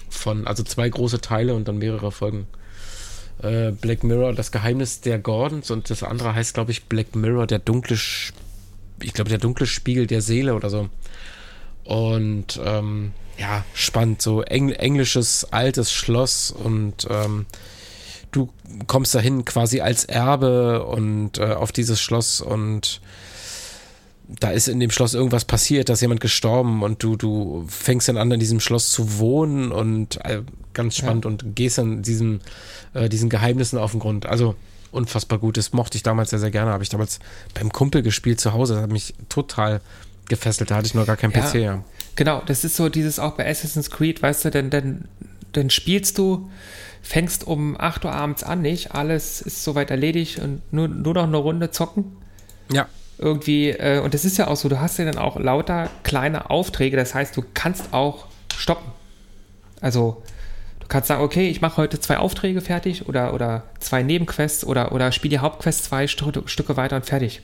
[0.09, 2.47] von, also zwei große Teile und dann mehrere Folgen.
[3.43, 7.45] Äh, Black Mirror, das Geheimnis der Gordons und das andere heißt, glaube ich, Black Mirror,
[7.45, 7.97] der dunkle
[9.01, 10.89] ich glaube, der dunkle Spiegel der Seele oder so.
[11.83, 17.45] Und ähm, ja, spannend, so Engl englisches altes Schloss und ähm,
[18.31, 18.49] du
[18.87, 23.01] kommst dahin quasi als Erbe und äh, auf dieses Schloss und
[24.27, 28.09] da ist in dem Schloss irgendwas passiert, da ist jemand gestorben und du, du fängst
[28.09, 30.41] dann an, in diesem Schloss zu wohnen und äh,
[30.73, 31.31] ganz spannend ja.
[31.31, 32.41] und gehst dann diesen,
[32.93, 34.25] äh, diesen Geheimnissen auf den Grund.
[34.25, 34.55] Also
[34.91, 35.57] unfassbar gut.
[35.57, 36.71] Das mochte ich damals sehr, sehr gerne.
[36.71, 37.19] Habe ich damals
[37.53, 38.75] beim Kumpel gespielt zu Hause.
[38.75, 39.81] Das hat mich total
[40.27, 40.71] gefesselt.
[40.71, 41.55] Da hatte ich noch gar keinen ja, PC.
[41.55, 41.83] Ja.
[42.17, 45.05] Genau, das ist so dieses auch bei Assassin's Creed, weißt du, denn, denn,
[45.53, 46.49] dann spielst du,
[47.01, 48.93] fängst um 8 Uhr abends an, nicht?
[48.93, 52.17] Alles ist soweit erledigt und nur, nur noch eine Runde zocken.
[52.73, 52.87] Ja
[53.17, 56.49] irgendwie, äh, und das ist ja auch so, du hast ja dann auch lauter kleine
[56.49, 58.91] Aufträge, das heißt, du kannst auch stoppen.
[59.81, 60.23] Also,
[60.79, 64.91] du kannst sagen, okay, ich mache heute zwei Aufträge fertig oder, oder zwei Nebenquests oder,
[64.91, 67.41] oder spiele die Hauptquest zwei St Stücke weiter und fertig.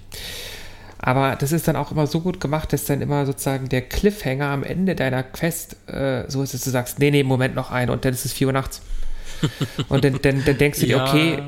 [1.06, 4.45] Aber das ist dann auch immer so gut gemacht, dass dann immer sozusagen der Cliffhanger
[4.45, 7.89] am Ende deiner Quest äh, so ist, dass du sagst, nee, nee, Moment noch ein
[7.89, 8.82] und dann ist es 4 Uhr nachts.
[9.89, 11.06] und dann, dann, dann denkst du dir, ja.
[11.06, 11.43] okay,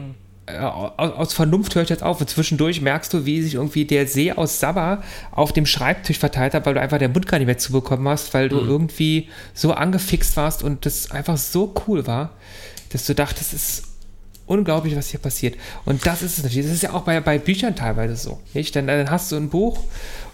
[0.47, 4.07] äh, aus Vernunft höre ich jetzt auf und zwischendurch merkst du, wie sich irgendwie der
[4.07, 5.01] See aus Sabba
[5.31, 8.33] auf dem Schreibtisch verteilt hat, weil du einfach den Mund gar nicht mehr zubekommen hast,
[8.33, 8.69] weil du mhm.
[8.69, 12.31] irgendwie so angefixt warst und das einfach so cool war,
[12.89, 13.94] dass du dachtest, es ist
[14.47, 15.55] unglaublich, was hier passiert.
[15.85, 16.65] Und das ist es natürlich.
[16.65, 18.39] Das ist ja auch bei, bei Büchern teilweise so.
[18.53, 18.75] Nicht?
[18.75, 19.79] Dann, dann hast du ein Buch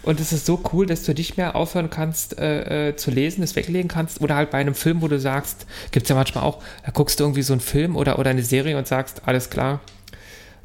[0.03, 3.43] und es ist so cool, dass du nicht mehr aufhören kannst äh, äh, zu lesen,
[3.43, 4.21] es weglegen kannst.
[4.21, 7.19] Oder halt bei einem Film, wo du sagst, gibt es ja manchmal auch, da guckst
[7.19, 9.79] du irgendwie so einen Film oder, oder eine Serie und sagst, alles klar,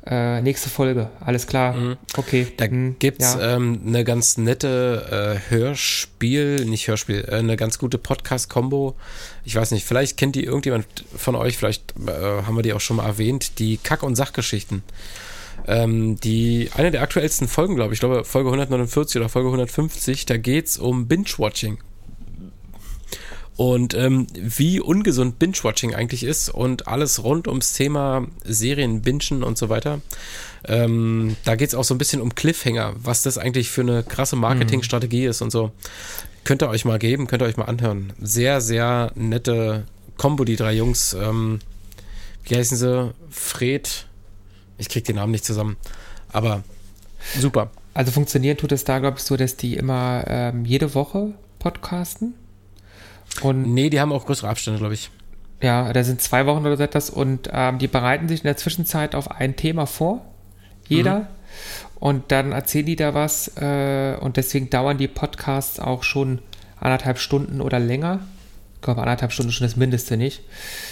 [0.09, 1.75] äh, nächste Folge, alles klar.
[1.75, 1.97] Mhm.
[2.17, 2.47] Okay.
[2.57, 3.57] Da mhm, gibt's ja.
[3.57, 8.95] ähm, eine ganz nette äh, Hörspiel, nicht Hörspiel, äh, eine ganz gute Podcast-Kombo.
[9.45, 10.87] Ich weiß nicht, vielleicht kennt die irgendjemand
[11.17, 14.85] von euch, vielleicht äh, haben wir die auch schon mal erwähnt, die Kack- und Sachgeschichten.
[15.67, 20.25] Ähm, die eine der aktuellsten Folgen, glaube ich, ich glaube Folge 149 oder Folge 150,
[20.27, 21.79] da geht's um Binge-Watching
[23.57, 29.57] und ähm, wie ungesund Binge-Watching eigentlich ist und alles rund ums Thema Serien, Bingen und
[29.57, 30.03] so weiter.
[30.65, 34.03] Ähm, da geht es auch so ein bisschen um Cliffhanger, was das eigentlich für eine
[34.03, 35.31] krasse Marketingstrategie mhm.
[35.31, 35.73] ist und so.
[36.45, 38.13] Könnt ihr euch mal geben, könnt ihr euch mal anhören.
[38.21, 39.87] Sehr, sehr nette
[40.19, 41.15] Kombo, die drei Jungs.
[41.15, 41.61] Ähm,
[42.45, 43.15] wie heißen sie?
[43.31, 44.07] Fred.
[44.79, 45.77] Ich krieg den Namen nicht zusammen.
[46.31, 46.63] Aber
[47.41, 47.71] super.
[47.95, 52.35] Also funktionieren tut es da, glaube ich, so, dass die immer ähm, jede Woche podcasten.
[53.43, 55.11] Und nee, die haben auch größere Abstände, glaube ich.
[55.63, 58.57] Ja, da sind zwei Wochen oder so etwas und ähm, die bereiten sich in der
[58.57, 60.25] Zwischenzeit auf ein Thema vor,
[60.87, 61.21] jeder.
[61.21, 61.27] Mhm.
[61.99, 66.41] Und dann erzählen die da was äh, und deswegen dauern die Podcasts auch schon
[66.79, 68.21] anderthalb Stunden oder länger
[68.87, 70.41] glaube, anderthalb Stunden schon das Mindeste, nicht?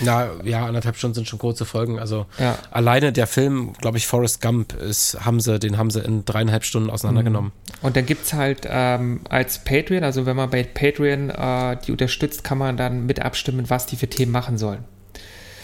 [0.01, 1.99] Na, ja, anderthalb Stunden sind schon kurze Folgen.
[1.99, 2.59] Also ja.
[2.71, 6.65] alleine der Film, glaube ich, Forrest Gump, ist, haben sie, den haben sie in dreieinhalb
[6.65, 7.53] Stunden auseinandergenommen.
[7.55, 7.87] Mhm.
[7.87, 11.93] Und dann gibt es halt ähm, als Patreon, also wenn man bei Patreon äh, die
[11.93, 14.85] unterstützt, kann man dann mit abstimmen, was die für Themen machen sollen.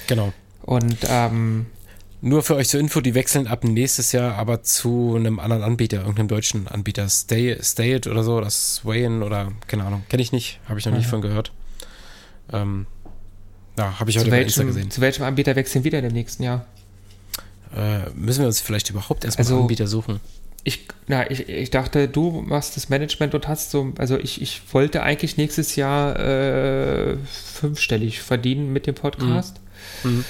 [0.06, 0.32] Genau.
[0.62, 1.66] Und ähm,
[2.22, 6.00] nur für euch zur Info, die wechseln ab nächstes Jahr aber zu einem anderen Anbieter,
[6.00, 7.08] irgendeinem deutschen Anbieter.
[7.08, 10.02] Stay, Stay It oder so, das Swayen oder keine Ahnung.
[10.10, 10.98] Kenne ich nicht, habe ich noch mhm.
[10.98, 11.52] nicht von gehört.
[12.52, 12.86] Ähm,
[13.78, 14.90] ja, habe ich heute zu welchem, gesehen.
[14.90, 16.66] Zu welchem Anbieter wechseln wir denn im nächsten Jahr?
[17.74, 20.20] Äh, müssen wir uns vielleicht überhaupt erstmal also, Anbieter suchen?
[20.64, 24.60] Ich, na, ich, ich dachte, du machst das Management und hast so, also ich, ich
[24.72, 29.60] wollte eigentlich nächstes Jahr äh, fünfstellig verdienen mit dem Podcast.
[30.04, 30.10] Mhm.
[30.10, 30.24] Mhm.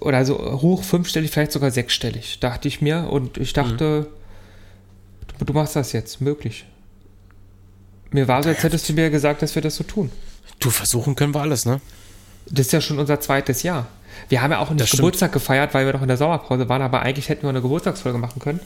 [0.00, 3.08] Oder so hoch fünfstellig, vielleicht sogar sechsstellig, dachte ich mir.
[3.10, 5.38] Und ich dachte, mhm.
[5.38, 6.64] du, du, machst das jetzt, möglich.
[8.10, 10.10] Mir war so, als hättest du mir gesagt, dass wir das so tun.
[10.60, 11.80] Du, versuchen können wir alles, ne?
[12.48, 13.86] Das ist ja schon unser zweites Jahr.
[14.28, 17.02] Wir haben ja auch nicht Geburtstag gefeiert, weil wir noch in der Sommerpause waren, aber
[17.02, 18.60] eigentlich hätten wir eine Geburtstagsfolge machen können.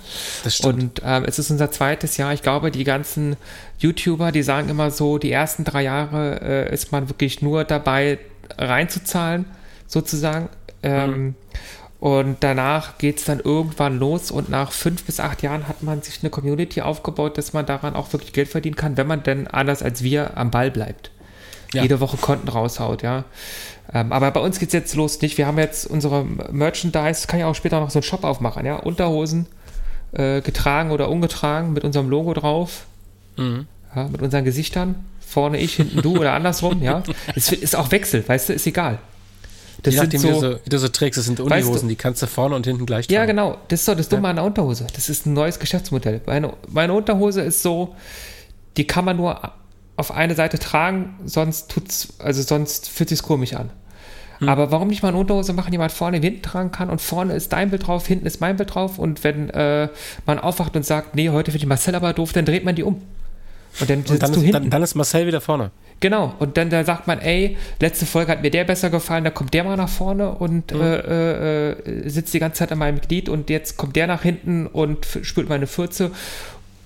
[0.44, 1.00] Das stimmt.
[1.00, 2.32] Und ähm, es ist unser zweites Jahr.
[2.32, 3.36] Ich glaube, die ganzen
[3.78, 8.18] YouTuber, die sagen immer so, die ersten drei Jahre äh, ist man wirklich nur dabei,
[8.58, 9.44] reinzuzahlen,
[9.86, 10.48] sozusagen.
[10.82, 11.34] Ähm, mhm.
[11.98, 16.00] Und danach geht es dann irgendwann los und nach fünf bis acht Jahren hat man
[16.00, 19.46] sich eine Community aufgebaut, dass man daran auch wirklich Geld verdienen kann, wenn man denn
[19.46, 21.10] anders als wir am Ball bleibt
[21.72, 21.82] ja.
[21.82, 23.24] jede Woche Konten raushaut, ja.
[23.92, 25.38] Ähm, aber bei uns geht es jetzt los nicht.
[25.38, 28.76] Wir haben jetzt unsere Merchandise, kann ich auch später noch so einen Shop aufmachen, ja.
[28.76, 29.46] Unterhosen,
[30.12, 32.86] äh, getragen oder ungetragen, mit unserem Logo drauf,
[33.36, 33.66] mhm.
[33.94, 34.96] ja, mit unseren Gesichtern.
[35.20, 37.02] Vorne ich, hinten du oder andersrum, ja.
[37.36, 38.98] Es ist auch Wechsel, weißt du, ist egal.
[39.82, 41.96] Das Je nachdem, so, wie, du so, wie, du so, trägst, das sind Unihosen, die
[41.96, 43.14] kannst du vorne und hinten gleich tragen.
[43.14, 43.56] Ja, genau.
[43.68, 44.30] Das ist so das Dumme ja.
[44.30, 44.86] an der Unterhose.
[44.94, 46.20] Das ist ein neues Geschäftsmodell.
[46.26, 47.94] Meine, meine Unterhose ist so,
[48.76, 49.52] die kann man nur
[50.00, 53.70] auf eine Seite tragen, sonst tut's, also sonst fühlt sich's komisch an.
[54.46, 57.34] Aber warum nicht mal eine Unterhose machen, die man vorne hinten tragen kann und vorne
[57.34, 59.88] ist dein Bild drauf, hinten ist mein Bild drauf und wenn äh,
[60.24, 62.82] man aufwacht und sagt, nee, heute finde ich Marcel aber doof, dann dreht man die
[62.82, 63.02] um.
[63.80, 64.52] Und dann sitzt Und dann du ist, hinten.
[64.62, 65.70] dann, dann ist Marcel wieder vorne.
[66.00, 69.30] Genau, und dann da sagt man, ey, letzte Folge hat mir der besser gefallen, da
[69.30, 70.80] kommt der mal nach vorne und Mhm.
[70.80, 74.66] äh, äh, sitzt die ganze Zeit an meinem Glied und jetzt kommt der nach hinten
[74.66, 76.12] und spült meine Fürze.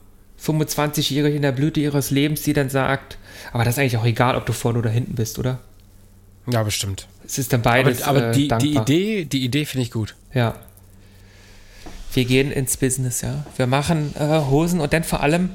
[0.42, 3.18] 25-Jährige in der Blüte ihres Lebens, die dann sagt,
[3.52, 5.60] aber das ist eigentlich auch egal, ob du vorne oder hinten bist, oder?
[6.48, 7.08] Ja, bestimmt.
[7.26, 8.84] Es ist dann Aber, beides aber äh, die, die dankbar.
[8.84, 10.16] Idee, die Idee finde ich gut.
[10.34, 10.56] Ja.
[12.14, 13.46] Wir gehen ins Business, ja.
[13.58, 15.50] Wir machen äh, Hosen und dann vor allem,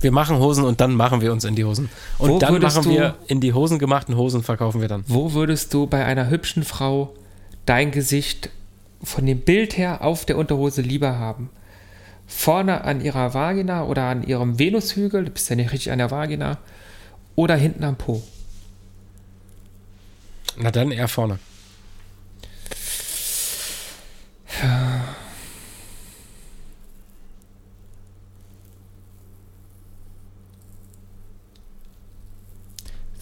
[0.00, 1.88] Wir machen Hosen und dann machen wir uns in die Hosen.
[2.18, 5.04] Und Wo dann machen wir in die Hosen gemachten Hosen verkaufen wir dann.
[5.06, 7.14] wo würdest du bei einer hübschen Frau
[7.66, 8.50] dein Gesicht
[9.02, 11.50] von dem Bild her auf der Unterhose lieber haben?
[12.26, 16.10] Vorne an ihrer Vagina oder an ihrem Venushügel, du bist ja nicht richtig an der
[16.10, 16.58] Vagina,
[17.36, 18.22] oder hinten am Po?
[20.58, 21.38] Na dann eher vorne.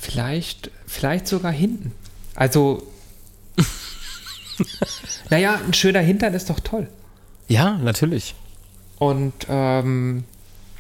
[0.07, 1.91] Vielleicht, vielleicht sogar hinten.
[2.37, 2.87] Also,
[5.31, 6.87] naja, ein schöner Hintern ist doch toll.
[7.49, 8.37] Ja, natürlich.
[9.01, 10.23] Und ähm,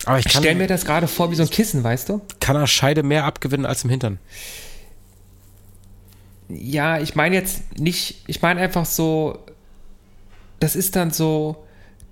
[0.04, 2.20] Aber ich ich stelle mir das gerade vor wie so ein Kissen, weißt du?
[2.38, 4.20] kann er Scheide mehr abgewinnen als im Hintern.
[6.48, 9.40] Ja, ich meine jetzt nicht, ich meine einfach so,
[10.60, 11.66] das ist dann so,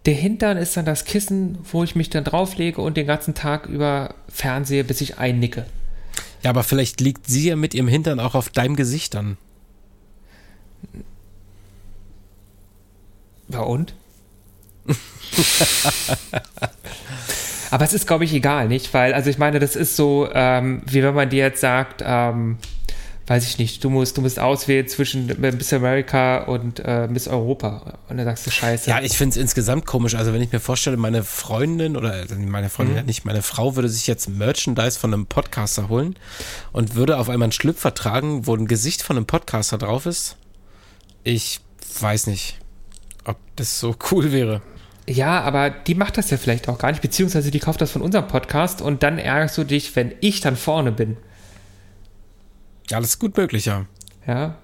[0.05, 3.67] der Hintern ist dann das Kissen, wo ich mich dann drauflege und den ganzen Tag
[3.67, 5.65] über fernsehe, bis ich einnicke.
[6.45, 9.39] Ja, aber vielleicht liegt sie ja mit ihrem Hintern auch auf deinem Gesicht dann.
[13.49, 13.95] Ja und?
[17.71, 18.93] Aber es ist, glaube ich, egal, nicht?
[18.93, 22.59] Weil, also ich meine, das ist so, ähm, wie wenn man dir jetzt sagt, ähm,
[23.27, 27.99] weiß ich nicht, du musst, du musst auswählen zwischen Miss America und äh, Miss Europa.
[28.09, 28.91] Und dann sagst du Scheiße.
[28.91, 30.15] Ja, ich finde es insgesamt komisch.
[30.15, 33.77] Also wenn ich mir vorstelle, meine Freundin oder also meine Freundin, ja nicht meine Frau
[33.77, 36.17] würde sich jetzt Merchandise von einem Podcaster holen
[36.73, 40.37] und würde auf einmal einen Schlüpfer tragen, wo ein Gesicht von einem Podcaster drauf ist.
[41.23, 41.61] Ich
[42.01, 42.59] weiß nicht,
[43.25, 44.61] ob das so cool wäre.
[45.07, 48.03] Ja, aber die macht das ja vielleicht auch gar nicht, beziehungsweise die kauft das von
[48.03, 51.17] unserem Podcast und dann ärgerst du dich, wenn ich dann vorne bin.
[53.03, 53.87] Ist gut möglich, ja.
[54.27, 54.57] Ja.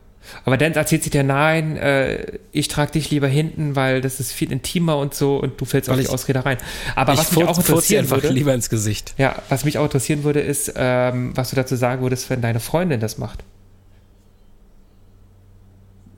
[0.45, 4.33] Aber dann erzählt sie dir, nein, äh, ich trage dich lieber hinten, weil das ist
[4.33, 6.59] viel intimer und so und du fällst auf die ich- Ausrede rein.
[6.95, 9.15] Aber was ich mich auch interessieren einfach würde, lieber ins Gesicht.
[9.17, 12.61] ja, was mich auch interessieren würde, ist, ähm, was du dazu sagen würdest, wenn deine
[12.61, 13.43] Freundin das macht.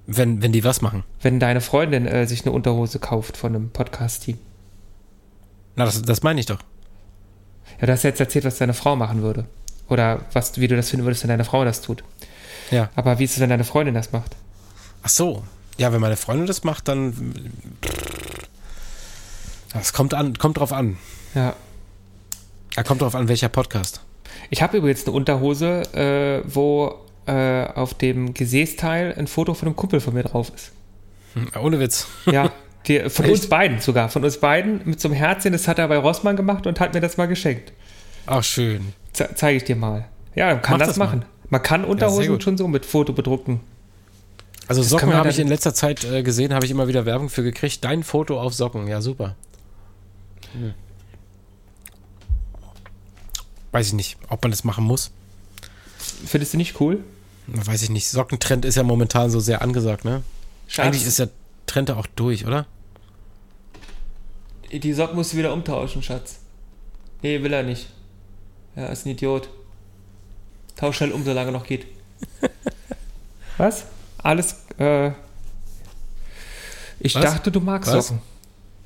[0.07, 1.05] Wenn, wenn die was machen.
[1.21, 4.37] Wenn deine Freundin äh, sich eine Unterhose kauft von einem Podcast-Team.
[5.77, 6.59] Na, das, das meine ich doch.
[7.81, 9.47] Ja, du hast jetzt erzählt, was deine Frau machen würde.
[9.93, 12.03] Oder was, wie du das finden würdest, wenn deine Frau das tut.
[12.71, 12.89] Ja.
[12.97, 14.35] Aber wie ist es, wenn deine Freundin das macht?
[15.03, 15.43] Ach so.
[15.77, 17.53] Ja, wenn meine Freundin das macht, dann.
[19.75, 20.97] Das kommt an, kommt drauf an.
[21.35, 21.55] Ja.
[22.75, 24.01] Ja, kommt drauf an, welcher Podcast.
[24.49, 26.95] Ich habe übrigens eine Unterhose, äh, wo
[27.27, 30.73] äh, auf dem Gesäßteil ein Foto von einem Kumpel von mir drauf ist.
[31.35, 32.07] Hm, Ohne Witz.
[32.25, 32.51] Ja,
[32.87, 33.35] die, von Echt?
[33.35, 34.09] uns beiden sogar.
[34.09, 35.53] Von uns beiden mit so einem Herzchen.
[35.53, 37.73] Das hat er bei Rossmann gemacht und hat mir das mal geschenkt.
[38.25, 38.95] Ach, schön.
[39.13, 40.09] Ze zeige ich dir mal.
[40.35, 41.25] Ja, man kann Mach das, das machen.
[41.51, 42.43] Man kann Unterhosen gut.
[42.43, 43.61] schon so mit Foto bedrucken.
[44.69, 47.29] Also kann Socken habe ich in letzter Zeit äh, gesehen, habe ich immer wieder Werbung
[47.29, 47.85] für gekriegt.
[47.85, 49.37] Dein Foto auf Socken, ja super.
[50.53, 50.75] Hm.
[53.73, 55.11] Weiß ich nicht, ob man das machen muss.
[56.27, 57.03] Findest du nicht cool?
[57.47, 58.09] Weiß ich nicht.
[58.09, 60.23] Sockentrend ist ja momentan so sehr angesagt, ne?
[60.77, 61.29] Eigentlich ist der
[61.67, 62.67] Trend da auch durch, oder?
[64.71, 66.39] Die Socken musst du wieder umtauschen, Schatz.
[67.23, 67.89] Nee, will er nicht.
[68.77, 69.49] Ja, ist ein Idiot.
[70.77, 71.87] Tausch schnell um, solange noch geht.
[73.59, 73.85] Was?
[74.19, 75.11] Alles, äh.
[77.01, 77.23] Ich Was?
[77.23, 78.09] dachte, du magst Was?
[78.09, 78.23] Socken.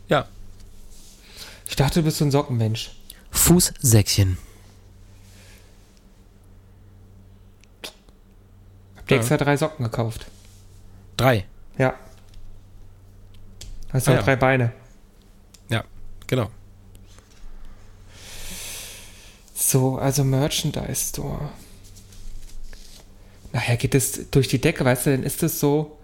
[0.08, 0.26] Ja.
[1.68, 2.90] Ich dachte, du bist so ein Sockenmensch.
[3.30, 4.38] Fußsäckchen.
[8.96, 9.20] Hab dir Ja.
[9.20, 10.26] extra drei Socken gekauft.
[11.16, 11.44] Drei.
[11.78, 11.94] Ja.
[13.92, 14.22] Hast Ah, auch ja.
[14.22, 14.72] drei Beine.
[15.68, 15.84] Ja,
[16.26, 16.50] genau.
[19.58, 21.48] So, also Merchandise Store.
[23.52, 25.96] Nachher geht es durch die Decke, weißt du, dann ist es so,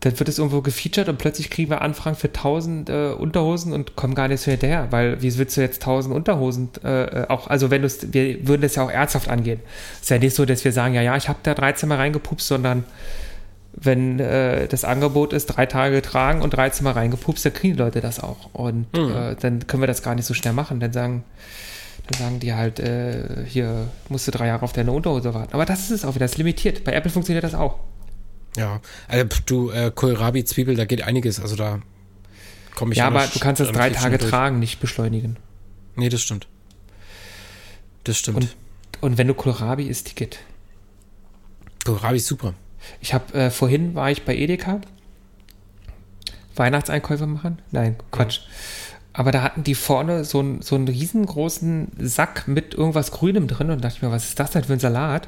[0.00, 3.94] dann wird es irgendwo gefeatured und plötzlich kriegen wir Anfragen für 1000 äh, Unterhosen und
[3.94, 7.46] kommen gar nicht so hinterher, weil wie willst du jetzt 1000 Unterhosen äh, äh, auch,
[7.46, 9.60] also wenn du es, wir würden das ja auch ernsthaft angehen.
[10.00, 12.46] Ist ja nicht so, dass wir sagen, ja, ja, ich habe da 13 mal reingepupst,
[12.48, 12.84] sondern
[13.74, 17.82] wenn äh, das Angebot ist, drei Tage getragen und 13 Mal reingepupst, dann kriegen die
[17.82, 18.52] Leute das auch.
[18.52, 19.36] Und Mhm.
[19.40, 20.80] dann können wir das gar nicht so schnell machen.
[20.80, 21.22] Dann sagen,
[22.16, 25.52] sagen die halt, äh, hier musst du drei Jahre auf deine Unterhose warten.
[25.52, 26.84] Aber das ist es auch wieder, das ist limitiert.
[26.84, 27.80] Bei Apple funktioniert das auch.
[28.56, 31.40] Ja, also, du, äh, Kohlrabi, Zwiebel, da geht einiges.
[31.40, 31.80] Also da
[32.74, 34.30] komme ich ja, aber du kannst das drei Tage durch.
[34.30, 35.36] tragen, nicht beschleunigen.
[35.96, 36.46] Nee, das stimmt.
[38.04, 38.36] Das stimmt.
[38.36, 38.56] Und,
[39.00, 40.38] und wenn du Kohlrabi isst, Ticket.
[41.84, 42.54] Kohlrabi ist super.
[43.00, 44.80] Ich habe äh, vorhin war ich bei Edeka
[46.58, 47.62] Weihnachtseinkäufe machen.
[47.70, 48.40] Nein, Quatsch.
[49.18, 53.68] Aber da hatten die vorne so, einen- so einen riesengroßen Sack mit irgendwas Grünem drin
[53.70, 55.26] und dachte ich mir, was ist das denn für ein Salat?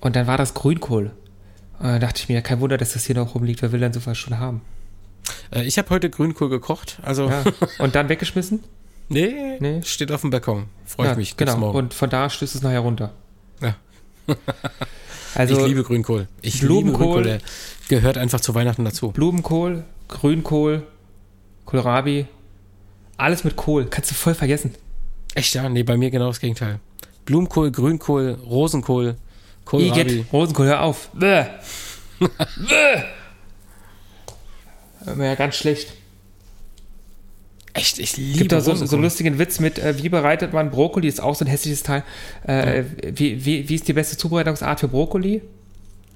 [0.00, 1.10] Und dann war das Grünkohl.
[1.78, 3.60] Und dann dachte ich mir, kein Wunder, dass das hier noch rumliegt.
[3.60, 4.62] Wer will denn sowas schon haben?
[5.54, 7.00] Äh, ich habe heute Grünkohl gekocht.
[7.02, 7.44] Also, Ja.
[7.78, 8.60] Und dann weggeschmissen?
[9.10, 9.82] nee, Nee.
[9.84, 10.64] steht auf dem Balkon.
[10.86, 11.36] Freue ja, ich mich.
[11.36, 11.58] Genau.
[11.58, 11.76] morgen.
[11.76, 13.12] Und von da stößt es nachher runter.
[13.60, 13.76] Ja.
[15.34, 16.28] Also ich liebe Grünkohl.
[16.42, 16.84] Ich Blumenkohl.
[16.84, 17.22] liebe Grünkohl.
[17.24, 17.40] Der
[17.88, 19.12] gehört einfach zu Weihnachten dazu.
[19.12, 20.86] Blumenkohl, Grünkohl,
[21.72, 22.26] Kohlrabi,
[23.16, 23.86] alles mit Kohl.
[23.86, 24.74] Kannst du voll vergessen.
[25.34, 25.68] Echt, ja?
[25.68, 26.80] Nee, bei mir genau das Gegenteil.
[27.24, 29.16] Blumenkohl, Grünkohl, Rosenkohl,
[29.64, 30.00] Kohlrabi.
[30.00, 31.08] Igitt, Rosenkohl, hör auf.
[31.14, 31.44] Bäh.
[32.20, 33.02] Bäh.
[35.18, 35.94] Ja, ganz schlecht.
[37.72, 40.52] Echt, ich Es liebe gibt da so, so einen lustigen Witz mit, äh, wie bereitet
[40.52, 41.08] man Brokkoli?
[41.08, 42.04] Ist auch so ein hässliches Teil.
[42.46, 42.84] Äh,
[43.14, 45.40] wie, wie, wie ist die beste Zubereitungsart für Brokkoli?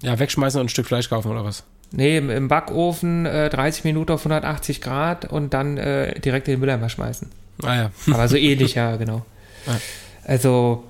[0.02, 1.64] Ja, wegschmeißen und ein Stück Fleisch kaufen oder was?
[1.96, 6.60] Nee, im, Backofen äh, 30 Minuten auf 180 Grad und dann äh, direkt in den
[6.60, 7.30] Mülleimer schmeißen.
[7.62, 7.90] Ah ja.
[8.12, 9.24] Aber so ähnlich, ja, genau.
[9.66, 9.80] Ja.
[10.24, 10.84] Also,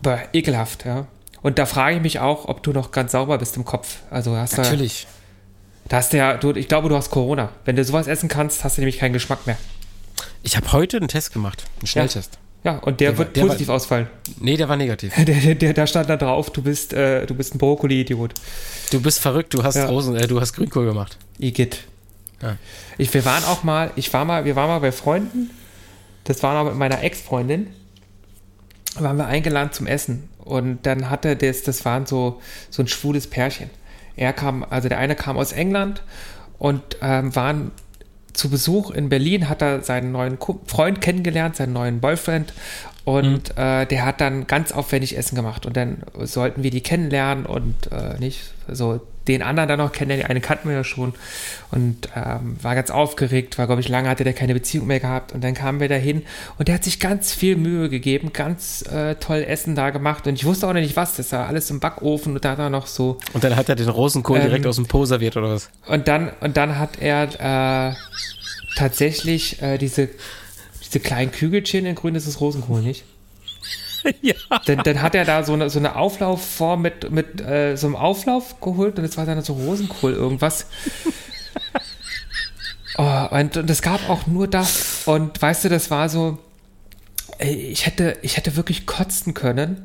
[0.00, 1.06] boah, ekelhaft, ja.
[1.42, 3.98] Und da frage ich mich auch, ob du noch ganz sauber bist im Kopf.
[4.10, 5.06] Also hast du, Natürlich.
[5.88, 7.50] da hast du ja, du, ich glaube, du hast Corona.
[7.66, 9.58] Wenn du sowas essen kannst, hast du nämlich keinen Geschmack mehr.
[10.42, 11.64] Ich habe heute einen Test gemacht.
[11.80, 12.34] Einen Schnelltest.
[12.34, 12.40] Ja,
[12.74, 14.06] und der, Der war- wird der war- positiv ausfallen.
[14.40, 15.14] Nee, der war negativ.
[15.24, 18.34] Der, der, der, da stand da drauf, du bist, äh, du bist ein Brokkoli-Idiot.
[18.90, 19.86] Du bist verrückt, du hast Ja.
[19.86, 21.16] Rosen, äh, du hast Grünkohl gemacht.
[21.38, 21.84] Igitt.
[22.42, 22.56] Ja.
[22.98, 25.50] Ich, wir waren auch mal, ich war mal, wir waren mal bei Freunden.
[26.24, 27.68] Das war noch mit meiner Ex-Freundin.
[28.98, 30.28] Waren wir eingeladen zum Essen.
[30.38, 32.40] Und dann hatte das, das waren so,
[32.70, 33.70] so ein schwules Pärchen.
[34.16, 36.02] Er kam, also der eine kam aus England
[36.58, 37.70] und ähm, waren
[38.36, 42.52] zu Besuch in Berlin, hat er seinen neuen Freund kennengelernt, seinen neuen Boyfriend.
[43.06, 45.64] Und äh, der hat dann ganz aufwendig Essen gemacht.
[45.64, 50.26] Und dann sollten wir die kennenlernen und äh, nicht so den anderen dann noch kennenlernen.
[50.26, 51.14] Die eine kannten wir ja schon.
[51.70, 55.32] Und ähm, war ganz aufgeregt, war, glaube ich, lange hatte der keine Beziehung mehr gehabt.
[55.32, 56.24] Und dann kamen wir dahin
[56.58, 60.26] und der hat sich ganz viel Mühe gegeben, ganz äh, toll Essen da gemacht.
[60.26, 61.14] Und ich wusste auch noch nicht was.
[61.14, 63.76] Das war alles im Backofen und da hat er noch so Und dann hat er
[63.76, 65.70] den Rosenkohl Ähm, direkt aus dem Po serviert oder was?
[65.86, 67.94] und dann, und dann hat er äh,
[68.76, 70.08] tatsächlich äh, diese,
[70.86, 73.04] diese kleinen Kügelchen in grün, das ist Rosenkohl, nicht?
[74.22, 74.34] ja.
[74.66, 77.96] Dann, dann hat er da so eine, so eine Auflaufform mit, mit äh, so einem
[77.96, 80.66] Auflauf geholt und das war dann so Rosenkohl irgendwas.
[82.98, 85.02] Oh, und, und es gab auch nur das.
[85.04, 86.38] Und weißt du, das war so,
[87.36, 89.84] ey, ich hätte, ich hätte wirklich kotzen können,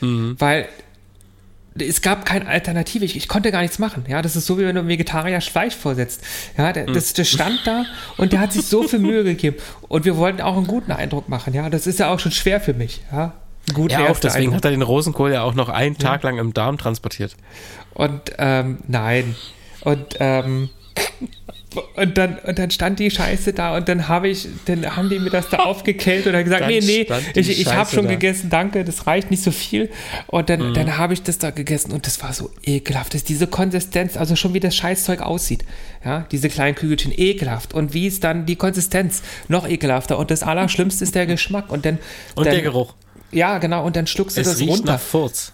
[0.00, 0.68] weil
[1.78, 3.04] es gab keine Alternative.
[3.04, 4.04] Ich, ich konnte gar nichts machen.
[4.08, 6.22] Ja, das ist so, wie wenn du einem Vegetarier Fleisch vorsetzt.
[6.56, 7.84] Ja, der, das, das stand da
[8.16, 9.56] und der hat sich so viel Mühe gegeben.
[9.88, 11.54] Und wir wollten auch einen guten Eindruck machen.
[11.54, 13.02] Ja, das ist ja auch schon schwer für mich.
[13.10, 13.32] Ja,
[13.74, 14.56] guten Ja, auch deswegen Eindruck.
[14.56, 17.36] hat er den Rosenkohl ja auch noch einen Tag lang im Darm transportiert.
[17.94, 19.34] Und ähm, nein.
[19.82, 20.70] Und ähm,
[21.96, 25.18] und dann, und dann stand die Scheiße da und dann habe ich, dann haben die
[25.18, 28.10] mir das da aufgekellt dann gesagt, Dann nee, nee, ich, ich habe schon da.
[28.12, 29.90] gegessen, danke, das reicht nicht so viel.
[30.26, 33.14] Und dann, dann habe ich das da gegessen und das war so ekelhaft.
[33.14, 35.64] Das ist diese Konsistenz, also schon wie das Scheißzeug aussieht.
[36.04, 37.74] Ja, diese kleinen Kügelchen, ekelhaft.
[37.74, 39.22] Und wie ist dann die Konsistenz?
[39.48, 40.18] Noch ekelhafter.
[40.18, 41.70] Und das Allerschlimmste ist der Geschmack.
[41.70, 41.98] Und dann.
[42.34, 42.94] Und dann, der Geruch.
[43.30, 43.84] Ja, genau.
[43.86, 44.92] Und dann schluckst du Es das riecht runter.
[44.92, 45.52] nach Furz.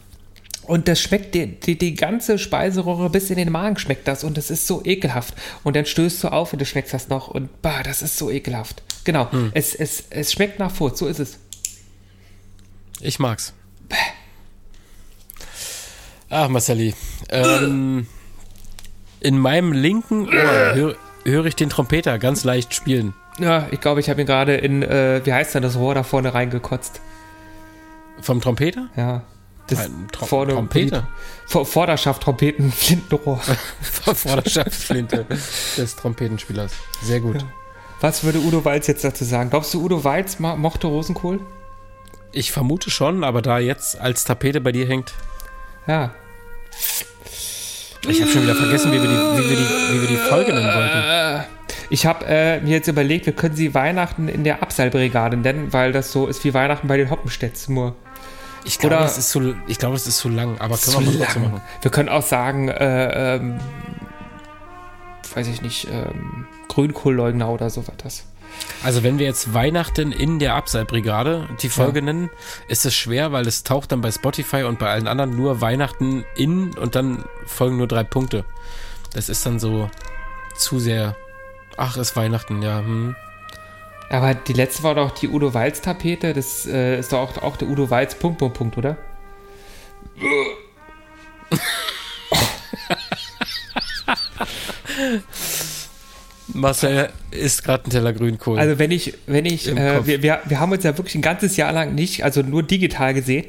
[0.68, 4.36] Und das schmeckt, die, die, die ganze Speiseröhre bis in den Magen schmeckt das und
[4.36, 5.34] das ist so ekelhaft.
[5.64, 8.30] Und dann stößt du auf und du schmeckst das noch und bah, das ist so
[8.30, 8.82] ekelhaft.
[9.04, 11.38] Genau, es, es, es schmeckt nach Furz, so ist es.
[13.00, 13.54] Ich mag's.
[16.28, 16.94] Ach, Marcelli.
[17.30, 18.06] Ähm,
[19.20, 23.14] in meinem linken Ohr höre hör ich den Trompeter ganz leicht spielen.
[23.38, 26.02] Ja, ich glaube, ich habe ihn gerade in, äh, wie heißt denn das Rohr da
[26.02, 27.00] vorne reingekotzt.
[28.20, 28.88] Vom Trompeter?
[28.96, 29.22] Ja.
[29.68, 31.06] Das Ein Trom vorne- Trompeter?
[31.46, 33.40] Vor, Vorderschaft, Trompeten, Flintenrohr.
[34.14, 35.26] Vorderschaftsflinte
[35.76, 36.72] des Trompetenspielers.
[37.02, 37.44] Sehr gut.
[38.00, 39.50] Was würde Udo Walz jetzt dazu sagen?
[39.50, 41.40] Glaubst du, Udo Walz mochte Rosenkohl?
[42.32, 45.12] Ich vermute schon, aber da jetzt als Tapete bei dir hängt,
[45.86, 46.14] Ja.
[48.08, 50.52] ich habe schon wieder vergessen, wie wir die, wie wir die, wie wir die Folge
[50.52, 51.44] nennen wollten.
[51.90, 55.90] Ich habe äh, mir jetzt überlegt, wir können sie Weihnachten in der Abseilbrigade nennen, weil
[55.92, 57.68] das so ist wie Weihnachten bei den Hoppenstedts.
[57.70, 57.96] Nur
[58.68, 61.18] Ich glaube, es ist zu, ich glaube, es ist zu lang, aber Zu können wir
[61.20, 61.42] mal lang.
[61.52, 61.60] machen.
[61.82, 63.58] Wir können auch sagen, äh, ähm,
[65.34, 68.24] weiß ich nicht, ähm, Grünkohlleugner oder so was.
[68.82, 72.06] Also wenn wir jetzt Weihnachten in der Abseilbrigade die Folge Ja.
[72.06, 72.30] nennen,
[72.68, 76.24] ist es schwer, weil es taucht dann bei Spotify und bei allen anderen nur Weihnachten
[76.36, 78.44] in und dann folgen nur drei Punkte.
[79.14, 79.90] Das ist dann so
[80.56, 81.16] zu sehr.
[81.76, 82.78] Ach, ist Weihnachten, ja.
[82.78, 83.16] Hm.
[84.10, 86.32] Aber die letzte war doch die Udo Walz Tapete.
[86.32, 88.96] Das äh, ist doch auch, auch der Udo Walz Punkt, Punkt, Punkt, oder?
[96.54, 98.58] Marcel isst gerade einen Teller Grünkohl.
[98.58, 101.56] Also wenn ich, wenn ich, äh, wir, wir, wir haben uns ja wirklich ein ganzes
[101.56, 103.44] Jahr lang nicht, also nur digital gesehen.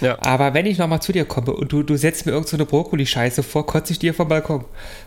[0.00, 0.18] ja.
[0.20, 2.66] Aber wenn ich nochmal zu dir komme und du, du setzt mir irgend so eine
[2.66, 4.64] Brokkoli-Scheiße vor, kotze ich dir vom Balkon.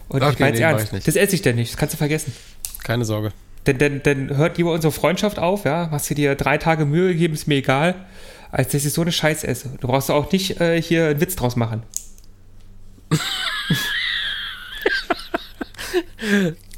[0.10, 0.86] Und ich Okay, mein's nee, mach ernst.
[0.88, 1.08] ich nicht.
[1.08, 2.34] Das esse ich denn nicht, das kannst du vergessen.
[2.84, 3.32] Keine Sorge.
[3.68, 5.90] Denn, denn, denn hört lieber unsere Freundschaft auf, ja.
[5.92, 7.96] Hast du dir drei Tage Mühe gegeben, ist mir egal,
[8.50, 9.70] als dass ich so eine Scheiß esse.
[9.82, 11.84] Du brauchst auch nicht äh, hier einen Witz draus machen.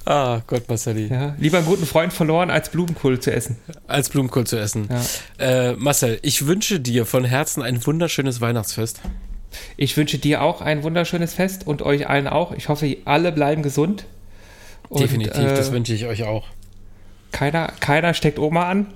[0.06, 1.08] Ah, Gott, Marceli.
[1.08, 1.36] Ja.
[1.38, 3.58] Lieber einen guten Freund verloren, als Blumenkohl zu essen.
[3.86, 4.90] Als Blumenkohl zu essen.
[4.90, 5.70] Ja.
[5.70, 9.02] Äh, Marcel, ich wünsche dir von Herzen ein wunderschönes Weihnachtsfest.
[9.78, 12.54] Ich wünsche dir auch ein wunderschönes Fest und euch allen auch.
[12.54, 14.06] Ich hoffe, alle bleiben gesund.
[14.90, 16.48] Und, Definitiv, äh, das wünsche ich euch auch.
[17.32, 18.88] Keiner, keiner steckt Oma an.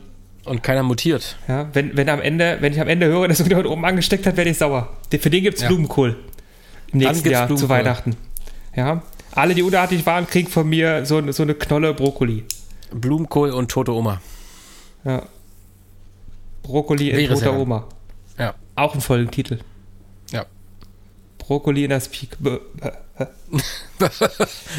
[0.45, 1.37] Und keiner mutiert.
[1.47, 4.35] Ja, wenn, wenn, am Ende, wenn ich am Ende höre, dass irgendjemand oben angesteckt hat,
[4.35, 4.89] werde ich sauer.
[5.09, 5.69] Für den gibt es Ja.
[5.69, 6.17] Blumenkohl.
[6.91, 7.69] Im nächsten Jahr zu Blumenkohl.
[7.69, 8.15] Weihnachten.
[8.75, 9.01] Ja.
[9.31, 12.43] Alle, die unartig waren, kriegen von mir so, so eine Knolle Brokkoli.
[12.91, 14.21] Blumenkohl und tote Oma.
[15.05, 15.23] Ja.
[16.61, 17.59] Brokkoli in toter lang.
[17.59, 17.87] Oma.
[18.37, 18.53] Ja.
[18.75, 19.59] Auch ein Folgentitel.
[20.31, 20.45] Ja.
[21.37, 22.35] Brokkoli in das Peak.
[22.39, 22.59] Bäh.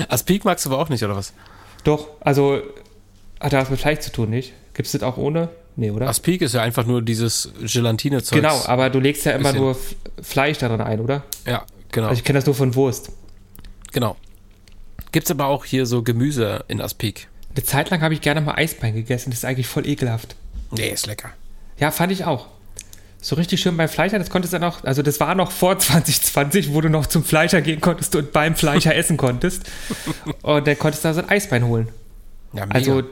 [0.09, 1.33] Aspik magst du aber auch nicht, oder was?
[1.85, 2.61] Doch, also
[3.45, 4.53] hat das mit Fleisch zu tun, nicht?
[4.75, 5.49] Gibt es das auch ohne?
[5.77, 6.09] Nee, oder?
[6.09, 8.41] Aspik ist ja einfach nur dieses Gelatine-Zeug.
[8.41, 9.61] genau, aber du legst ja immer Bisschen.
[9.61, 9.77] nur
[10.23, 11.25] Fleisch darin ein, oder?
[11.47, 12.09] Ja, genau.
[12.09, 13.11] Also ich kenne das nur von Wurst.
[13.93, 14.17] genau.
[15.13, 17.29] Gibt's aber auch hier so Gemüse in Aspik.
[17.55, 19.31] Eine Zeit lang habe ich gerne mal Eisbein gegessen.
[19.31, 20.35] Das ist eigentlich voll ekelhaft.
[20.73, 21.31] Nee, ist lecker.
[21.79, 22.49] Ja, fand ich auch.
[23.21, 25.79] So richtig schön beim Fleischer, das konntest du dann noch, also das war noch vor
[25.79, 29.63] 2020, wo du noch zum Fleischer gehen konntest und beim Fleischer essen konntest.
[30.43, 31.89] Und dann konntest du da so ein Eisbein holen.
[32.53, 32.67] Ja.
[32.71, 33.05] Also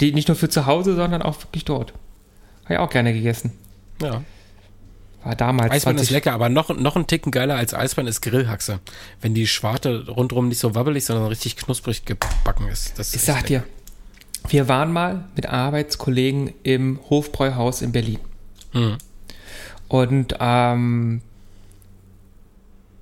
[0.00, 1.92] die nicht nur für zu Hause, sondern auch wirklich dort.
[2.64, 3.52] Habe ich auch gerne gegessen.
[4.00, 4.22] ja.
[5.22, 8.20] War damals Eisbein 20 ist lecker, aber noch, noch ein Ticken geiler als Eisbein ist
[8.20, 8.80] Grillhaxe.
[9.22, 12.98] Wenn die Schwarte rundherum nicht so wabbelig, sondern richtig knusprig gebacken ist.
[12.98, 13.64] Das Ich ist sag echt dir,
[14.48, 18.18] wir waren mal mit Arbeitskollegen im Hofbräuhaus in Berlin.
[18.74, 18.98] Mhm.
[19.88, 21.22] Und ähm,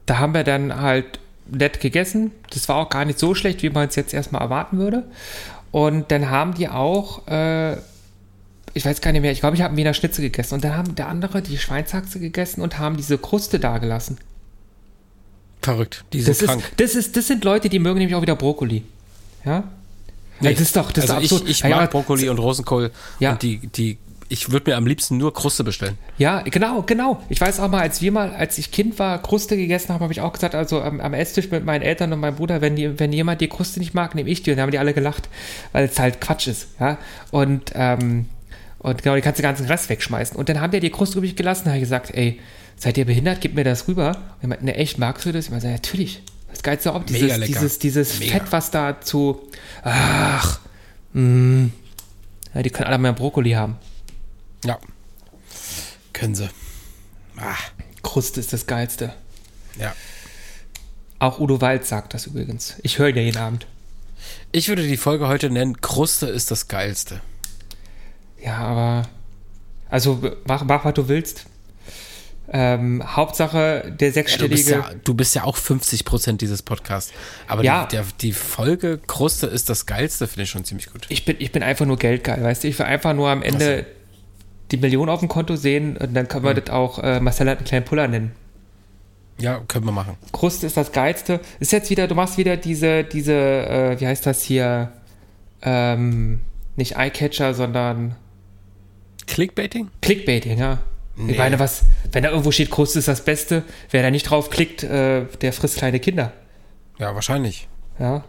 [0.06, 1.18] da haben wir dann halt
[1.50, 2.30] nett gegessen.
[2.50, 5.04] Das war auch gar nicht so schlecht, wie man es jetzt erstmal erwarten würde.
[5.72, 7.72] Und dann haben die auch, äh,
[8.74, 10.54] ich weiß gar nicht mehr, ich glaube, ich habe Wiener Schnitzel gegessen.
[10.54, 14.18] Und dann haben der andere die Schweinshaxe gegessen und haben diese Kruste da gelassen.
[15.62, 16.04] Verrückt.
[16.12, 16.60] Die sind Das, krank.
[16.62, 18.82] ist, das, ist, das sind Leute, die mögen nämlich auch wieder Brokkoli.
[19.44, 19.64] Ja?
[20.40, 21.42] Nee, das ist doch, das also ist absurd.
[21.50, 22.90] ich, ich mag ja, Brokkoli und Rosenkohl
[23.20, 23.32] Ja.
[23.32, 23.96] und die, die,
[24.32, 25.98] ich würde mir am liebsten nur Kruste bestellen.
[26.16, 27.22] Ja, genau, genau.
[27.28, 30.12] Ich weiß auch mal, als wir mal, als ich Kind war, Kruste gegessen haben, habe
[30.12, 32.98] ich auch gesagt, also am, am Esstisch mit meinen Eltern und meinem Bruder, wenn, die,
[32.98, 34.50] wenn jemand die Kruste nicht mag, nehme ich die.
[34.50, 35.28] Und dann haben die alle gelacht,
[35.72, 36.68] weil es halt Quatsch ist.
[36.80, 36.96] Ja?
[37.30, 38.24] Und, ähm,
[38.78, 40.34] und genau, die kannst du den ganzen Rest wegschmeißen.
[40.34, 42.40] Und dann haben die die Kruste übrig gelassen, da habe ich gesagt, ey,
[42.76, 44.08] seid ihr behindert, gib mir das rüber.
[44.12, 45.44] Und ich meinte, ne, echt, magst du das?
[45.44, 46.22] Ich meinte, ja, natürlich.
[46.50, 48.32] Das geilste auch, dieses, dieses, dieses Mega.
[48.32, 49.42] Fett, was da zu,
[49.82, 50.60] ach,
[51.12, 51.68] mh,
[52.54, 53.76] ja, die können alle mehr Brokkoli haben.
[54.64, 54.78] Ja.
[56.12, 56.48] Können sie.
[57.36, 57.54] Ah,
[58.02, 59.12] Kruste ist das Geilste.
[59.78, 59.94] ja.
[61.18, 62.74] Auch Udo Walz sagt das übrigens.
[62.82, 63.66] Ich höre ihn ja jeden Abend.
[64.50, 67.20] Ich würde die Folge heute nennen, Kruste ist das Geilste.
[68.42, 69.08] Ja, aber.
[69.88, 71.44] Also mach, mach was du willst.
[72.48, 74.70] Ähm, Hauptsache der Ja, du, bist sechsstellige.
[74.72, 77.12] ja, du bist ja auch 50 Prozent dieses Podcasts.
[77.46, 77.86] Aber Ja.
[77.86, 81.06] die, der, die Folge Kruste ist das Geilste, finde ich schon ziemlich gut.
[81.08, 82.68] ich, bin, ich bin einfach nur geldgeil, weißt du?
[82.68, 83.86] Ich will einfach nur am Ende
[84.72, 87.58] die Million auf dem Konto sehen und dann können wir das auch äh, Marcel hat
[87.58, 88.32] einen kleinen Puller nennen.
[89.38, 90.16] Ja, können wir machen.
[90.32, 91.40] Kruste ist das Geilste.
[91.58, 94.92] Ist jetzt wieder, du machst wieder diese, diese, äh, wie heißt das hier?
[95.62, 96.40] Ähm,
[96.76, 98.16] nicht Eyecatcher, sondern
[99.26, 99.88] Clickbaiting?
[100.00, 100.78] Clickbaiting, ja.
[101.16, 101.32] Nee.
[101.32, 104.50] Ich meine, was, wenn da irgendwo steht, Kruste ist das Beste, wer da nicht drauf
[104.50, 106.32] klickt, äh, der frisst kleine Kinder.
[106.98, 107.68] Ja, wahrscheinlich.
[107.98, 108.24] Ja.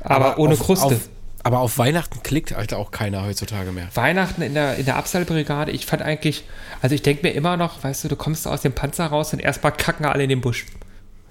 [0.00, 0.86] Aber, ohne auf, Kruste.
[0.86, 1.08] Auf,
[1.42, 3.88] aber auf Weihnachten klickt, Alter, auch keiner heutzutage mehr.
[3.94, 6.44] Weihnachten in der, in der Absalbrigade, ich fand eigentlich,
[6.80, 9.40] also ich denke mir immer noch, weißt du, du kommst aus dem Panzer raus und
[9.40, 10.66] erstmal kacken alle in den Busch.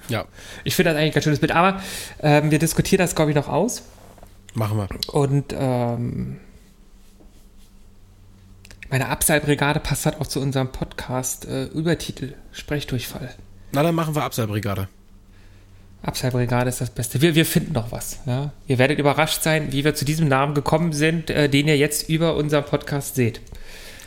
[0.10, 0.26] Ja,
[0.64, 1.52] Ich finde das eigentlich ein ganz schönes Bild.
[1.54, 1.82] Aber
[2.22, 3.84] ähm, wir diskutieren das, glaube ich, noch aus.
[4.54, 4.88] machen wir.
[5.14, 6.40] Und ähm,
[8.90, 13.34] Meine Abseilbrigade passt halt auch zu unserem Podcast äh, Übertitel Sprechdurchfall.
[13.72, 14.90] Na, dann machen wir Abseilbrigade.
[16.04, 17.22] Abseilbrigade ist das Beste.
[17.22, 18.20] Wir, wir finden noch was.
[18.26, 18.52] Ja?
[18.68, 22.10] Ihr werdet überrascht sein, wie wir zu diesem Namen gekommen sind, äh, den ihr jetzt
[22.10, 23.40] über unseren Podcast seht.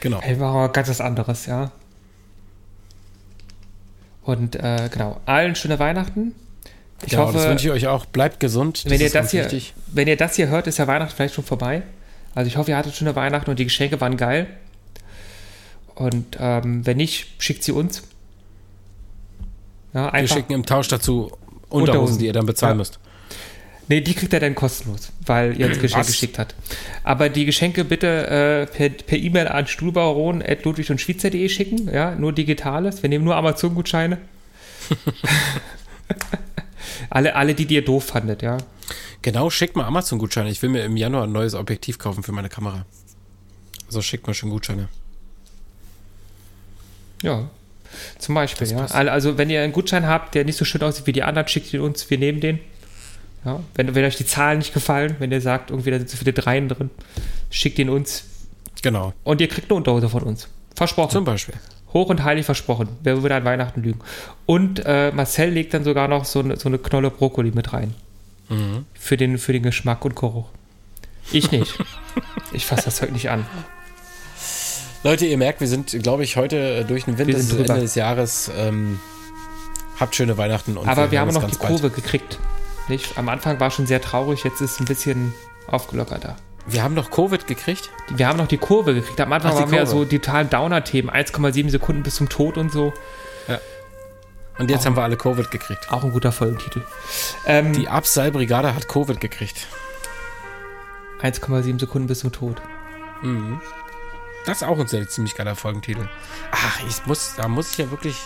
[0.01, 0.21] Genau.
[0.39, 1.71] War ganz was anderes, ja.
[4.23, 6.35] Und äh, genau, allen schöne Weihnachten.
[7.03, 8.07] Ich genau, hoffe, das wünsche ich euch auch.
[8.07, 8.85] Bleibt gesund.
[8.87, 9.75] wenn ihr, das hier, wichtig.
[9.87, 11.83] wenn ihr das hier hört, ist ja Weihnachten vielleicht schon vorbei.
[12.35, 14.47] Also ich hoffe, ihr hattet schöne Weihnachten und die Geschenke waren geil.
[15.95, 18.03] Und ähm, wenn nicht, schickt sie uns.
[19.93, 21.31] Ja, Wir schicken im Tausch dazu
[21.75, 22.19] Unterhosen, Unterhosen.
[22.21, 22.79] die ihr dann bezahlen Ja.
[22.79, 22.99] müsst.
[23.87, 26.07] Nee, die kriegt er dann kostenlos, weil ihr uns Geschenke Was?
[26.07, 26.55] geschickt hat.
[27.03, 31.91] Aber die Geschenke bitte äh, per E-Mail an stuhlbaron.ludwig und Schweizer.de schicken.
[31.93, 33.03] Ja, nur Digitales.
[33.03, 34.19] Wir nehmen nur Amazon-Gutscheine.
[37.11, 38.57] alle, alle, die, ihr doof fandet, ja.
[39.21, 40.51] Genau, schickt mal Amazon-Gutscheine.
[40.51, 42.87] Ich will mir im Januar ein neues Objektiv kaufen für meine Kamera.
[43.87, 44.89] Also schickt mal schon Gutscheine.
[47.23, 47.49] Ja.
[48.19, 48.85] Zum Beispiel, ja.
[48.87, 51.73] Also, wenn ihr einen Gutschein habt, der nicht so schön aussieht wie die anderen, schickt
[51.73, 52.61] ihn uns, wir nehmen den.
[53.45, 53.61] Ja.
[53.75, 56.33] Wenn, wenn euch die Zahlen nicht gefallen, wenn ihr sagt, irgendwie da sind zu viele
[56.33, 56.91] Dreien drin,
[57.51, 58.25] schickt ihn uns
[58.83, 59.13] Genau.
[59.23, 60.49] und ihr kriegt eine Unterhose von uns.
[60.77, 61.11] Versprochen.
[61.11, 61.55] Zum Beispiel.
[61.93, 62.89] Hoch und heilig versprochen.
[63.03, 64.01] Wer würde an Weihnachten lügen?
[64.47, 67.95] Und äh, Marcel legt dann sogar noch so eine, so eine Knolle Brokkoli mit rein.
[68.49, 68.85] Mhm.
[68.95, 70.49] Für, den, für den Geschmack und Geruch.
[71.33, 71.79] Ich nicht.
[72.53, 73.47] ich fasse das heute nicht an.
[75.05, 77.69] Leute, ihr merkt, wir sind, glaube ich, heute äh, durch den Wir bis drüber.
[77.71, 78.51] Ende des Jahres.
[78.59, 78.99] Ähm,
[80.01, 81.69] habt schöne Weihnachten und Aber wir haben hören noch die bald.
[81.71, 82.39] Kurve gekriegt.
[82.89, 83.17] Nicht?
[83.17, 85.33] Am Anfang war schon sehr traurig, jetzt ist es ein bisschen
[85.69, 86.37] aufgelockerter.
[86.67, 87.91] Wir haben noch Covid gekriegt.
[88.09, 89.21] Wir haben noch die Kurve gekriegt.
[89.21, 91.11] Am Anfang Ach, waren wir ja so die totalen Downer-Themen.
[91.11, 92.93] 1,7 Sekunden bis zum Tod und so.
[94.57, 95.91] Und jetzt haben wir alle Covid gekriegt.
[95.91, 96.83] Auch ein guter Folgentitel.
[97.45, 99.67] Ähm, Die Abseilbrigade hat Covid gekriegt.
[101.21, 102.63] 1,7 Sekunden bis zum Tod.
[104.47, 106.09] Das ist auch ein sehr, ziemlich geiler Folgentitel.
[106.53, 108.17] Ach, ich muss, da muss ich ja wirklich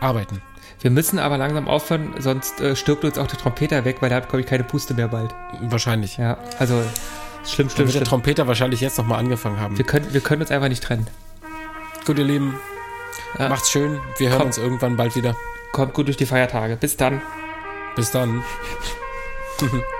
[0.00, 0.40] arbeiten.
[0.80, 4.18] Wir müssen aber langsam aufhören, sonst äh, stirbt uns auch der Trompeter weg, weil der
[4.18, 5.34] hat, glaube ich, keine Puste mehr bald.
[5.62, 6.18] Wahrscheinlich.
[6.18, 8.04] Ja, also schlimm, Dann schlimm, wird der schlimm.
[8.04, 9.78] Trompeter wahrscheinlich jetzt nochmal angefangen haben.
[9.78, 11.06] Wir können, wir können uns einfach nicht trennen.
[12.04, 12.58] Gut, ihr Lieben.
[13.38, 13.48] Ja.
[13.48, 14.00] Macht's schön.
[14.18, 14.46] Wir hören Komm.
[14.48, 15.34] uns irgendwann bald wieder.
[15.72, 16.76] Kommt gut durch die Feiertage.
[16.76, 17.20] Bis dann.
[17.96, 18.44] Bis dann.